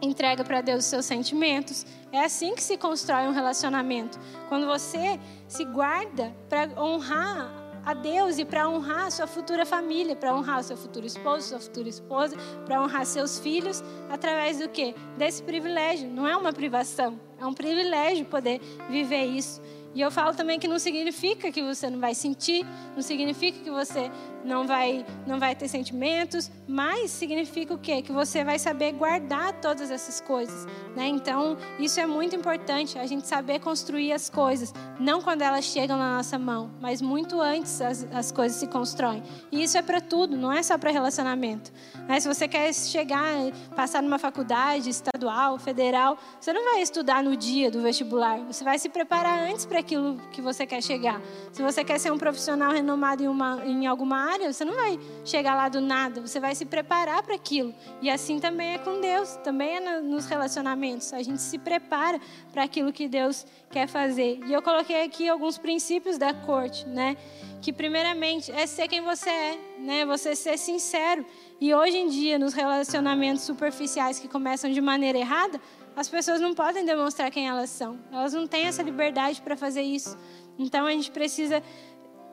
entrega 0.00 0.42
para 0.44 0.62
Deus 0.62 0.78
os 0.78 0.86
seus 0.86 1.04
sentimentos. 1.04 1.84
É 2.10 2.24
assim 2.24 2.54
que 2.54 2.62
se 2.62 2.78
constrói 2.78 3.24
um 3.24 3.32
relacionamento. 3.32 4.18
Quando 4.48 4.66
você 4.66 5.20
se 5.46 5.62
guarda 5.66 6.34
para 6.48 6.70
honrar 6.82 7.59
a 7.84 7.94
Deus 7.94 8.38
e 8.38 8.44
para 8.44 8.68
honrar 8.68 9.06
a 9.06 9.10
sua 9.10 9.26
futura 9.26 9.64
família, 9.64 10.14
para 10.14 10.34
honrar 10.34 10.60
o 10.60 10.62
seu 10.62 10.76
futuro 10.76 11.06
esposo, 11.06 11.48
sua 11.48 11.60
futura 11.60 11.88
esposa, 11.88 12.36
para 12.64 12.82
honrar 12.82 13.04
seus 13.06 13.38
filhos, 13.38 13.82
através 14.08 14.58
do 14.58 14.68
quê? 14.68 14.94
Desse 15.16 15.42
privilégio. 15.42 16.08
Não 16.08 16.26
é 16.26 16.36
uma 16.36 16.52
privação, 16.52 17.20
é 17.38 17.46
um 17.46 17.54
privilégio 17.54 18.24
poder 18.26 18.60
viver 18.88 19.24
isso. 19.24 19.60
E 19.94 20.00
eu 20.00 20.10
falo 20.10 20.34
também 20.34 20.58
que 20.58 20.68
não 20.68 20.78
significa 20.78 21.50
que 21.50 21.62
você 21.62 21.90
não 21.90 21.98
vai 21.98 22.14
sentir, 22.14 22.64
não 22.94 23.02
significa 23.02 23.58
que 23.58 23.70
você 23.70 24.10
não 24.44 24.66
vai, 24.66 25.04
não 25.26 25.38
vai 25.38 25.54
ter 25.54 25.68
sentimentos, 25.68 26.50
mas 26.66 27.10
significa 27.10 27.74
o 27.74 27.78
quê? 27.78 28.00
Que 28.00 28.12
você 28.12 28.44
vai 28.44 28.58
saber 28.58 28.92
guardar 28.92 29.60
todas 29.60 29.90
essas 29.90 30.20
coisas. 30.20 30.66
Né? 30.96 31.08
Então, 31.08 31.56
isso 31.78 31.98
é 32.00 32.06
muito 32.06 32.34
importante, 32.34 32.98
a 32.98 33.06
gente 33.06 33.26
saber 33.26 33.58
construir 33.60 34.12
as 34.12 34.30
coisas, 34.30 34.72
não 34.98 35.20
quando 35.20 35.42
elas 35.42 35.64
chegam 35.64 35.98
na 35.98 36.16
nossa 36.16 36.38
mão, 36.38 36.70
mas 36.80 37.02
muito 37.02 37.40
antes 37.40 37.80
as, 37.80 38.06
as 38.12 38.32
coisas 38.32 38.58
se 38.58 38.66
constroem. 38.66 39.22
E 39.50 39.62
isso 39.62 39.76
é 39.76 39.82
para 39.82 40.00
tudo, 40.00 40.36
não 40.36 40.52
é 40.52 40.62
só 40.62 40.78
para 40.78 40.90
relacionamento. 40.90 41.72
Né? 42.06 42.20
Se 42.20 42.28
você 42.28 42.46
quer 42.46 42.72
chegar, 42.72 43.34
passar 43.74 44.02
numa 44.02 44.18
faculdade 44.18 44.88
estadual, 44.88 45.58
federal, 45.58 46.16
você 46.40 46.52
não 46.52 46.64
vai 46.64 46.82
estudar 46.82 47.22
no 47.22 47.36
dia 47.36 47.70
do 47.70 47.82
vestibular, 47.82 48.38
você 48.40 48.64
vai 48.64 48.78
se 48.78 48.88
preparar 48.88 49.40
antes 49.40 49.66
para 49.66 49.79
aquilo 49.80 50.16
que 50.30 50.40
você 50.40 50.66
quer 50.66 50.82
chegar. 50.82 51.20
Se 51.52 51.62
você 51.62 51.84
quer 51.84 51.98
ser 51.98 52.12
um 52.12 52.18
profissional 52.18 52.72
renomado 52.72 53.22
em, 53.22 53.28
uma, 53.28 53.62
em 53.64 53.86
alguma 53.86 54.16
área, 54.16 54.52
você 54.52 54.64
não 54.64 54.74
vai 54.74 54.98
chegar 55.24 55.54
lá 55.54 55.68
do 55.68 55.80
nada, 55.80 56.20
você 56.20 56.38
vai 56.38 56.54
se 56.54 56.64
preparar 56.64 57.22
para 57.22 57.34
aquilo. 57.34 57.74
E 58.00 58.08
assim 58.08 58.38
também 58.38 58.74
é 58.74 58.78
com 58.78 59.00
Deus, 59.00 59.36
também 59.44 59.76
é 59.76 60.00
nos 60.00 60.26
relacionamentos. 60.26 61.12
A 61.12 61.22
gente 61.22 61.42
se 61.42 61.58
prepara 61.58 62.20
para 62.52 62.62
aquilo 62.62 62.92
que 62.92 63.08
Deus 63.08 63.44
quer 63.70 63.86
fazer. 63.86 64.40
E 64.46 64.52
eu 64.52 64.62
coloquei 64.62 65.02
aqui 65.04 65.28
alguns 65.28 65.58
princípios 65.58 66.18
da 66.18 66.32
corte, 66.32 66.86
né? 66.86 67.16
Que 67.60 67.72
primeiramente 67.72 68.50
é 68.52 68.66
ser 68.66 68.88
quem 68.88 69.02
você 69.02 69.28
é, 69.30 69.58
né? 69.78 70.06
Você 70.06 70.34
ser 70.34 70.58
sincero. 70.58 71.24
E 71.60 71.74
hoje 71.74 71.98
em 71.98 72.08
dia, 72.08 72.38
nos 72.38 72.54
relacionamentos 72.54 73.42
superficiais 73.42 74.18
que 74.18 74.26
começam 74.26 74.70
de 74.70 74.80
maneira 74.80 75.18
errada, 75.18 75.60
as 75.96 76.08
pessoas 76.08 76.40
não 76.40 76.54
podem 76.54 76.84
demonstrar 76.84 77.30
quem 77.30 77.48
elas 77.48 77.70
são. 77.70 77.98
Elas 78.12 78.32
não 78.32 78.46
têm 78.46 78.66
essa 78.66 78.82
liberdade 78.82 79.40
para 79.42 79.56
fazer 79.56 79.82
isso. 79.82 80.16
Então 80.58 80.86
a 80.86 80.90
gente 80.90 81.10
precisa 81.10 81.62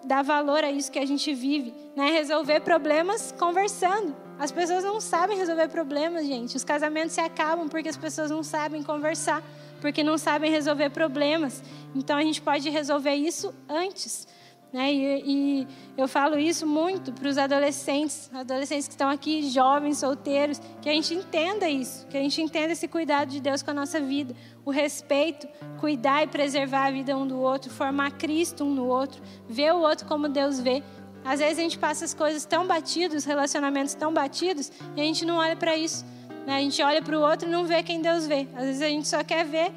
dar 0.04 0.24
valor 0.24 0.64
a 0.64 0.72
isso 0.72 0.92
que 0.92 1.00
a 1.00 1.06
gente 1.06 1.34
vive, 1.34 1.74
né? 1.96 2.12
Resolver 2.12 2.62
problemas 2.62 3.34
conversando. 3.38 4.16
As 4.40 4.52
pessoas 4.52 4.84
não 4.84 5.02
sabem 5.02 5.38
resolver 5.38 5.68
problemas, 5.68 6.26
gente. 6.26 6.56
Os 6.56 6.64
casamentos 6.64 7.14
se 7.14 7.22
acabam 7.22 7.68
porque 7.68 7.90
as 7.90 7.98
pessoas 7.98 8.30
não 8.30 8.44
sabem 8.44 8.84
conversar, 8.84 9.44
porque 9.82 10.04
não 10.04 10.18
sabem 10.18 10.52
resolver 10.52 10.92
problemas. 10.92 11.64
Então 11.96 12.18
a 12.18 12.22
gente 12.22 12.42
pode 12.42 12.70
resolver 12.70 13.16
isso 13.16 13.54
antes. 13.68 14.28
Né? 14.72 14.94
E, 14.94 15.24
e, 15.26 15.68
eu 15.98 16.08
falo 16.08 16.38
isso 16.38 16.68
muito 16.68 17.14
para 17.14 17.28
os 17.30 17.38
adolescentes, 17.38 18.30
adolescentes 18.34 18.88
que 18.88 18.94
estão 18.94 19.10
aqui, 19.10 19.50
jovens, 19.50 19.98
solteiros, 19.98 20.62
que 20.82 20.90
a 20.90 20.92
gente 20.92 21.14
entenda 21.14 21.70
isso, 21.70 22.06
que 22.08 22.18
a 22.18 22.20
gente 22.20 22.42
entenda 22.42 22.74
esse 22.74 22.88
cuidado 22.88 23.30
de 23.30 23.40
Deus 23.40 23.64
com 23.64 23.72
a 23.72 23.74
nossa 23.74 24.00
vida, 24.02 24.36
o 24.66 24.72
respeito, 24.72 25.48
cuidar 25.80 26.24
e 26.24 26.28
preservar 26.28 26.88
a 26.88 26.92
vida 26.92 27.16
um 27.16 27.26
do 27.26 27.40
outro, 27.40 27.72
formar 27.72 28.12
Cristo 28.12 28.66
um 28.66 28.74
no 28.74 28.88
outro, 28.88 29.22
ver 29.48 29.74
o 29.74 29.80
outro 29.80 30.06
como 30.06 30.28
Deus 30.28 30.60
vê. 30.60 30.84
Às 31.24 31.40
vezes 31.40 31.60
a 31.60 31.62
gente 31.62 31.80
passa 31.80 32.06
as 32.06 32.14
coisas 32.14 32.46
tão 32.46 32.68
batidas, 32.68 33.26
relacionamentos 33.26 33.94
tão 33.94 34.14
batidos, 34.14 34.72
e 34.96 35.02
a 35.02 35.04
gente 35.04 35.26
não 35.26 35.38
olha 35.38 35.56
para 35.56 35.76
isso. 35.76 36.06
Né? 36.46 36.58
A 36.58 36.60
gente 36.60 36.82
olha 36.82 37.02
para 37.02 37.18
o 37.18 37.22
outro 37.22 37.48
e 37.48 37.52
não 37.52 37.66
vê 37.66 37.84
quem 37.84 38.02
Deus 38.02 38.28
vê. 38.28 38.48
Às 38.56 38.66
vezes 38.66 38.82
a 38.82 38.88
gente 38.88 39.08
só 39.08 39.24
quer 39.24 39.46
ver 39.46 39.72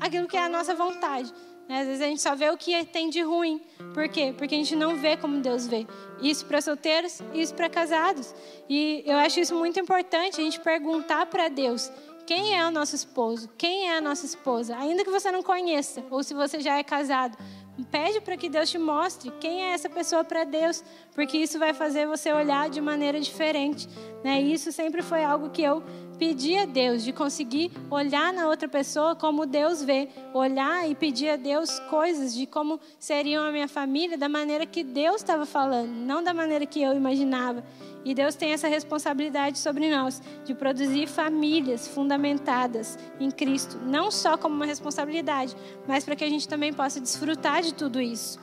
aquilo 0.00 0.26
que 0.26 0.36
é 0.36 0.44
a 0.44 0.48
nossa 0.48 0.74
vontade. 0.74 1.32
Né? 1.68 1.80
Às 1.80 1.86
vezes 1.86 2.02
a 2.02 2.06
gente 2.06 2.22
só 2.22 2.34
vê 2.34 2.48
o 2.50 2.56
que 2.56 2.84
tem 2.84 3.10
de 3.10 3.22
ruim. 3.22 3.60
Por 3.92 4.08
quê? 4.08 4.34
Porque 4.36 4.54
a 4.54 4.58
gente 4.58 4.76
não 4.76 4.96
vê 4.96 5.16
como 5.16 5.40
Deus 5.40 5.66
vê. 5.66 5.86
Isso 6.20 6.46
para 6.46 6.60
solteiros, 6.60 7.20
isso 7.34 7.54
para 7.54 7.68
casados. 7.68 8.34
E 8.68 9.02
eu 9.06 9.16
acho 9.18 9.40
isso 9.40 9.54
muito 9.54 9.78
importante, 9.80 10.40
a 10.40 10.44
gente 10.44 10.60
perguntar 10.60 11.26
para 11.26 11.48
Deus 11.48 11.90
quem 12.26 12.58
é 12.58 12.66
o 12.66 12.72
nosso 12.72 12.96
esposo, 12.96 13.48
quem 13.56 13.88
é 13.88 13.96
a 13.96 14.00
nossa 14.00 14.26
esposa, 14.26 14.76
ainda 14.76 15.04
que 15.04 15.10
você 15.10 15.30
não 15.30 15.44
conheça, 15.44 16.02
ou 16.10 16.24
se 16.24 16.34
você 16.34 16.60
já 16.60 16.76
é 16.76 16.82
casado. 16.82 17.38
Pede 17.84 18.20
para 18.20 18.36
que 18.36 18.48
Deus 18.48 18.70
te 18.70 18.78
mostre 18.78 19.30
quem 19.38 19.62
é 19.64 19.72
essa 19.72 19.88
pessoa 19.88 20.24
para 20.24 20.44
Deus, 20.44 20.82
porque 21.14 21.36
isso 21.36 21.58
vai 21.58 21.74
fazer 21.74 22.06
você 22.06 22.32
olhar 22.32 22.70
de 22.70 22.80
maneira 22.80 23.20
diferente. 23.20 23.86
Né? 24.24 24.42
E 24.42 24.52
isso 24.52 24.72
sempre 24.72 25.02
foi 25.02 25.22
algo 25.22 25.50
que 25.50 25.62
eu 25.62 25.82
pedir 26.18 26.58
a 26.58 26.64
Deus, 26.64 27.04
de 27.04 27.12
conseguir 27.12 27.70
olhar 27.90 28.32
na 28.32 28.48
outra 28.48 28.68
pessoa 28.68 29.14
como 29.14 29.46
Deus 29.46 29.82
vê, 29.82 30.08
olhar 30.32 30.88
e 30.88 30.94
pedir 30.94 31.28
a 31.28 31.36
Deus 31.36 31.78
coisas 31.90 32.34
de 32.34 32.46
como 32.46 32.80
seriam 32.98 33.44
a 33.44 33.52
minha 33.52 33.68
família 33.68 34.16
da 34.16 34.28
maneira 34.28 34.64
que 34.64 34.82
Deus 34.82 35.16
estava 35.16 35.44
falando, 35.44 35.90
não 35.90 36.22
da 36.22 36.32
maneira 36.32 36.64
que 36.66 36.80
eu 36.80 36.94
imaginava. 36.94 37.62
E 38.04 38.14
Deus 38.14 38.36
tem 38.36 38.52
essa 38.52 38.68
responsabilidade 38.68 39.58
sobre 39.58 39.90
nós 39.90 40.22
de 40.44 40.54
produzir 40.54 41.08
famílias 41.08 41.88
fundamentadas 41.88 42.96
em 43.18 43.32
Cristo, 43.32 43.78
não 43.82 44.12
só 44.12 44.38
como 44.38 44.54
uma 44.54 44.64
responsabilidade, 44.64 45.56
mas 45.88 46.04
para 46.04 46.14
que 46.14 46.22
a 46.22 46.28
gente 46.28 46.46
também 46.46 46.72
possa 46.72 47.00
desfrutar 47.00 47.62
de 47.66 47.74
tudo 47.74 48.00
isso. 48.00 48.38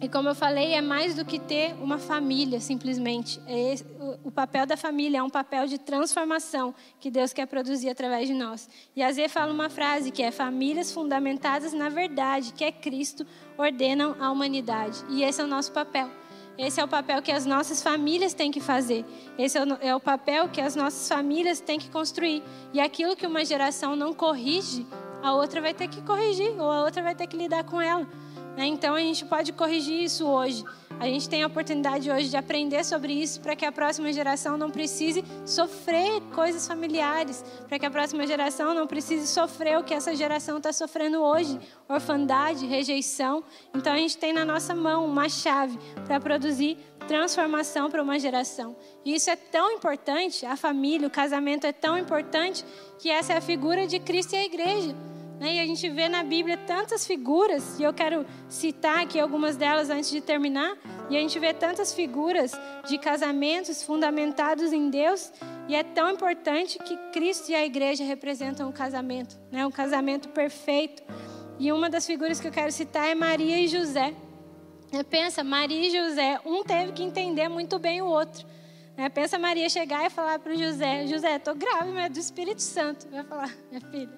E 0.00 0.08
como 0.08 0.28
eu 0.28 0.34
falei, 0.34 0.74
é 0.74 0.80
mais 0.80 1.16
do 1.16 1.24
que 1.24 1.40
ter 1.40 1.74
uma 1.82 1.98
família, 1.98 2.60
simplesmente. 2.60 3.40
É 3.48 3.74
o 4.22 4.30
papel 4.30 4.64
da 4.64 4.76
família 4.76 5.18
é 5.18 5.22
um 5.22 5.30
papel 5.30 5.66
de 5.66 5.76
transformação 5.76 6.72
que 7.00 7.10
Deus 7.10 7.32
quer 7.32 7.46
produzir 7.46 7.90
através 7.90 8.28
de 8.28 8.34
nós. 8.34 8.68
E 8.94 9.02
a 9.02 9.10
Zé 9.10 9.26
fala 9.26 9.52
uma 9.52 9.68
frase 9.68 10.12
que 10.12 10.22
é: 10.22 10.30
famílias 10.30 10.92
fundamentadas 10.92 11.72
na 11.72 11.88
verdade, 11.88 12.52
que 12.52 12.62
é 12.62 12.70
Cristo, 12.70 13.26
ordenam 13.56 14.14
a 14.20 14.30
humanidade. 14.30 15.04
E 15.10 15.24
esse 15.24 15.40
é 15.40 15.44
o 15.44 15.48
nosso 15.48 15.72
papel. 15.72 16.08
Esse 16.56 16.80
é 16.80 16.84
o 16.84 16.88
papel 16.88 17.20
que 17.20 17.32
as 17.32 17.44
nossas 17.46 17.82
famílias 17.82 18.34
têm 18.34 18.50
que 18.50 18.60
fazer. 18.60 19.04
Esse 19.36 19.58
é 19.58 19.64
o, 19.64 19.78
é 19.80 19.94
o 19.94 20.00
papel 20.00 20.48
que 20.48 20.60
as 20.60 20.76
nossas 20.76 21.08
famílias 21.08 21.60
têm 21.60 21.78
que 21.78 21.90
construir. 21.90 22.42
E 22.72 22.80
aquilo 22.80 23.16
que 23.16 23.26
uma 23.26 23.44
geração 23.44 23.96
não 23.96 24.12
corrige, 24.12 24.86
a 25.22 25.32
outra 25.34 25.60
vai 25.60 25.74
ter 25.74 25.88
que 25.88 26.02
corrigir, 26.02 26.52
ou 26.58 26.70
a 26.70 26.84
outra 26.84 27.02
vai 27.02 27.14
ter 27.14 27.26
que 27.26 27.36
lidar 27.36 27.64
com 27.64 27.80
ela. 27.80 28.06
Né? 28.56 28.66
Então 28.66 28.94
a 28.96 29.00
gente 29.00 29.24
pode 29.24 29.52
corrigir 29.52 30.02
isso 30.02 30.26
hoje. 30.26 30.64
A 30.98 31.06
gente 31.06 31.28
tem 31.28 31.44
a 31.44 31.46
oportunidade 31.46 32.10
hoje 32.10 32.28
de 32.28 32.36
aprender 32.36 32.84
sobre 32.84 33.12
isso 33.12 33.40
para 33.40 33.54
que 33.54 33.64
a 33.64 33.70
próxima 33.70 34.12
geração 34.12 34.58
não 34.58 34.68
precise 34.68 35.24
sofrer 35.46 36.20
coisas 36.34 36.66
familiares, 36.66 37.44
para 37.68 37.78
que 37.78 37.86
a 37.86 37.90
próxima 37.90 38.26
geração 38.26 38.74
não 38.74 38.84
precise 38.84 39.28
sofrer 39.28 39.78
o 39.78 39.84
que 39.84 39.94
essa 39.94 40.12
geração 40.16 40.56
está 40.56 40.72
sofrendo 40.72 41.22
hoje 41.22 41.56
orfandade, 41.88 42.66
rejeição. 42.66 43.44
Então 43.72 43.92
a 43.92 43.96
gente 43.96 44.18
tem 44.18 44.32
na 44.32 44.44
nossa 44.44 44.74
mão 44.74 45.06
uma 45.06 45.28
chave 45.28 45.78
para 46.04 46.18
produzir 46.18 46.76
transformação 47.08 47.90
para 47.90 48.02
uma 48.02 48.18
geração. 48.18 48.76
E 49.02 49.14
isso 49.14 49.30
é 49.30 49.34
tão 49.34 49.72
importante, 49.72 50.44
a 50.44 50.56
família, 50.56 51.08
o 51.08 51.10
casamento 51.10 51.66
é 51.66 51.72
tão 51.72 51.98
importante, 51.98 52.64
que 52.98 53.10
essa 53.10 53.32
é 53.32 53.38
a 53.38 53.40
figura 53.40 53.86
de 53.86 53.98
Cristo 53.98 54.34
e 54.34 54.36
a 54.36 54.44
igreja. 54.44 54.94
Né? 55.40 55.54
E 55.54 55.60
a 55.60 55.66
gente 55.66 55.88
vê 55.88 56.06
na 56.08 56.22
Bíblia 56.22 56.58
tantas 56.58 57.06
figuras, 57.06 57.80
e 57.80 57.82
eu 57.82 57.94
quero 57.94 58.26
citar 58.48 59.00
aqui 59.00 59.18
algumas 59.18 59.56
delas 59.56 59.88
antes 59.88 60.10
de 60.10 60.20
terminar. 60.20 60.76
E 61.08 61.16
a 61.16 61.20
gente 61.20 61.38
vê 61.38 61.54
tantas 61.54 61.94
figuras 61.94 62.52
de 62.86 62.98
casamentos 62.98 63.82
fundamentados 63.82 64.70
em 64.70 64.90
Deus, 64.90 65.32
e 65.66 65.74
é 65.74 65.82
tão 65.82 66.10
importante 66.10 66.78
que 66.78 66.94
Cristo 67.12 67.48
e 67.48 67.54
a 67.54 67.64
igreja 67.64 68.04
representam 68.04 68.68
o 68.68 68.72
casamento, 68.72 69.40
né? 69.50 69.66
um 69.66 69.70
casamento 69.70 70.28
perfeito. 70.28 71.02
E 71.58 71.72
uma 71.72 71.88
das 71.88 72.06
figuras 72.06 72.38
que 72.38 72.46
eu 72.46 72.52
quero 72.52 72.70
citar 72.70 73.08
é 73.08 73.14
Maria 73.14 73.58
e 73.58 73.66
José. 73.66 74.14
Pensa, 75.10 75.44
Maria 75.44 75.86
e 75.86 75.90
José, 75.90 76.40
um 76.44 76.64
teve 76.64 76.92
que 76.92 77.02
entender 77.02 77.48
muito 77.48 77.78
bem 77.78 78.00
o 78.00 78.06
outro. 78.06 78.46
É, 78.98 79.08
pensa 79.08 79.38
Maria 79.38 79.68
chegar 79.68 80.04
e 80.06 80.10
falar 80.10 80.40
para 80.40 80.52
o 80.52 80.56
José: 80.58 81.06
José, 81.06 81.36
estou 81.36 81.54
grávida, 81.54 81.92
mas 81.92 82.06
é 82.06 82.08
do 82.08 82.18
Espírito 82.18 82.60
Santo. 82.60 83.06
Vai 83.08 83.22
falar, 83.22 83.54
minha 83.70 83.80
filha, 83.80 84.10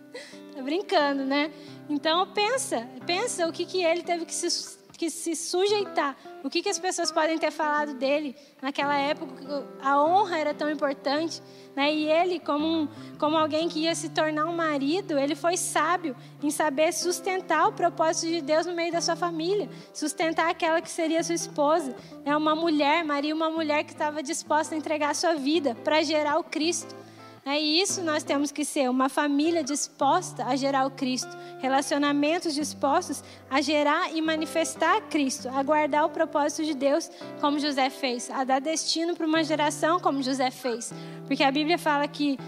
tá 0.55 0.62
brincando, 0.62 1.23
né? 1.23 1.53
Então 1.87 2.27
pensa, 2.33 2.89
pensa 3.05 3.47
o 3.47 3.53
que, 3.53 3.66
que 3.66 3.85
ele 3.85 4.03
teve 4.03 4.25
que 4.25 4.35
se, 4.35 4.79
que 5.01 5.09
se 5.09 5.34
sujeitar. 5.34 6.14
O 6.44 6.51
que, 6.51 6.61
que 6.62 6.68
as 6.68 6.78
pessoas 6.78 7.11
podem 7.11 7.38
ter 7.38 7.51
falado 7.51 7.94
dele 7.94 8.36
naquela 8.61 8.94
época? 8.98 9.66
A 9.80 10.05
honra 10.05 10.38
era 10.38 10.53
tão 10.53 10.70
importante. 10.70 11.42
Né? 11.74 11.90
E 11.94 12.07
ele, 12.07 12.38
como, 12.38 12.66
um, 12.66 12.88
como 13.18 13.34
alguém 13.34 13.66
que 13.66 13.78
ia 13.78 13.94
se 13.94 14.11
tornar 14.11 14.44
um 14.44 14.55
marido, 14.55 15.18
ele 15.18 15.34
foi 15.34 15.57
sábio 15.57 16.14
em 16.42 16.51
saber 16.51 16.92
sustentar 16.92 17.66
o 17.66 17.72
propósito 17.72 18.30
de 18.30 18.42
Deus 18.42 18.66
no 18.66 18.74
meio 18.74 18.92
da 18.92 19.01
sua 19.01 19.16
família, 19.16 19.70
sustentar 19.94 20.51
aquela 20.51 20.82
que 20.82 20.90
seria 20.90 21.24
sua 21.24 21.34
esposa. 21.34 21.96
Né? 22.22 22.36
Uma 22.36 22.55
mulher, 22.55 23.03
Maria, 23.03 23.34
uma 23.34 23.48
mulher 23.48 23.84
que 23.84 23.92
estava 23.92 24.22
disposta 24.22 24.74
a 24.74 24.78
entregar 24.78 25.12
a 25.12 25.14
sua 25.14 25.34
vida 25.34 25.74
para 25.82 26.03
gerar 26.03 26.38
o 26.38 26.44
Cristo. 26.44 26.94
É 27.45 27.59
isso 27.59 28.03
nós 28.03 28.22
temos 28.22 28.53
que 28.53 28.66
ser, 28.66 28.91
uma 28.91 29.09
família 29.09 29.64
disposta 29.64 30.45
a 30.45 30.55
gerar 30.57 30.86
o 30.86 30.91
Cristo, 30.91 31.30
relacionamentos 31.59 32.55
dispostos 32.55 33.24
a 33.49 33.62
gerar 33.62 34.14
e 34.14 34.20
manifestar 34.20 35.01
Cristo, 35.09 35.49
a 35.49 35.62
guardar 35.62 36.05
o 36.05 36.11
propósito 36.11 36.64
de 36.66 36.74
Deus, 36.74 37.11
como 37.41 37.59
José 37.59 37.88
fez, 37.88 38.30
a 38.30 38.45
dar 38.45 38.61
destino 38.61 39.16
para 39.16 39.26
uma 39.26 39.43
geração, 39.43 39.99
como 39.99 40.22
José 40.22 40.51
fez. 40.51 40.93
Porque 41.26 41.43
a 41.43 41.51
Bíblia 41.51 41.78
fala 41.78 42.07
que, 42.07 42.38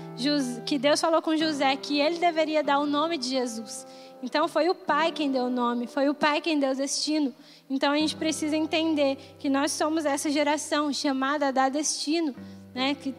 que 0.67 0.79
Deus 0.79 1.01
falou 1.01 1.23
com 1.23 1.37
José 1.37 1.75
que 1.77 1.99
ele 1.99 2.19
deveria 2.19 2.63
dar 2.63 2.79
o 2.79 2.87
nome 2.87 3.17
de 3.17 3.31
Jesus. 3.31 3.87
Então 4.23 4.47
foi 4.47 4.69
o 4.69 4.75
Pai 4.75 5.11
quem 5.11 5.33
deu 5.33 5.45
o 5.45 5.51
nome, 5.51 5.87
foi 5.87 6.09
o 6.11 6.15
Pai 6.15 6.41
quem 6.43 6.61
deu 6.61 6.73
o 6.73 6.77
destino. 6.77 7.35
Então 7.69 7.93
a 7.93 7.97
gente 7.97 8.15
precisa 8.15 8.57
entender 8.57 9.17
que 9.39 9.49
nós 9.49 9.73
somos 9.73 10.05
essa 10.05 10.31
geração 10.31 10.93
chamada 10.93 11.49
a 11.49 11.51
dar 11.51 11.71
destino 11.71 12.35
né? 12.75 12.95
Que, 12.95 13.15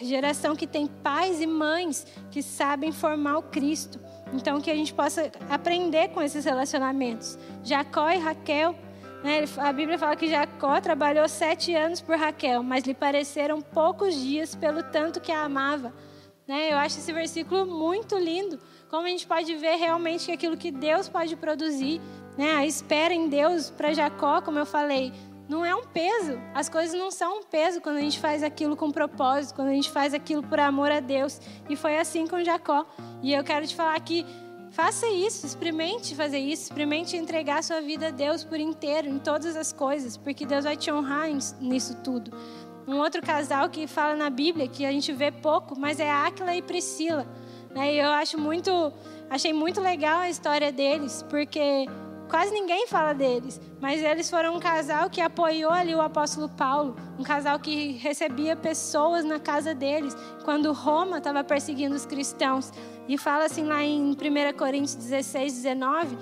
geração 0.00 0.56
que 0.56 0.66
tem 0.66 0.86
pais 0.86 1.40
e 1.40 1.46
mães 1.46 2.06
que 2.30 2.42
sabem 2.42 2.92
formar 2.92 3.38
o 3.38 3.42
Cristo. 3.42 4.00
Então, 4.32 4.60
que 4.60 4.70
a 4.70 4.74
gente 4.74 4.92
possa 4.92 5.30
aprender 5.48 6.08
com 6.08 6.22
esses 6.22 6.44
relacionamentos. 6.44 7.38
Jacó 7.64 8.10
e 8.10 8.18
Raquel, 8.18 8.74
né? 9.22 9.44
a 9.56 9.72
Bíblia 9.72 9.98
fala 9.98 10.16
que 10.16 10.28
Jacó 10.28 10.80
trabalhou 10.80 11.28
sete 11.28 11.74
anos 11.74 12.00
por 12.00 12.16
Raquel, 12.16 12.62
mas 12.62 12.84
lhe 12.84 12.94
pareceram 12.94 13.60
poucos 13.60 14.14
dias 14.14 14.54
pelo 14.54 14.82
tanto 14.82 15.20
que 15.20 15.32
a 15.32 15.44
amava. 15.44 15.92
Né? 16.46 16.72
Eu 16.72 16.78
acho 16.78 16.98
esse 16.98 17.12
versículo 17.12 17.66
muito 17.66 18.16
lindo. 18.16 18.58
Como 18.88 19.06
a 19.06 19.10
gente 19.10 19.26
pode 19.26 19.54
ver 19.56 19.76
realmente 19.76 20.32
aquilo 20.32 20.56
que 20.56 20.70
Deus 20.70 21.08
pode 21.08 21.36
produzir. 21.36 22.00
Né? 22.38 22.52
A 22.52 22.64
espera 22.64 23.12
em 23.12 23.28
Deus 23.28 23.70
para 23.70 23.92
Jacó, 23.92 24.40
como 24.40 24.58
eu 24.58 24.66
falei, 24.66 25.12
não 25.48 25.64
é 25.64 25.74
um 25.74 25.84
peso. 25.84 26.38
As 26.54 26.68
coisas 26.68 26.98
não 26.98 27.10
são 27.10 27.38
um 27.38 27.42
peso 27.42 27.80
quando 27.80 27.96
a 27.96 28.00
gente 28.00 28.20
faz 28.20 28.42
aquilo 28.42 28.76
com 28.76 28.90
propósito, 28.90 29.54
quando 29.54 29.68
a 29.68 29.72
gente 29.72 29.90
faz 29.90 30.12
aquilo 30.12 30.42
por 30.42 30.60
amor 30.60 30.92
a 30.92 31.00
Deus. 31.00 31.40
E 31.68 31.74
foi 31.74 31.98
assim 31.98 32.26
com 32.26 32.44
Jacó. 32.44 32.86
E 33.22 33.32
eu 33.32 33.42
quero 33.42 33.66
te 33.66 33.74
falar 33.74 33.98
que 34.00 34.26
faça 34.70 35.06
isso, 35.08 35.46
experimente 35.46 36.14
fazer 36.14 36.38
isso, 36.38 36.64
experimente 36.64 37.16
entregar 37.16 37.64
sua 37.64 37.80
vida 37.80 38.08
a 38.08 38.10
Deus 38.10 38.44
por 38.44 38.60
inteiro, 38.60 39.08
em 39.08 39.18
todas 39.18 39.56
as 39.56 39.72
coisas, 39.72 40.16
porque 40.16 40.44
Deus 40.44 40.64
vai 40.64 40.76
te 40.76 40.92
honrar 40.92 41.28
nisso 41.60 41.96
tudo. 42.04 42.30
Um 42.86 42.98
outro 42.98 43.22
casal 43.22 43.68
que 43.68 43.86
fala 43.86 44.14
na 44.14 44.30
Bíblia, 44.30 44.68
que 44.68 44.84
a 44.84 44.92
gente 44.92 45.12
vê 45.12 45.30
pouco, 45.30 45.78
mas 45.78 45.98
é 45.98 46.10
Áquila 46.10 46.54
e 46.54 46.62
Priscila. 46.62 47.26
Né? 47.74 47.94
E 47.94 47.98
eu 47.98 48.08
acho 48.10 48.38
muito, 48.38 48.92
achei 49.28 49.52
muito 49.52 49.80
legal 49.80 50.20
a 50.20 50.30
história 50.30 50.70
deles, 50.72 51.22
porque 51.28 51.86
quase 52.28 52.52
ninguém 52.52 52.86
fala 52.86 53.12
deles, 53.12 53.60
mas 53.80 54.02
eles 54.02 54.28
foram 54.28 54.56
um 54.56 54.60
casal 54.60 55.08
que 55.08 55.20
apoiou 55.20 55.72
ali 55.72 55.94
o 55.94 56.00
apóstolo 56.00 56.48
Paulo, 56.48 56.96
um 57.18 57.22
casal 57.22 57.58
que 57.58 57.92
recebia 57.92 58.54
pessoas 58.54 59.24
na 59.24 59.40
casa 59.40 59.74
deles, 59.74 60.16
quando 60.44 60.72
Roma 60.72 61.18
estava 61.18 61.42
perseguindo 61.42 61.94
os 61.94 62.06
cristãos. 62.06 62.72
E 63.08 63.16
fala 63.16 63.44
assim 63.44 63.64
lá 63.64 63.82
em 63.82 64.12
1 64.12 64.16
Coríntios 64.56 64.94
16, 64.94 65.54
19, 65.54 66.18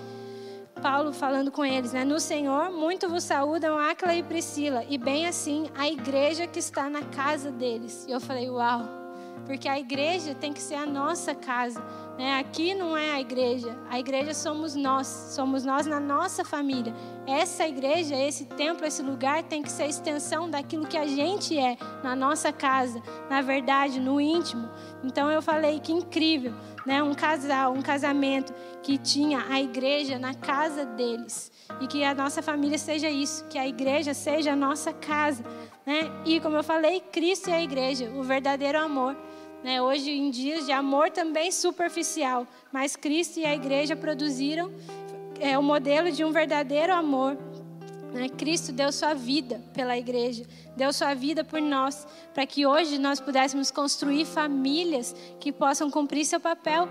Paulo 0.80 1.12
falando 1.12 1.50
com 1.50 1.64
eles, 1.64 1.92
né? 1.92 2.04
No 2.04 2.20
Senhor, 2.20 2.70
muito 2.70 3.09
vos 3.09 3.24
saúdam 3.24 3.78
Áquila 3.78 4.14
e 4.14 4.22
Priscila, 4.22 4.84
e 4.88 4.96
bem 4.96 5.26
assim 5.26 5.68
a 5.76 5.88
igreja 5.88 6.46
que 6.46 6.59
está 6.59 6.88
na 6.88 7.02
casa 7.02 7.50
deles. 7.50 8.04
E 8.07 8.12
eu 8.12 8.20
falei, 8.20 8.48
uau, 8.48 8.82
porque 9.46 9.68
a 9.68 9.78
igreja 9.78 10.34
tem 10.34 10.52
que 10.52 10.61
ser 10.61 10.74
a 10.74 10.86
nossa 10.86 11.34
casa. 11.34 11.82
Né? 12.18 12.38
Aqui 12.38 12.74
não 12.74 12.96
é 12.96 13.12
a 13.12 13.20
igreja, 13.20 13.76
a 13.90 13.98
igreja 13.98 14.32
somos 14.32 14.74
nós, 14.74 15.06
somos 15.06 15.66
nós 15.66 15.86
na 15.86 16.00
nossa 16.00 16.44
família. 16.44 16.94
Essa 17.26 17.68
igreja, 17.68 18.16
esse 18.16 18.46
templo, 18.46 18.86
esse 18.86 19.02
lugar 19.02 19.42
tem 19.42 19.62
que 19.62 19.70
ser 19.70 19.82
a 19.82 19.88
extensão 19.88 20.48
daquilo 20.48 20.86
que 20.86 20.96
a 20.96 21.06
gente 21.06 21.58
é 21.58 21.76
na 22.02 22.16
nossa 22.16 22.50
casa, 22.50 23.02
na 23.28 23.42
verdade, 23.42 24.00
no 24.00 24.18
íntimo. 24.18 24.66
Então 25.04 25.30
eu 25.30 25.42
falei 25.42 25.78
que 25.78 25.92
incrível, 25.92 26.54
né? 26.86 27.02
Um 27.02 27.12
casal, 27.14 27.74
um 27.74 27.82
casamento 27.82 28.54
que 28.82 28.96
tinha 28.96 29.44
a 29.50 29.60
igreja 29.60 30.18
na 30.18 30.32
casa 30.32 30.86
deles 30.86 31.52
e 31.82 31.86
que 31.86 32.02
a 32.02 32.14
nossa 32.14 32.40
família 32.40 32.78
seja 32.78 33.10
isso, 33.10 33.44
que 33.48 33.58
a 33.58 33.68
igreja 33.68 34.14
seja 34.14 34.52
a 34.52 34.56
nossa 34.56 34.90
casa, 34.90 35.44
né? 35.84 36.10
E 36.24 36.40
como 36.40 36.56
eu 36.56 36.64
falei, 36.64 37.00
Cristo 37.00 37.50
e 37.50 37.52
a 37.52 37.60
igreja, 37.60 38.10
o 38.16 38.22
verdadeiro 38.22 38.78
amor 38.78 39.14
né, 39.66 39.82
hoje 39.82 40.12
em 40.12 40.30
dias 40.30 40.64
de 40.64 40.70
amor 40.70 41.10
também 41.10 41.50
superficial, 41.50 42.46
mas 42.70 42.94
Cristo 42.94 43.40
e 43.40 43.44
a 43.44 43.52
igreja 43.52 43.96
produziram 43.96 44.70
é, 45.40 45.58
o 45.58 45.62
modelo 45.62 46.12
de 46.12 46.24
um 46.24 46.30
verdadeiro 46.30 46.94
amor. 46.94 47.36
Né? 48.12 48.28
Cristo 48.28 48.70
deu 48.70 48.92
sua 48.92 49.12
vida 49.12 49.60
pela 49.74 49.98
igreja, 49.98 50.46
deu 50.76 50.92
sua 50.92 51.14
vida 51.14 51.42
por 51.42 51.60
nós, 51.60 52.06
para 52.32 52.46
que 52.46 52.64
hoje 52.64 52.96
nós 52.96 53.18
pudéssemos 53.18 53.72
construir 53.72 54.24
famílias 54.24 55.12
que 55.40 55.50
possam 55.50 55.90
cumprir 55.90 56.24
seu 56.24 56.38
papel 56.38 56.88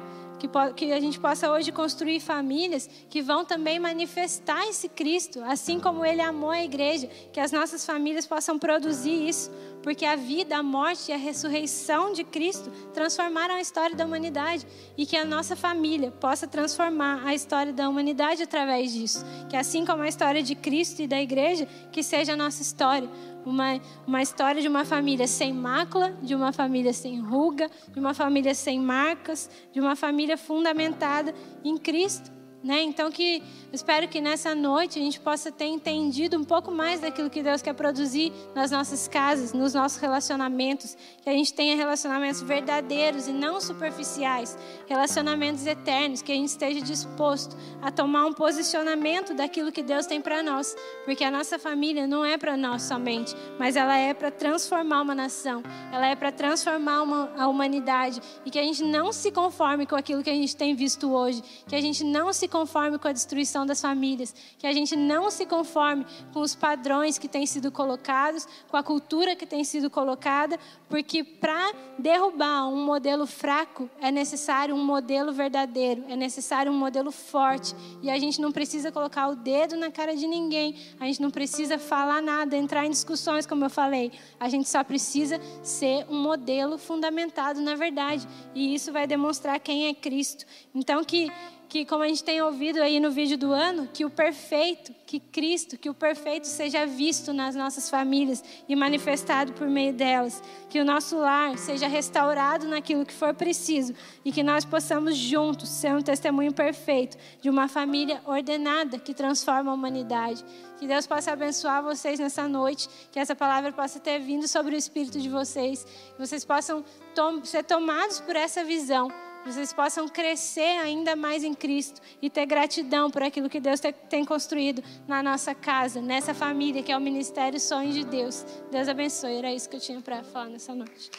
que, 0.76 0.92
a 0.92 1.00
gente 1.00 1.20
possa 1.20 1.52
hoje 1.52 1.72
construir 1.72 2.20
famílias 2.20 2.90
que 3.10 3.22
vão 3.22 3.46
também 3.46 3.80
manifestar 3.80 4.68
esse 4.68 4.88
Cristo, 4.88 5.42
assim 5.44 5.80
como 5.80 6.06
Ele 6.06 6.22
amou 6.22 6.50
a 6.50 6.64
igreja, 6.64 7.08
que 7.32 7.40
as 7.40 7.52
nossas 7.52 7.86
famílias 7.86 8.26
possam 8.26 8.60
produzir 8.60 9.28
isso, 9.28 9.52
porque 9.86 10.04
a 10.04 10.16
vida, 10.16 10.58
a 10.58 10.64
morte 10.64 11.12
e 11.12 11.14
a 11.14 11.18
ressurreição 11.18 12.12
de 12.12 12.24
Cristo 12.24 12.72
transformaram 12.92 13.54
a 13.54 13.62
história 13.62 13.96
da 13.96 14.04
humanidade 14.04 14.66
e 14.98 15.06
que 15.06 15.16
a 15.16 15.24
nossa 15.24 15.56
família 15.56 16.10
possa 16.10 16.48
transformar 16.48 17.22
a 17.24 17.36
história 17.36 17.72
da 17.72 17.88
humanidade 17.88 18.42
através 18.42 18.92
disso, 18.92 19.24
que 19.48 19.56
assim 19.56 19.86
como 19.86 20.02
a 20.02 20.08
história 20.08 20.42
de 20.42 20.56
Cristo 20.56 21.04
e 21.04 21.08
da 21.08 21.22
igreja, 21.22 21.68
que 21.92 22.02
seja 22.02 22.34
a 22.34 22.36
nossa 22.36 22.64
história 22.64 23.08
uma, 23.46 23.80
uma 24.08 24.24
história 24.24 24.60
de 24.60 24.68
uma 24.68 24.86
família 24.86 25.28
sem 25.28 25.54
mácula, 25.54 26.18
de 26.20 26.34
uma 26.34 26.52
família 26.52 26.92
sem 26.92 27.22
ruga, 27.22 27.70
de 27.94 28.00
uma 28.00 28.16
família 28.16 28.56
sem 28.56 28.80
marcas, 28.80 29.48
de 29.72 29.80
uma 29.80 29.96
família 29.96 30.36
fundamentada 30.36 31.32
em 31.64 31.78
Cristo. 31.78 32.32
Né? 32.66 32.82
Então 32.82 33.12
que 33.12 33.44
espero 33.72 34.08
que 34.08 34.20
nessa 34.20 34.56
noite 34.56 34.98
a 34.98 35.02
gente 35.04 35.20
possa 35.20 35.52
ter 35.52 35.66
entendido 35.66 36.36
um 36.36 36.44
pouco 36.44 36.72
mais 36.72 37.00
daquilo 37.00 37.30
que 37.30 37.44
Deus 37.44 37.62
quer 37.62 37.76
produzir 37.76 38.34
nas 38.56 38.72
nossas 38.72 39.08
casas, 39.08 39.54
nos 39.54 39.76
nossos 39.76 40.00
relacionamentos, 40.00 40.98
que 41.22 41.30
a 41.30 41.32
gente 41.32 41.54
tenha 41.54 41.76
relacionamentos 41.76 42.42
verdadeiros 42.42 43.28
e 43.28 43.32
não 43.32 43.62
superficiais, 43.62 44.58
relacionamentos 44.88 45.68
eternos, 45.68 46.24
que 46.24 46.32
a 46.32 46.36
gente 46.36 46.48
esteja 46.48 46.82
disposto 46.82 47.56
a 47.84 47.92
tomar 47.92 48.26
um 48.26 48.34
posicionamento 48.34 49.36
daquilo 49.36 49.72
que 49.72 49.84
Deus 49.84 50.08
tem 50.08 50.20
para 50.20 50.42
nós, 50.42 50.76
porque 51.06 51.24
a 51.24 51.30
nossa 51.30 51.60
família 51.60 52.08
não 52.08 52.26
é 52.26 52.36
para 52.36 52.58
nós 52.58 52.82
somente, 52.82 53.36
mas 53.60 53.76
ela 53.76 53.96
é 53.96 54.12
para 54.12 54.32
transformar 54.32 55.04
uma 55.04 55.14
nação, 55.14 55.62
ela 55.94 56.08
é 56.08 56.16
para 56.16 56.32
transformar 56.32 57.04
uma, 57.04 57.32
a 57.38 57.48
humanidade. 57.48 58.20
E 58.44 58.50
que 58.50 58.58
a 58.58 58.64
gente 58.64 58.84
não 58.84 59.14
se 59.14 59.32
conforme 59.32 59.86
com 59.86 59.96
aquilo 59.96 60.24
que 60.24 60.32
a 60.32 60.34
gente 60.34 60.56
tem 60.56 60.74
visto 60.74 61.14
hoje, 61.14 61.44
que 61.68 61.76
a 61.76 61.82
gente 61.82 62.04
não 62.04 62.34
se 62.34 62.55
conforme 62.56 62.98
com 62.98 63.10
a 63.10 63.12
destruição 63.12 63.66
das 63.66 63.82
famílias, 63.82 64.34
que 64.58 64.66
a 64.66 64.72
gente 64.72 64.96
não 64.96 65.30
se 65.30 65.46
conforme 65.46 66.06
com 66.32 66.40
os 66.40 66.56
padrões 66.56 67.18
que 67.18 67.28
têm 67.28 67.46
sido 67.46 67.70
colocados, 67.70 68.48
com 68.70 68.78
a 68.78 68.82
cultura 68.82 69.36
que 69.36 69.46
tem 69.46 69.62
sido 69.66 69.90
colocada, 69.90 70.58
porque 70.88 71.22
para 71.22 71.74
derrubar 72.00 72.70
um 72.70 72.86
modelo 72.86 73.28
fraco 73.28 73.90
é 74.00 74.10
necessário 74.10 74.74
um 74.74 74.82
modelo 74.82 75.34
verdadeiro, 75.34 76.06
é 76.08 76.16
necessário 76.16 76.72
um 76.72 76.78
modelo 76.78 77.12
forte. 77.12 77.76
E 78.02 78.10
a 78.10 78.18
gente 78.18 78.40
não 78.40 78.54
precisa 78.54 78.90
colocar 78.90 79.28
o 79.28 79.36
dedo 79.36 79.76
na 79.76 79.92
cara 79.92 80.16
de 80.16 80.26
ninguém, 80.26 80.78
a 80.98 81.06
gente 81.08 81.22
não 81.22 81.32
precisa 81.32 81.78
falar 81.78 82.22
nada, 82.22 82.56
entrar 82.56 82.86
em 82.86 82.90
discussões, 82.90 83.46
como 83.46 83.66
eu 83.66 83.70
falei. 83.70 84.14
A 84.40 84.48
gente 84.48 84.70
só 84.70 84.82
precisa 84.82 85.42
ser 85.62 86.06
um 86.10 86.22
modelo 86.22 86.78
fundamentado 86.78 87.60
na 87.60 87.76
verdade. 87.76 88.26
E 88.54 88.74
isso 88.74 88.94
vai 88.94 89.06
demonstrar 89.06 89.60
quem 89.60 89.88
é 89.88 89.94
Cristo. 89.94 90.46
Então, 90.74 91.04
que 91.04 91.30
que, 91.76 91.84
como 91.84 92.04
a 92.04 92.08
gente 92.08 92.24
tem 92.24 92.42
ouvido 92.42 92.82
aí 92.82 93.02
no 93.02 93.12
vídeo 93.12 93.38
do 93.38 93.52
ano, 93.52 93.90
que 93.94 94.06
o 94.06 94.10
perfeito, 94.10 94.96
que 95.06 95.20
Cristo, 95.20 95.78
que 95.78 95.90
o 95.90 95.94
perfeito 95.94 96.48
seja 96.48 96.86
visto 96.86 97.34
nas 97.34 97.54
nossas 97.54 97.90
famílias 97.90 98.42
e 98.70 98.74
manifestado 98.78 99.52
por 99.52 99.68
meio 99.68 99.92
delas. 99.92 100.42
Que 100.70 100.80
o 100.80 100.86
nosso 100.86 101.18
lar 101.18 101.58
seja 101.58 101.86
restaurado 101.86 102.66
naquilo 102.66 103.06
que 103.06 103.12
for 103.12 103.34
preciso 103.34 103.94
e 104.24 104.32
que 104.32 104.42
nós 104.42 104.64
possamos 104.64 105.18
juntos 105.18 105.68
ser 105.68 105.94
um 105.94 106.02
testemunho 106.02 106.54
perfeito 106.54 107.18
de 107.42 107.50
uma 107.50 107.68
família 107.68 108.22
ordenada 108.26 108.98
que 108.98 109.14
transforma 109.14 109.70
a 109.70 109.74
humanidade. 109.74 110.46
Que 110.80 110.88
Deus 110.88 111.06
possa 111.06 111.34
abençoar 111.34 111.84
vocês 111.84 112.22
nessa 112.22 112.48
noite, 112.48 112.88
que 113.12 113.20
essa 113.20 113.36
palavra 113.36 113.74
possa 113.74 114.00
ter 114.00 114.18
vindo 114.20 114.48
sobre 114.48 114.76
o 114.76 114.78
espírito 114.78 115.20
de 115.20 115.28
vocês, 115.28 115.84
que 115.84 116.26
vocês 116.26 116.46
possam 116.46 116.86
tom 117.14 117.44
ser 117.44 117.64
tomados 117.64 118.22
por 118.22 118.38
essa 118.38 118.64
visão 118.64 119.10
vocês 119.46 119.72
possam 119.72 120.08
crescer 120.08 120.80
ainda 120.80 121.16
mais 121.16 121.44
em 121.44 121.54
Cristo 121.54 122.02
e 122.22 122.30
ter 122.30 122.46
gratidão 122.46 123.12
por 123.12 123.22
aquilo 123.22 123.48
que 123.48 123.60
Deus 123.60 123.80
tem 124.10 124.26
construído 124.26 124.84
na 125.08 125.22
nossa 125.22 125.54
casa, 125.54 126.02
nessa 126.02 126.34
família 126.34 126.82
que 126.82 126.92
é 126.92 126.98
o 126.98 127.02
Ministério 127.02 127.60
Sonho 127.60 127.94
de 127.94 128.04
Deus. 128.04 128.44
Deus 128.72 128.90
abençoe. 128.90 129.38
Era 129.38 129.54
isso 129.54 129.70
que 129.70 129.76
eu 129.76 129.80
tinha 129.80 130.02
para 130.02 130.24
falar 130.24 130.50
nessa 130.50 130.74
noite. 130.74 131.12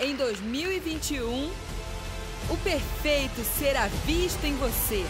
Em 0.00 0.16
2021, 0.16 1.50
o 2.50 2.56
perfeito 2.64 3.40
será 3.58 3.86
visto 4.04 4.44
em 4.44 4.54
você. 4.56 5.04